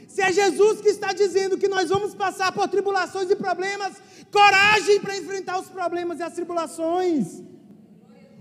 Se 0.07 0.21
é 0.21 0.31
Jesus 0.31 0.81
que 0.81 0.89
está 0.89 1.13
dizendo 1.13 1.57
que 1.57 1.67
nós 1.67 1.89
vamos 1.89 2.15
passar 2.15 2.51
por 2.51 2.67
tribulações 2.67 3.29
e 3.29 3.35
problemas, 3.35 3.93
coragem 4.31 4.99
para 4.99 5.17
enfrentar 5.17 5.59
os 5.59 5.67
problemas 5.67 6.19
e 6.19 6.23
as 6.23 6.33
tribulações. 6.33 7.43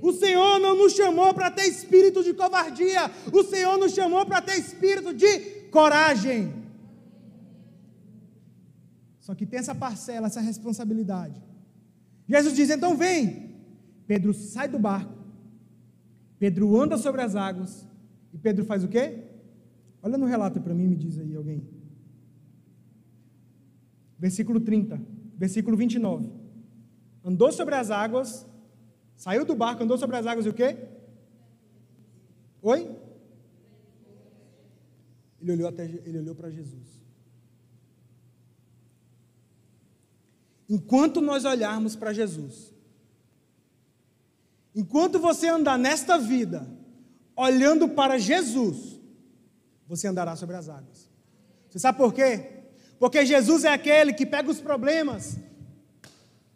O 0.01 0.13
Senhor 0.13 0.59
não 0.59 0.77
nos 0.77 0.93
chamou 0.93 1.35
para 1.35 1.51
ter 1.51 1.67
espírito 1.67 2.23
de 2.23 2.33
covardia, 2.33 3.11
o 3.33 3.43
Senhor 3.43 3.77
nos 3.79 3.93
chamou 3.93 4.25
para 4.25 4.41
ter 4.41 4.57
espírito 4.59 5.13
de 5.13 5.39
coragem. 5.71 6.67
Só 9.21 9.35
que 9.35 9.45
tem 9.45 9.59
essa 9.59 9.75
parcela, 9.75 10.29
essa 10.29 10.41
responsabilidade. 10.41 11.43
Jesus 12.29 12.55
diz: 12.55 12.71
então 12.71 12.97
vem. 12.97 13.47
Pedro 14.07 14.33
sai 14.33 14.69
do 14.69 14.79
barco, 14.79 15.13
Pedro 16.39 16.81
anda 16.81 16.97
sobre 16.97 17.23
as 17.23 17.35
águas, 17.35 17.85
e 18.33 18.39
Pedro 18.39 18.65
faz 18.65 18.85
o 18.85 18.89
quê? 18.89 19.25
Olha 20.01 20.17
no 20.17 20.27
relato 20.27 20.61
para 20.61 20.73
mim, 20.73 20.87
me 20.87 20.95
diz 20.95 21.19
aí 21.19 21.35
alguém. 21.35 21.67
Versículo 24.17 24.61
30, 24.61 25.01
versículo 25.37 25.77
29. 25.77 26.31
Andou 27.25 27.51
sobre 27.51 27.75
as 27.75 27.91
águas 27.91 28.47
Saiu 29.17 29.47
do 29.47 29.55
barco, 29.55 29.83
andou 29.83 29.97
sobre 29.97 30.17
as 30.17 30.27
águas 30.27 30.45
e 30.45 30.51
o 30.51 30.55
quê? 30.55 30.77
Oi? 32.61 32.95
Ele 35.41 35.53
olhou, 35.53 35.73
ele 36.05 36.19
olhou 36.19 36.35
para 36.35 36.51
Jesus. 36.51 37.03
Enquanto 40.69 41.21
nós 41.21 41.45
olharmos 41.45 41.95
para 41.95 42.13
Jesus, 42.13 42.73
enquanto 44.75 45.19
você 45.19 45.49
andar 45.49 45.79
nesta 45.79 46.19
vida, 46.19 46.69
olhando 47.37 47.89
para 47.89 48.19
Jesus, 48.19 49.01
você 49.87 50.09
andará 50.09 50.35
sobre 50.37 50.57
as 50.57 50.69
águas. 50.69 51.11
Você 51.69 51.79
sabe 51.79 51.99
por 51.99 52.13
quê? 52.13 52.65
Porque 52.99 53.25
Jesus 53.25 53.65
é 53.65 53.69
aquele 53.73 54.13
que 54.13 54.27
pega 54.27 54.51
os 54.51 54.61
problemas, 54.61 55.37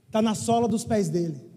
está 0.06 0.22
na 0.22 0.34
sola 0.34 0.66
dos 0.66 0.84
pés 0.84 1.08
dele. 1.08 1.49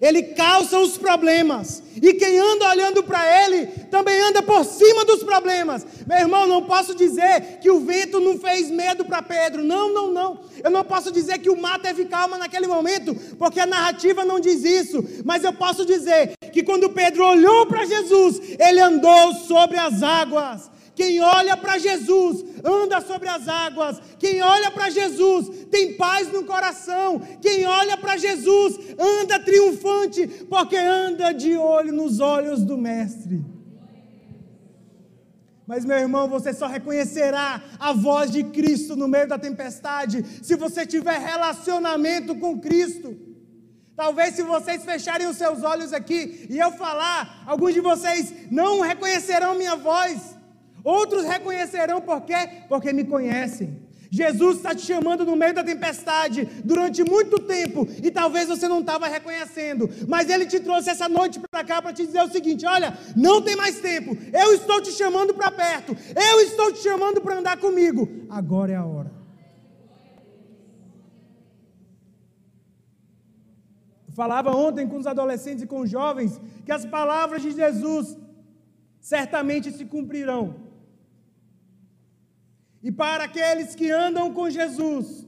Ele 0.00 0.22
calça 0.22 0.78
os 0.78 0.96
problemas. 0.96 1.82
E 2.00 2.14
quem 2.14 2.38
anda 2.38 2.70
olhando 2.70 3.02
para 3.02 3.44
ele 3.44 3.66
também 3.90 4.20
anda 4.20 4.42
por 4.42 4.64
cima 4.64 5.04
dos 5.04 5.24
problemas. 5.24 5.84
Meu 6.06 6.18
irmão, 6.18 6.46
não 6.46 6.62
posso 6.62 6.94
dizer 6.94 7.58
que 7.60 7.70
o 7.70 7.80
vento 7.80 8.20
não 8.20 8.38
fez 8.38 8.70
medo 8.70 9.04
para 9.04 9.22
Pedro. 9.22 9.64
Não, 9.64 9.92
não, 9.92 10.12
não. 10.12 10.40
Eu 10.62 10.70
não 10.70 10.84
posso 10.84 11.10
dizer 11.10 11.38
que 11.38 11.50
o 11.50 11.60
mar 11.60 11.80
teve 11.80 12.04
calma 12.04 12.38
naquele 12.38 12.66
momento, 12.66 13.14
porque 13.36 13.58
a 13.58 13.66
narrativa 13.66 14.24
não 14.24 14.38
diz 14.38 14.64
isso. 14.64 15.04
Mas 15.24 15.42
eu 15.42 15.52
posso 15.52 15.84
dizer 15.84 16.34
que 16.52 16.62
quando 16.62 16.90
Pedro 16.90 17.26
olhou 17.26 17.66
para 17.66 17.84
Jesus, 17.84 18.40
ele 18.58 18.80
andou 18.80 19.34
sobre 19.34 19.78
as 19.78 20.02
águas. 20.02 20.77
Quem 20.98 21.20
olha 21.20 21.56
para 21.56 21.78
Jesus 21.78 22.44
anda 22.64 23.00
sobre 23.00 23.28
as 23.28 23.46
águas. 23.46 24.02
Quem 24.18 24.42
olha 24.42 24.68
para 24.68 24.90
Jesus 24.90 25.66
tem 25.70 25.94
paz 25.94 26.32
no 26.32 26.42
coração. 26.42 27.20
Quem 27.40 27.64
olha 27.64 27.96
para 27.96 28.16
Jesus 28.16 28.76
anda 28.98 29.38
triunfante, 29.38 30.26
porque 30.50 30.76
anda 30.76 31.30
de 31.32 31.56
olho 31.56 31.92
nos 31.92 32.18
olhos 32.18 32.64
do 32.64 32.76
Mestre. 32.76 33.44
Mas, 35.68 35.84
meu 35.84 35.96
irmão, 35.96 36.26
você 36.26 36.52
só 36.52 36.66
reconhecerá 36.66 37.62
a 37.78 37.92
voz 37.92 38.32
de 38.32 38.42
Cristo 38.42 38.96
no 38.96 39.06
meio 39.06 39.28
da 39.28 39.38
tempestade 39.38 40.24
se 40.42 40.56
você 40.56 40.84
tiver 40.84 41.20
relacionamento 41.20 42.34
com 42.34 42.58
Cristo. 42.58 43.16
Talvez 43.94 44.34
se 44.34 44.42
vocês 44.42 44.84
fecharem 44.84 45.28
os 45.28 45.36
seus 45.36 45.62
olhos 45.62 45.92
aqui 45.92 46.48
e 46.50 46.58
eu 46.58 46.72
falar, 46.72 47.44
alguns 47.46 47.72
de 47.72 47.80
vocês 47.80 48.34
não 48.50 48.80
reconhecerão 48.80 49.54
minha 49.54 49.76
voz. 49.76 50.37
Outros 50.84 51.24
reconhecerão 51.24 52.00
por 52.00 52.22
quê? 52.22 52.48
Porque 52.68 52.92
me 52.92 53.04
conhecem. 53.04 53.88
Jesus 54.10 54.56
está 54.56 54.74
te 54.74 54.82
chamando 54.82 55.24
no 55.24 55.36
meio 55.36 55.54
da 55.54 55.62
tempestade 55.62 56.44
durante 56.64 57.04
muito 57.04 57.38
tempo 57.40 57.86
e 58.02 58.10
talvez 58.10 58.48
você 58.48 58.66
não 58.66 58.80
estava 58.80 59.06
reconhecendo, 59.06 59.88
mas 60.06 60.30
Ele 60.30 60.46
te 60.46 60.60
trouxe 60.60 60.90
essa 60.90 61.08
noite 61.08 61.38
para 61.38 61.64
cá 61.64 61.82
para 61.82 61.92
te 61.92 62.06
dizer 62.06 62.22
o 62.22 62.30
seguinte: 62.30 62.64
olha, 62.64 62.96
não 63.14 63.42
tem 63.42 63.54
mais 63.54 63.80
tempo, 63.80 64.16
eu 64.32 64.54
estou 64.54 64.80
te 64.80 64.92
chamando 64.92 65.34
para 65.34 65.50
perto, 65.50 65.96
eu 66.16 66.40
estou 66.40 66.72
te 66.72 66.78
chamando 66.78 67.20
para 67.20 67.38
andar 67.38 67.58
comigo, 67.58 68.08
agora 68.30 68.72
é 68.72 68.76
a 68.76 68.84
hora. 68.84 69.12
Eu 74.08 74.14
falava 74.14 74.56
ontem 74.56 74.88
com 74.88 74.96
os 74.96 75.06
adolescentes 75.06 75.64
e 75.64 75.66
com 75.66 75.80
os 75.80 75.90
jovens 75.90 76.40
que 76.64 76.72
as 76.72 76.86
palavras 76.86 77.42
de 77.42 77.50
Jesus 77.50 78.16
certamente 79.00 79.70
se 79.70 79.84
cumprirão. 79.84 80.67
E 82.82 82.92
para 82.92 83.24
aqueles 83.24 83.74
que 83.74 83.90
andam 83.90 84.32
com 84.32 84.48
Jesus, 84.48 85.26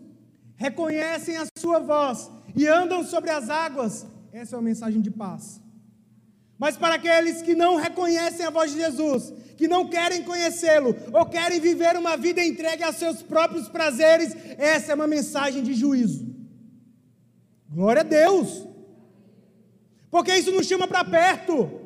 reconhecem 0.56 1.36
a 1.36 1.46
sua 1.58 1.80
voz 1.80 2.30
e 2.54 2.66
andam 2.66 3.02
sobre 3.04 3.30
as 3.30 3.48
águas, 3.48 4.06
essa 4.32 4.54
é 4.54 4.58
uma 4.58 4.64
mensagem 4.64 5.00
de 5.00 5.10
paz. 5.10 5.60
Mas 6.58 6.76
para 6.76 6.96
aqueles 6.96 7.40
que 7.40 7.54
não 7.54 7.76
reconhecem 7.76 8.44
a 8.44 8.50
voz 8.50 8.70
de 8.72 8.78
Jesus, 8.78 9.32
que 9.56 9.66
não 9.66 9.88
querem 9.88 10.22
conhecê-lo, 10.22 10.94
ou 11.12 11.24
querem 11.24 11.58
viver 11.58 11.96
uma 11.96 12.16
vida 12.16 12.44
entregue 12.44 12.82
aos 12.82 12.96
seus 12.96 13.22
próprios 13.22 13.68
prazeres, 13.68 14.36
essa 14.58 14.92
é 14.92 14.94
uma 14.94 15.06
mensagem 15.06 15.62
de 15.62 15.72
juízo. 15.72 16.28
Glória 17.68 18.00
a 18.00 18.04
Deus! 18.04 18.66
Porque 20.10 20.34
isso 20.34 20.52
nos 20.52 20.66
chama 20.66 20.86
para 20.86 21.04
perto. 21.04 21.79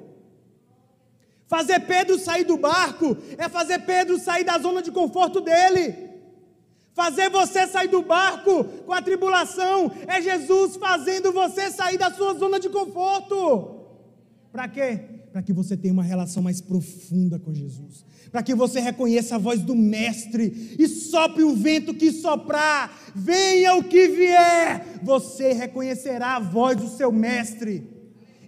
Fazer 1.55 1.79
Pedro 1.79 2.19
sair 2.19 2.43
do 2.43 2.57
barco 2.57 3.17
é 3.39 3.49
fazer 3.49 3.79
Pedro 3.83 4.19
sair 4.19 4.43
da 4.43 4.59
zona 4.59 4.83
de 4.83 4.91
conforto 4.91 5.41
dele. 5.41 5.95
Fazer 6.93 7.31
você 7.31 7.65
sair 7.69 7.87
do 7.87 8.03
barco 8.03 8.65
com 8.85 8.93
a 8.93 9.01
tribulação 9.01 9.93
é 10.09 10.21
Jesus 10.21 10.75
fazendo 10.75 11.31
você 11.31 11.71
sair 11.71 11.97
da 11.97 12.11
sua 12.11 12.35
zona 12.35 12.59
de 12.59 12.69
conforto. 12.69 13.87
Para 14.51 14.67
quê? 14.67 14.99
Para 15.31 15.45
que 15.45 15.53
você 15.53 15.77
tenha 15.77 15.95
uma 15.95 16.03
relação 16.03 16.43
mais 16.43 16.61
profunda 16.61 17.39
com 17.39 17.55
Jesus. 17.55 18.05
Para 18.33 18.43
que 18.43 18.53
você 18.53 18.81
reconheça 18.81 19.37
a 19.37 19.39
voz 19.39 19.61
do 19.61 19.77
Mestre 19.77 20.75
e 20.77 20.89
sopre 20.89 21.45
o 21.45 21.55
vento 21.55 21.95
que 21.95 22.11
soprar, 22.11 23.13
venha 23.15 23.77
o 23.77 23.85
que 23.85 24.09
vier, 24.09 24.99
você 25.05 25.53
reconhecerá 25.53 26.35
a 26.35 26.41
voz 26.41 26.77
do 26.77 26.89
seu 26.89 27.13
Mestre. 27.13 27.95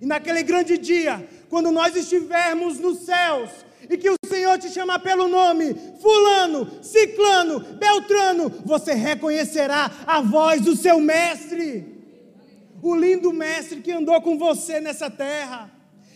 E 0.01 0.07
naquele 0.07 0.43
grande 0.43 0.77
dia, 0.77 1.27
quando 1.49 1.71
nós 1.71 1.95
estivermos 1.97 2.79
nos 2.79 2.99
céus 3.01 3.51
e 3.89 3.97
que 3.97 4.11
o 4.11 4.17
Senhor 4.27 4.59
te 4.59 4.69
chamar 4.69 4.99
pelo 5.01 5.29
nome, 5.29 5.75
Fulano, 6.01 6.83
Ciclano, 6.83 7.61
Beltrano, 7.61 8.51
você 8.65 8.93
reconhecerá 8.93 9.91
a 10.07 10.21
voz 10.21 10.63
do 10.63 10.75
seu 10.77 11.01
mestre, 11.01 11.95
o 12.83 12.95
lindo 12.95 13.33
mestre 13.33 13.81
que 13.81 13.93
andou 13.93 14.21
com 14.21 14.39
você 14.39 14.81
nessa 14.81 15.11
terra, 15.11 15.71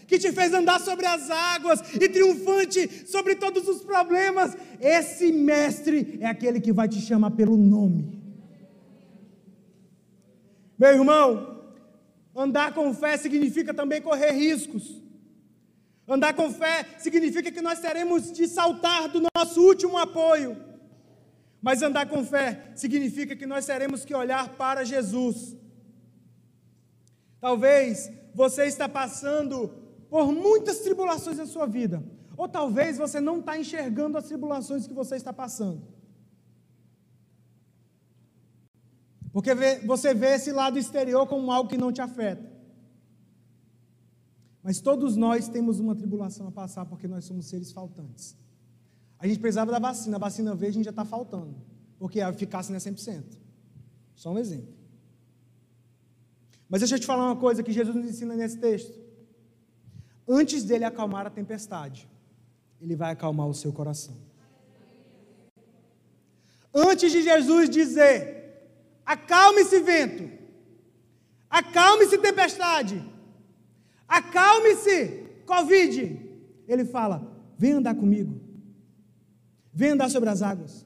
que 0.07 0.18
te 0.18 0.33
fez 0.33 0.53
andar 0.53 0.81
sobre 0.81 1.07
as 1.07 1.31
águas 1.31 1.81
e 1.95 2.09
triunfante 2.09 3.07
sobre 3.07 3.37
todos 3.37 3.68
os 3.68 3.81
problemas. 3.83 4.57
Esse 4.81 5.31
mestre 5.31 6.18
é 6.20 6.26
aquele 6.26 6.61
que 6.61 6.72
vai 6.72 6.89
te 6.89 7.01
chamar 7.01 7.31
pelo 7.31 7.57
nome. 7.57 8.20
Meu 10.76 10.91
irmão, 10.91 11.62
andar 12.35 12.74
com 12.74 12.93
fé 12.93 13.16
significa 13.16 13.72
também 13.72 14.01
correr 14.01 14.33
riscos. 14.33 14.99
Andar 16.11 16.34
com 16.34 16.50
fé 16.50 16.84
significa 16.98 17.52
que 17.52 17.62
nós 17.62 17.78
teremos 17.78 18.32
de 18.32 18.48
saltar 18.48 19.08
do 19.08 19.22
nosso 19.32 19.62
último 19.62 19.96
apoio. 19.96 20.56
Mas 21.62 21.82
andar 21.82 22.08
com 22.08 22.24
fé 22.24 22.72
significa 22.74 23.36
que 23.36 23.46
nós 23.46 23.64
teremos 23.64 24.04
que 24.04 24.12
olhar 24.12 24.48
para 24.56 24.82
Jesus. 24.82 25.56
Talvez 27.40 28.11
você 28.34 28.64
está 28.64 28.88
passando 28.88 29.68
por 30.08 30.32
muitas 30.32 30.80
tribulações 30.80 31.36
na 31.36 31.46
sua 31.46 31.66
vida, 31.66 32.02
ou 32.36 32.48
talvez 32.48 32.98
você 32.98 33.20
não 33.20 33.38
está 33.38 33.56
enxergando 33.56 34.18
as 34.18 34.26
tribulações 34.26 34.88
que 34.88 34.92
você 34.92 35.14
está 35.14 35.32
passando. 35.32 35.80
Porque 39.32 39.54
você 39.86 40.12
vê 40.12 40.34
esse 40.34 40.50
lado 40.50 40.76
exterior 40.76 41.24
como 41.28 41.52
algo 41.52 41.70
que 41.70 41.78
não 41.78 41.92
te 41.92 42.02
afeta. 42.02 42.59
Mas 44.62 44.80
todos 44.80 45.16
nós 45.16 45.48
temos 45.48 45.80
uma 45.80 45.94
tribulação 45.94 46.48
a 46.48 46.50
passar 46.50 46.84
porque 46.84 47.08
nós 47.08 47.24
somos 47.24 47.46
seres 47.46 47.72
faltantes. 47.72 48.36
A 49.18 49.26
gente 49.26 49.40
precisava 49.40 49.70
da 49.70 49.78
vacina, 49.78 50.16
a 50.16 50.20
vacina 50.20 50.54
veio, 50.54 50.70
a 50.70 50.72
gente 50.74 50.84
já 50.84 50.90
está 50.90 51.04
faltando, 51.04 51.54
porque 51.98 52.20
a 52.20 52.30
eficácia 52.30 52.70
não 52.72 52.76
é 52.76 52.80
100%. 52.80 53.38
Só 54.14 54.32
um 54.32 54.38
exemplo. 54.38 54.74
Mas 56.68 56.80
deixa 56.80 56.96
eu 56.96 57.00
te 57.00 57.06
falar 57.06 57.26
uma 57.26 57.36
coisa 57.36 57.62
que 57.62 57.72
Jesus 57.72 57.94
nos 57.94 58.06
ensina 58.06 58.36
nesse 58.36 58.58
texto. 58.58 58.98
Antes 60.28 60.62
dele 60.62 60.84
acalmar 60.84 61.26
a 61.26 61.30
tempestade, 61.30 62.08
ele 62.80 62.94
vai 62.94 63.12
acalmar 63.12 63.48
o 63.48 63.54
seu 63.54 63.72
coração. 63.72 64.16
Antes 66.72 67.11
de 67.11 67.22
Jesus 67.22 67.68
dizer: 67.68 68.70
acalme-se 69.04 69.80
vento, 69.80 70.30
acalme-se 71.48 72.16
tempestade, 72.18 73.04
Acalme-se, 74.11 75.24
Covid. 75.46 76.20
Ele 76.66 76.84
fala: 76.84 77.16
vem 77.56 77.74
andar 77.74 77.94
comigo. 77.94 78.40
Vem 79.72 79.90
andar 79.90 80.11
sobre 80.11 80.28
as 80.28 80.42
águas. 80.42 80.84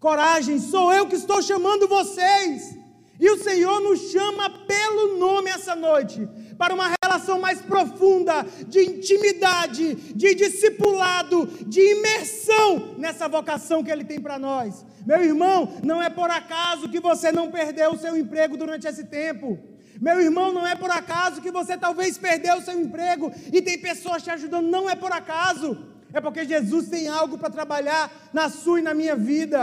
Coragem, 0.00 0.58
sou 0.58 0.92
eu 0.92 1.06
que 1.06 1.14
estou 1.14 1.40
chamando 1.40 1.86
vocês. 1.86 2.76
E 3.20 3.30
o 3.30 3.40
Senhor 3.40 3.80
nos 3.80 4.10
chama 4.10 4.50
pelo 4.50 5.16
nome 5.16 5.48
essa 5.48 5.76
noite, 5.76 6.28
para 6.58 6.74
uma 6.74 6.92
relação 7.00 7.38
mais 7.38 7.62
profunda, 7.62 8.44
de 8.66 8.80
intimidade, 8.80 9.94
de 9.94 10.34
discipulado, 10.34 11.46
de 11.64 11.80
imersão 11.80 12.96
nessa 12.98 13.28
vocação 13.28 13.84
que 13.84 13.90
Ele 13.92 14.04
tem 14.04 14.20
para 14.20 14.36
nós. 14.36 14.84
Meu 15.06 15.22
irmão, 15.22 15.72
não 15.84 16.02
é 16.02 16.10
por 16.10 16.28
acaso 16.28 16.88
que 16.88 16.98
você 16.98 17.30
não 17.30 17.52
perdeu 17.52 17.92
o 17.92 17.98
seu 17.98 18.16
emprego 18.16 18.56
durante 18.56 18.88
esse 18.88 19.04
tempo. 19.04 19.58
Meu 20.06 20.20
irmão, 20.20 20.52
não 20.52 20.66
é 20.66 20.74
por 20.76 20.90
acaso 20.90 21.40
que 21.40 21.50
você 21.58 21.78
talvez 21.78 22.18
perdeu 22.18 22.56
o 22.58 22.62
seu 22.66 22.78
emprego 22.78 23.32
e 23.50 23.62
tem 23.62 23.78
pessoas 23.78 24.22
te 24.22 24.30
ajudando, 24.30 24.66
não 24.76 24.84
é 24.90 24.94
por 24.94 25.10
acaso. 25.10 25.68
É 26.12 26.20
porque 26.20 26.44
Jesus 26.44 26.90
tem 26.90 27.08
algo 27.08 27.38
para 27.38 27.48
trabalhar 27.48 28.12
na 28.30 28.50
sua 28.50 28.80
e 28.80 28.82
na 28.82 28.92
minha 28.92 29.16
vida. 29.16 29.60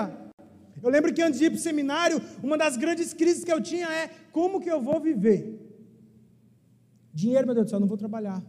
Eu 0.82 0.90
lembro 0.90 1.14
que 1.14 1.22
antes 1.22 1.38
de 1.40 1.46
ir 1.46 1.52
para 1.52 1.60
o 1.60 1.62
seminário, 1.62 2.20
uma 2.42 2.58
das 2.58 2.76
grandes 2.76 3.14
crises 3.14 3.44
que 3.44 3.54
eu 3.54 3.62
tinha 3.62 3.88
é: 3.88 4.10
como 4.32 4.60
que 4.60 4.72
eu 4.76 4.82
vou 4.82 5.00
viver? 5.00 5.42
Dinheiro, 7.14 7.46
meu 7.46 7.54
Deus 7.54 7.68
do 7.68 7.70
céu, 7.70 7.80
não 7.80 7.88
vou 7.88 7.98
trabalhar. 8.06 8.42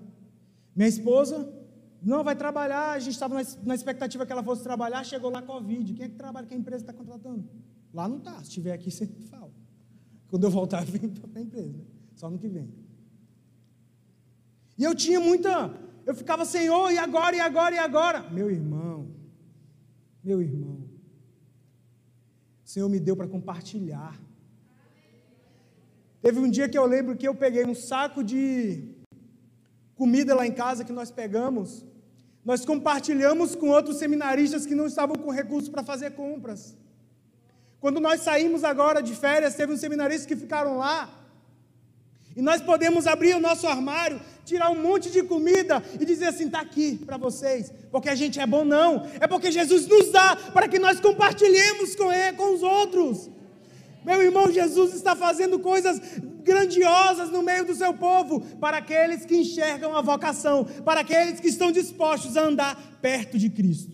Minha 0.75 0.89
esposa 0.89 1.47
não 2.03 2.25
vai 2.25 2.35
trabalhar, 2.35 2.93
a 2.93 2.99
gente 3.01 3.13
estava 3.13 3.35
na 3.63 3.75
expectativa 3.75 4.25
que 4.25 4.33
ela 4.33 4.43
fosse 4.43 4.63
trabalhar, 4.63 5.05
chegou 5.05 5.31
lá 5.31 5.43
Covid. 5.43 5.93
Quem 5.93 6.07
é 6.07 6.09
que 6.09 6.17
trabalha? 6.17 6.47
Quem 6.47 6.57
a 6.57 6.61
empresa 6.61 6.85
está 6.85 6.95
contratando? 6.95 7.47
Lá 7.93 8.09
não 8.09 8.17
está, 8.17 8.37
se 8.37 8.45
estiver 8.45 8.73
aqui, 8.73 8.89
você 8.97 9.07
fala. 9.31 9.62
Quando 10.33 10.45
eu 10.45 10.51
voltar, 10.51 10.83
venho 10.87 11.11
para 11.11 11.41
a 11.41 11.45
empresa. 11.45 11.79
Só 12.15 12.31
no 12.31 12.39
que 12.39 12.49
vem. 12.49 12.73
E 14.79 14.83
eu 14.83 14.95
tinha 14.95 15.21
muita. 15.21 15.51
Eu 16.07 16.15
ficava, 16.15 16.47
Senhor, 16.47 16.91
e 16.91 16.97
agora, 16.97 17.37
e 17.37 17.41
agora, 17.41 17.75
e 17.75 17.79
agora? 17.79 18.31
Meu 18.31 18.51
irmão, 18.51 19.11
meu 20.25 20.41
irmão, 20.41 20.89
o 22.65 22.69
Senhor 22.73 22.89
me 22.89 22.99
deu 22.99 23.15
para 23.15 23.29
compartilhar. 23.29 24.19
Teve 26.23 26.39
um 26.41 26.51
dia 26.51 26.67
que 26.67 26.79
eu 26.79 26.87
lembro 26.87 27.15
que 27.15 27.29
eu 27.29 27.35
peguei 27.35 27.67
um 27.67 27.75
saco 27.75 28.25
de 28.25 28.89
comida 29.95 30.35
lá 30.35 30.47
em 30.47 30.53
casa 30.53 30.83
que 30.83 30.95
nós 30.95 31.11
pegamos, 31.11 31.85
nós 32.43 32.65
compartilhamos 32.65 33.55
com 33.55 33.69
outros 33.69 33.99
seminaristas 33.99 34.65
que 34.65 34.75
não 34.75 34.87
estavam 34.87 35.15
com 35.17 35.31
recursos 35.31 35.69
para 35.69 35.85
fazer 35.85 36.13
compras. 36.13 36.75
Quando 37.83 37.99
nós 37.99 38.21
saímos 38.21 38.63
agora 38.63 39.03
de 39.03 39.13
férias, 39.13 39.57
teve 39.57 39.73
um 39.73 39.77
seminarista 39.77 40.29
que 40.29 40.37
ficaram 40.37 40.79
lá. 40.79 41.11
E 42.37 42.41
nós 42.41 42.63
podemos 42.63 43.09
abrir 43.09 43.35
o 43.35 43.41
nosso 43.41 43.67
armário, 43.67 44.21
tirar 44.45 44.71
um 44.71 44.81
monte 44.81 45.11
de 45.11 45.21
comida 45.25 45.83
e 46.01 46.05
dizer 46.05 46.27
assim: 46.27 46.47
está 46.47 46.61
aqui 46.61 46.97
para 47.05 47.17
vocês, 47.17 47.73
porque 47.91 48.09
a 48.09 48.15
gente 48.15 48.39
é 48.39 48.47
bom, 48.47 48.65
não. 48.65 49.05
É 49.19 49.27
porque 49.27 49.51
Jesus 49.51 49.89
nos 49.89 50.13
dá 50.13 50.37
para 50.37 50.69
que 50.69 50.79
nós 50.79 51.01
compartilhemos 51.01 51.97
com, 51.97 52.13
ele, 52.13 52.37
com 52.37 52.55
os 52.55 52.63
outros. 52.63 53.29
Meu 54.05 54.23
irmão, 54.23 54.49
Jesus 54.49 54.95
está 54.95 55.17
fazendo 55.17 55.59
coisas 55.59 56.01
grandiosas 56.45 57.31
no 57.31 57.43
meio 57.43 57.65
do 57.65 57.75
seu 57.75 57.93
povo, 57.95 58.43
para 58.61 58.77
aqueles 58.77 59.27
que 59.27 59.37
enxergam 59.37 59.97
a 59.97 60.01
vocação, 60.01 60.65
para 60.85 61.01
aqueles 61.01 61.41
que 61.41 61.49
estão 61.49 61.73
dispostos 61.73 62.37
a 62.37 62.45
andar 62.45 62.99
perto 63.03 63.37
de 63.37 63.51
Cristo. 63.51 63.91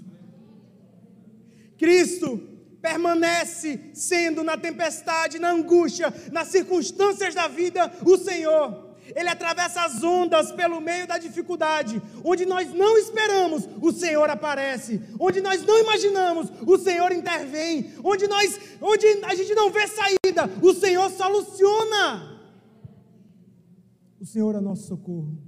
Cristo 1.79 2.58
permanece 2.89 3.91
sendo 3.93 4.43
na 4.43 4.57
tempestade, 4.57 5.39
na 5.39 5.51
angústia, 5.51 6.13
nas 6.33 6.49
circunstâncias 6.49 7.35
da 7.35 7.47
vida, 7.47 7.93
o 8.05 8.17
Senhor. 8.17 8.89
Ele 9.15 9.29
atravessa 9.29 9.83
as 9.83 10.03
ondas 10.03 10.53
pelo 10.53 10.81
meio 10.81 11.07
da 11.07 11.17
dificuldade. 11.17 12.01
Onde 12.23 12.45
nós 12.45 12.73
não 12.75 12.97
esperamos, 12.99 13.67
o 13.81 13.91
Senhor 13.91 14.29
aparece. 14.29 15.01
Onde 15.19 15.41
nós 15.41 15.65
não 15.65 15.79
imaginamos, 15.79 16.53
o 16.67 16.77
Senhor 16.77 17.11
intervém. 17.13 17.93
Onde, 18.05 18.27
nós, 18.27 18.61
onde 18.81 19.07
a 19.25 19.35
gente 19.35 19.55
não 19.55 19.71
vê 19.71 19.87
saída, 19.87 20.51
o 20.63 20.75
Senhor 20.75 21.11
soluciona. 21.11 22.39
O 24.21 24.27
Senhor 24.27 24.55
é 24.55 24.61
nosso 24.61 24.87
socorro. 24.89 25.39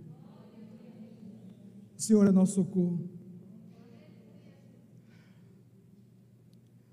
O 1.99 2.01
Senhor 2.01 2.26
é 2.26 2.32
nosso 2.32 2.55
socorro. 2.55 3.20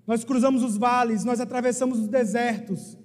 Nós 0.07 0.23
cruzamos 0.23 0.63
os 0.63 0.77
vales, 0.77 1.25
nós 1.25 1.41
atravessamos 1.41 1.99
os 1.99 2.07
desertos, 2.07 2.97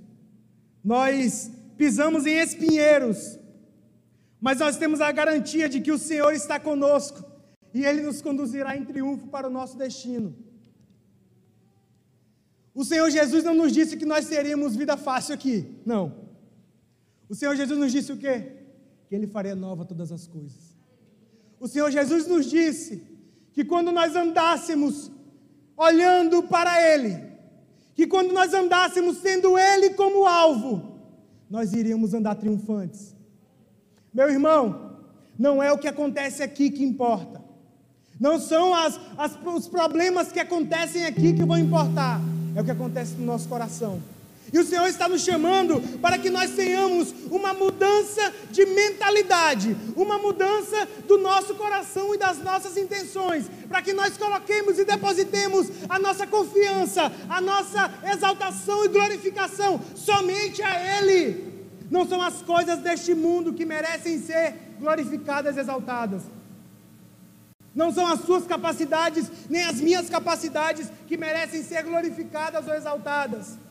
nós 0.84 1.50
pisamos 1.76 2.24
em 2.26 2.38
espinheiros, 2.38 3.38
mas 4.40 4.60
nós 4.60 4.76
temos 4.76 5.00
a 5.00 5.10
garantia 5.10 5.68
de 5.68 5.80
que 5.80 5.90
o 5.90 5.98
Senhor 5.98 6.32
está 6.32 6.60
conosco 6.60 7.24
e 7.74 7.84
Ele 7.84 8.02
nos 8.02 8.22
conduzirá 8.22 8.76
em 8.76 8.84
triunfo 8.84 9.26
para 9.26 9.48
o 9.48 9.50
nosso 9.50 9.76
destino. 9.76 10.34
O 12.74 12.84
Senhor 12.84 13.10
Jesus 13.10 13.44
não 13.44 13.54
nos 13.54 13.72
disse 13.72 13.96
que 13.96 14.06
nós 14.06 14.28
teríamos 14.28 14.76
vida 14.76 14.96
fácil 14.96 15.34
aqui, 15.34 15.68
não. 15.84 16.30
O 17.28 17.34
Senhor 17.34 17.54
Jesus 17.54 17.78
nos 17.78 17.92
disse 17.92 18.12
o 18.12 18.16
quê? 18.16 18.52
Que 19.08 19.14
Ele 19.14 19.26
faria 19.26 19.54
nova 19.54 19.84
todas 19.84 20.10
as 20.10 20.26
coisas. 20.26 20.76
O 21.58 21.68
Senhor 21.68 21.90
Jesus 21.90 22.26
nos 22.26 22.46
disse 22.46 23.06
que 23.52 23.64
quando 23.64 23.92
nós 23.92 24.16
andássemos 24.16 25.11
olhando 25.82 26.42
para 26.44 26.80
Ele, 26.80 27.18
que 27.94 28.06
quando 28.06 28.32
nós 28.32 28.54
andássemos 28.54 29.18
tendo 29.18 29.58
Ele 29.58 29.90
como 29.90 30.26
alvo, 30.26 31.00
nós 31.50 31.72
iríamos 31.72 32.14
andar 32.14 32.36
triunfantes. 32.36 33.14
Meu 34.14 34.30
irmão, 34.30 34.96
não 35.38 35.62
é 35.62 35.72
o 35.72 35.78
que 35.78 35.88
acontece 35.88 36.42
aqui 36.42 36.70
que 36.70 36.84
importa, 36.84 37.42
não 38.20 38.38
são 38.38 38.74
as, 38.74 39.00
as, 39.18 39.36
os 39.44 39.66
problemas 39.66 40.30
que 40.30 40.38
acontecem 40.38 41.04
aqui 41.04 41.32
que 41.32 41.44
vão 41.44 41.58
importar, 41.58 42.20
é 42.54 42.60
o 42.60 42.64
que 42.64 42.70
acontece 42.70 43.14
no 43.14 43.26
nosso 43.26 43.48
coração. 43.48 44.00
E 44.52 44.58
o 44.58 44.64
Senhor 44.64 44.86
está 44.86 45.08
nos 45.08 45.22
chamando 45.22 45.80
para 45.98 46.18
que 46.18 46.28
nós 46.28 46.50
tenhamos 46.50 47.14
uma 47.30 47.54
mudança 47.54 48.32
de 48.50 48.66
mentalidade, 48.66 49.74
uma 49.96 50.18
mudança 50.18 50.86
do 51.08 51.16
nosso 51.16 51.54
coração 51.54 52.14
e 52.14 52.18
das 52.18 52.38
nossas 52.38 52.76
intenções, 52.76 53.46
para 53.66 53.80
que 53.80 53.94
nós 53.94 54.18
coloquemos 54.18 54.78
e 54.78 54.84
depositemos 54.84 55.68
a 55.88 55.98
nossa 55.98 56.26
confiança, 56.26 57.10
a 57.30 57.40
nossa 57.40 57.90
exaltação 58.12 58.84
e 58.84 58.88
glorificação 58.88 59.80
somente 59.94 60.62
a 60.62 60.98
Ele. 60.98 61.50
Não 61.90 62.06
são 62.06 62.20
as 62.20 62.42
coisas 62.42 62.78
deste 62.80 63.14
mundo 63.14 63.54
que 63.54 63.64
merecem 63.64 64.20
ser 64.20 64.54
glorificadas 64.78 65.56
e 65.56 65.60
exaltadas. 65.60 66.22
Não 67.74 67.90
são 67.90 68.06
as 68.06 68.20
suas 68.20 68.46
capacidades, 68.46 69.30
nem 69.48 69.64
as 69.64 69.80
minhas 69.80 70.10
capacidades 70.10 70.88
que 71.06 71.16
merecem 71.16 71.62
ser 71.62 71.82
glorificadas 71.84 72.68
ou 72.68 72.74
exaltadas. 72.74 73.61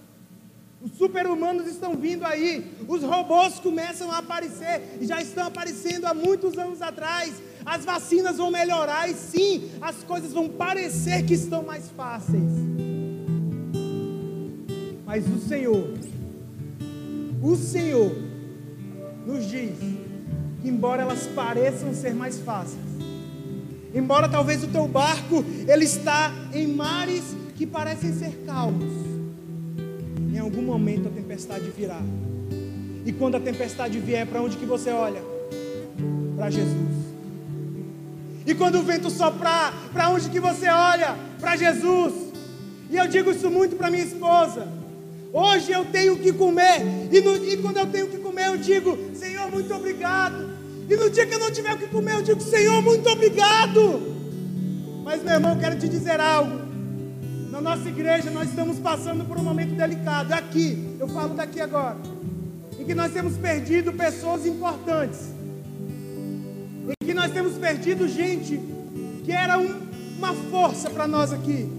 Os 0.84 0.98
super-humanos 0.98 1.68
estão 1.68 1.96
vindo 1.96 2.26
aí, 2.26 2.76
os 2.88 3.04
robôs 3.04 3.60
começam 3.60 4.12
a 4.12 4.18
aparecer, 4.18 4.98
e 5.00 5.06
já 5.06 5.22
estão 5.22 5.46
aparecendo 5.46 6.06
há 6.06 6.14
muitos 6.14 6.58
anos 6.58 6.82
atrás. 6.82 7.34
As 7.64 7.86
vacinas 7.86 8.38
vão 8.38 8.50
melhorar 8.50 9.08
e 9.08 9.14
sim, 9.14 9.70
as 9.80 10.04
coisas 10.04 10.34
vão 10.34 10.50
parecer 10.50 11.24
que 11.24 11.36
estão 11.36 11.62
mais 11.62 11.90
fáceis. 11.92 12.52
Mas 15.06 15.28
o 15.28 15.38
Senhor, 15.48 15.94
o 17.44 17.56
Senhor, 17.56 18.16
nos 19.28 19.46
diz 19.48 19.78
que, 19.78 20.00
embora 20.64 21.04
elas 21.04 21.28
pareçam 21.28 21.94
ser 21.94 22.16
mais 22.16 22.40
fáceis, 22.40 22.80
embora 23.94 24.28
talvez 24.28 24.64
o 24.64 24.68
teu 24.68 24.88
barco 24.88 25.46
ele 25.68 25.84
está 25.84 26.34
em 26.54 26.66
mares 26.66 27.36
que 27.56 27.68
parecem 27.68 28.14
ser 28.14 28.32
calmos, 28.48 29.01
algum 30.42 30.62
momento 30.62 31.08
a 31.08 31.12
tempestade 31.12 31.70
virá. 31.70 32.02
E 33.06 33.12
quando 33.12 33.36
a 33.36 33.40
tempestade 33.40 34.00
vier, 34.00 34.28
para 34.28 34.42
onde 34.42 34.58
que 34.58 34.66
você 34.66 34.92
olha? 34.92 35.22
Para 36.36 36.50
Jesus. 36.50 36.92
E 38.46 38.54
quando 38.54 38.80
o 38.80 38.84
vento 38.84 39.10
soprar, 39.10 39.74
para 39.94 40.10
onde 40.10 40.30
que 40.30 40.40
você 40.40 40.68
olha? 40.68 41.16
Para 41.40 41.56
Jesus. 41.56 42.14
E 42.90 42.98
eu 42.98 43.08
digo 43.08 43.32
isso 43.32 43.50
muito 43.50 43.76
para 43.76 43.90
minha 43.90 44.04
esposa. 44.04 44.68
Hoje 45.34 45.72
eu 45.72 45.86
tenho 45.86 46.18
que 46.18 46.34
comer. 46.34 46.82
E, 47.12 47.22
no, 47.22 47.36
e 47.38 47.58
quando 47.58 47.78
eu 47.78 47.88
tenho 47.88 48.08
que 48.08 48.18
comer, 48.18 48.48
eu 48.48 48.58
digo, 48.58 48.98
Senhor, 49.14 49.50
muito 49.50 49.74
obrigado. 49.74 50.50
E 50.90 50.96
no 50.96 51.10
dia 51.10 51.26
que 51.26 51.34
eu 51.34 51.40
não 51.40 51.52
tiver 51.52 51.74
o 51.74 51.78
que 51.78 51.88
comer, 51.88 52.16
eu 52.16 52.22
digo, 52.22 52.42
Senhor, 52.42 52.82
muito 52.82 53.08
obrigado. 53.10 54.02
Mas, 55.04 55.24
meu 55.24 55.34
irmão, 55.34 55.54
eu 55.54 55.60
quero 55.60 55.80
te 55.80 55.88
dizer 55.88 56.20
algo. 56.20 56.71
Nossa 57.62 57.88
igreja 57.88 58.32
nós 58.32 58.50
estamos 58.50 58.80
passando 58.80 59.24
por 59.24 59.38
um 59.38 59.44
momento 59.44 59.76
delicado. 59.76 60.34
Aqui, 60.34 60.98
eu 61.00 61.08
falo 61.08 61.36
daqui 61.36 61.62
agora. 61.62 61.98
Em 62.80 62.84
que 62.84 62.96
nós 62.96 63.14
temos 63.14 63.38
perdido 63.38 63.94
pessoas 63.94 64.48
importantes. 64.48 65.20
Em 66.90 67.06
que 67.06 67.14
nós 67.14 67.32
temos 67.32 67.54
perdido 67.60 68.08
gente 68.08 68.60
que 69.24 69.32
era 69.32 69.60
um, 69.60 69.80
uma 70.18 70.34
força 70.34 70.90
para 70.90 71.08
nós 71.08 71.32
aqui. 71.32 71.70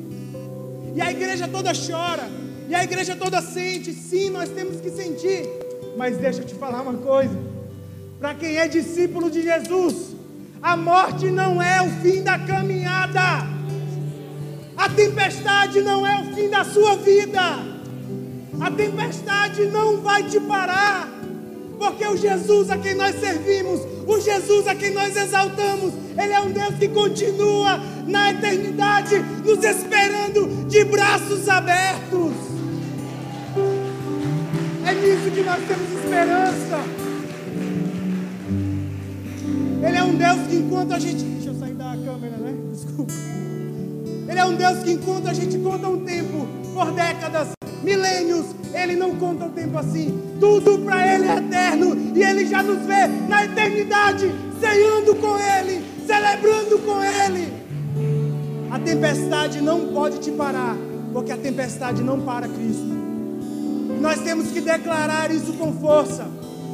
E 0.95 1.01
a 1.01 1.11
igreja 1.11 1.49
toda 1.49 1.73
chora. 1.73 2.31
E 2.69 2.75
a 2.77 2.85
igreja 2.85 3.17
toda 3.17 3.43
sente. 3.43 3.93
Sim, 3.93 4.31
nós 4.31 4.51
temos 4.51 4.81
que 4.81 4.89
sentir. 4.89 5.49
Mas 5.97 6.17
deixa 6.17 6.43
eu 6.43 6.47
te 6.47 6.55
falar 6.55 6.83
uma 6.83 6.95
coisa. 6.95 7.37
Para 8.21 8.37
quem 8.37 8.57
é 8.57 8.69
discípulo 8.69 9.29
de 9.29 9.43
Jesus, 9.43 10.15
a 10.63 10.77
morte 10.77 11.29
não 11.29 11.61
é 11.61 11.83
o 11.83 11.91
fim 12.01 12.23
da 12.23 12.39
caminhada. 12.39 13.32
Tempestade 14.97 15.81
não 15.81 16.07
é 16.07 16.21
o 16.21 16.35
fim 16.35 16.49
da 16.49 16.65
sua 16.65 16.97
vida. 16.97 17.41
A 18.61 18.71
tempestade 18.71 19.67
não 19.67 19.99
vai 19.99 20.23
te 20.25 20.39
parar. 20.41 21.09
Porque 21.79 22.07
o 22.07 22.17
Jesus 22.17 22.71
a 22.71 22.79
quem 22.79 22.95
nós 22.95 23.19
servimos, 23.19 23.81
o 24.07 24.21
Jesus 24.21 24.69
a 24.69 24.75
quem 24.75 24.93
nós 24.93 25.17
exaltamos, 25.17 25.93
Ele 26.17 26.33
é 26.33 26.41
um 26.41 26.53
Deus 26.53 26.75
que 26.77 26.89
continua 26.89 27.81
na 28.07 28.31
eternidade 28.31 29.19
nos 29.45 29.65
esperando 29.65 30.67
de 30.69 30.85
braços 30.85 31.49
abertos. 31.49 32.33
É 34.87 34.95
nisso 34.95 35.31
que 35.35 35.43
nós 35.43 35.61
temos 35.67 36.05
esperança. 36.05 36.85
Ele 39.85 39.97
é 39.97 40.05
um 40.05 40.15
Deus 40.15 40.47
que 40.49 40.57
enquanto 40.57 40.93
a 40.93 40.99
gente. 40.99 41.25
Deixa 41.25 41.51
eu 41.51 41.55
sair 41.55 41.75
da 41.75 41.97
câmera, 42.05 42.37
né? 42.37 42.55
Desculpa. 42.73 43.32
Ele 44.33 44.41
é 44.41 44.45
um 44.47 44.55
Deus 44.55 44.79
que 44.79 44.93
enquanto 44.93 45.29
a 45.29 45.35
gente 45.35 45.59
conta 45.59 45.87
um 45.87 46.07
tempo 46.07 46.49
por 46.73 46.91
décadas, 46.93 47.49
milênios, 47.83 48.47
Ele 48.73 48.97
não 48.97 49.15
conta 49.17 49.45
o 49.45 49.51
tempo 49.51 49.77
assim. 49.77 50.19
Tudo 50.41 50.79
para 50.79 51.07
Ele 51.07 51.29
é 51.29 51.37
eterno 51.37 51.95
e 52.15 52.23
Ele 52.23 52.47
já 52.47 52.63
nos 52.63 52.79
vê 52.87 53.09
na 53.29 53.45
eternidade, 53.45 54.33
ceando 54.59 55.15
com 55.17 55.37
Ele, 55.39 55.85
celebrando 56.07 56.79
com 56.79 57.05
Ele. 57.05 57.53
A 58.71 58.79
tempestade 58.79 59.61
não 59.61 59.89
pode 59.89 60.19
te 60.19 60.31
parar, 60.31 60.79
porque 61.13 61.31
a 61.31 61.37
tempestade 61.37 62.03
não 62.03 62.19
para 62.23 62.49
Cristo. 62.49 62.91
Nós 64.01 64.19
temos 64.21 64.51
que 64.51 64.63
declarar 64.63 65.31
isso 65.31 65.53
com 65.53 65.75
força. 65.75 66.27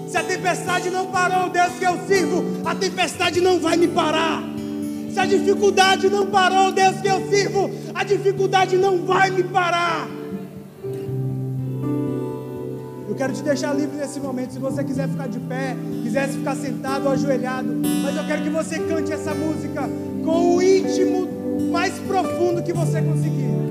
Se 0.09 0.16
a 0.16 0.22
tempestade 0.22 0.90
não 0.90 1.06
parou, 1.06 1.50
Deus 1.50 1.72
que 1.72 1.84
eu 1.84 1.98
sirvo, 2.06 2.44
a 2.64 2.72
tempestade 2.76 3.40
não 3.40 3.59
vai 3.59 3.76
me 3.76 3.88
parar. 3.88 4.44
Se 5.18 5.22
a 5.22 5.26
dificuldade 5.26 6.08
não 6.08 6.28
parou, 6.28 6.70
Deus 6.70 7.00
que 7.00 7.08
eu 7.08 7.28
sirvo, 7.28 7.68
a 7.92 8.04
dificuldade 8.04 8.76
não 8.76 9.04
vai 9.04 9.28
me 9.28 9.42
parar. 9.42 10.06
Eu 13.08 13.16
quero 13.16 13.32
te 13.32 13.42
deixar 13.42 13.74
livre 13.74 13.96
nesse 13.96 14.20
momento. 14.20 14.52
Se 14.52 14.60
você 14.60 14.84
quiser 14.84 15.08
ficar 15.08 15.26
de 15.26 15.40
pé, 15.40 15.76
quiser 16.04 16.28
ficar 16.28 16.54
sentado 16.54 17.06
ou 17.06 17.10
ajoelhado, 17.10 17.68
mas 18.04 18.16
eu 18.16 18.26
quero 18.28 18.44
que 18.44 18.50
você 18.50 18.78
cante 18.78 19.12
essa 19.12 19.34
música 19.34 19.90
com 20.24 20.54
o 20.54 20.62
íntimo 20.62 21.28
mais 21.72 21.98
profundo 21.98 22.62
que 22.62 22.72
você 22.72 23.02
conseguir. 23.02 23.67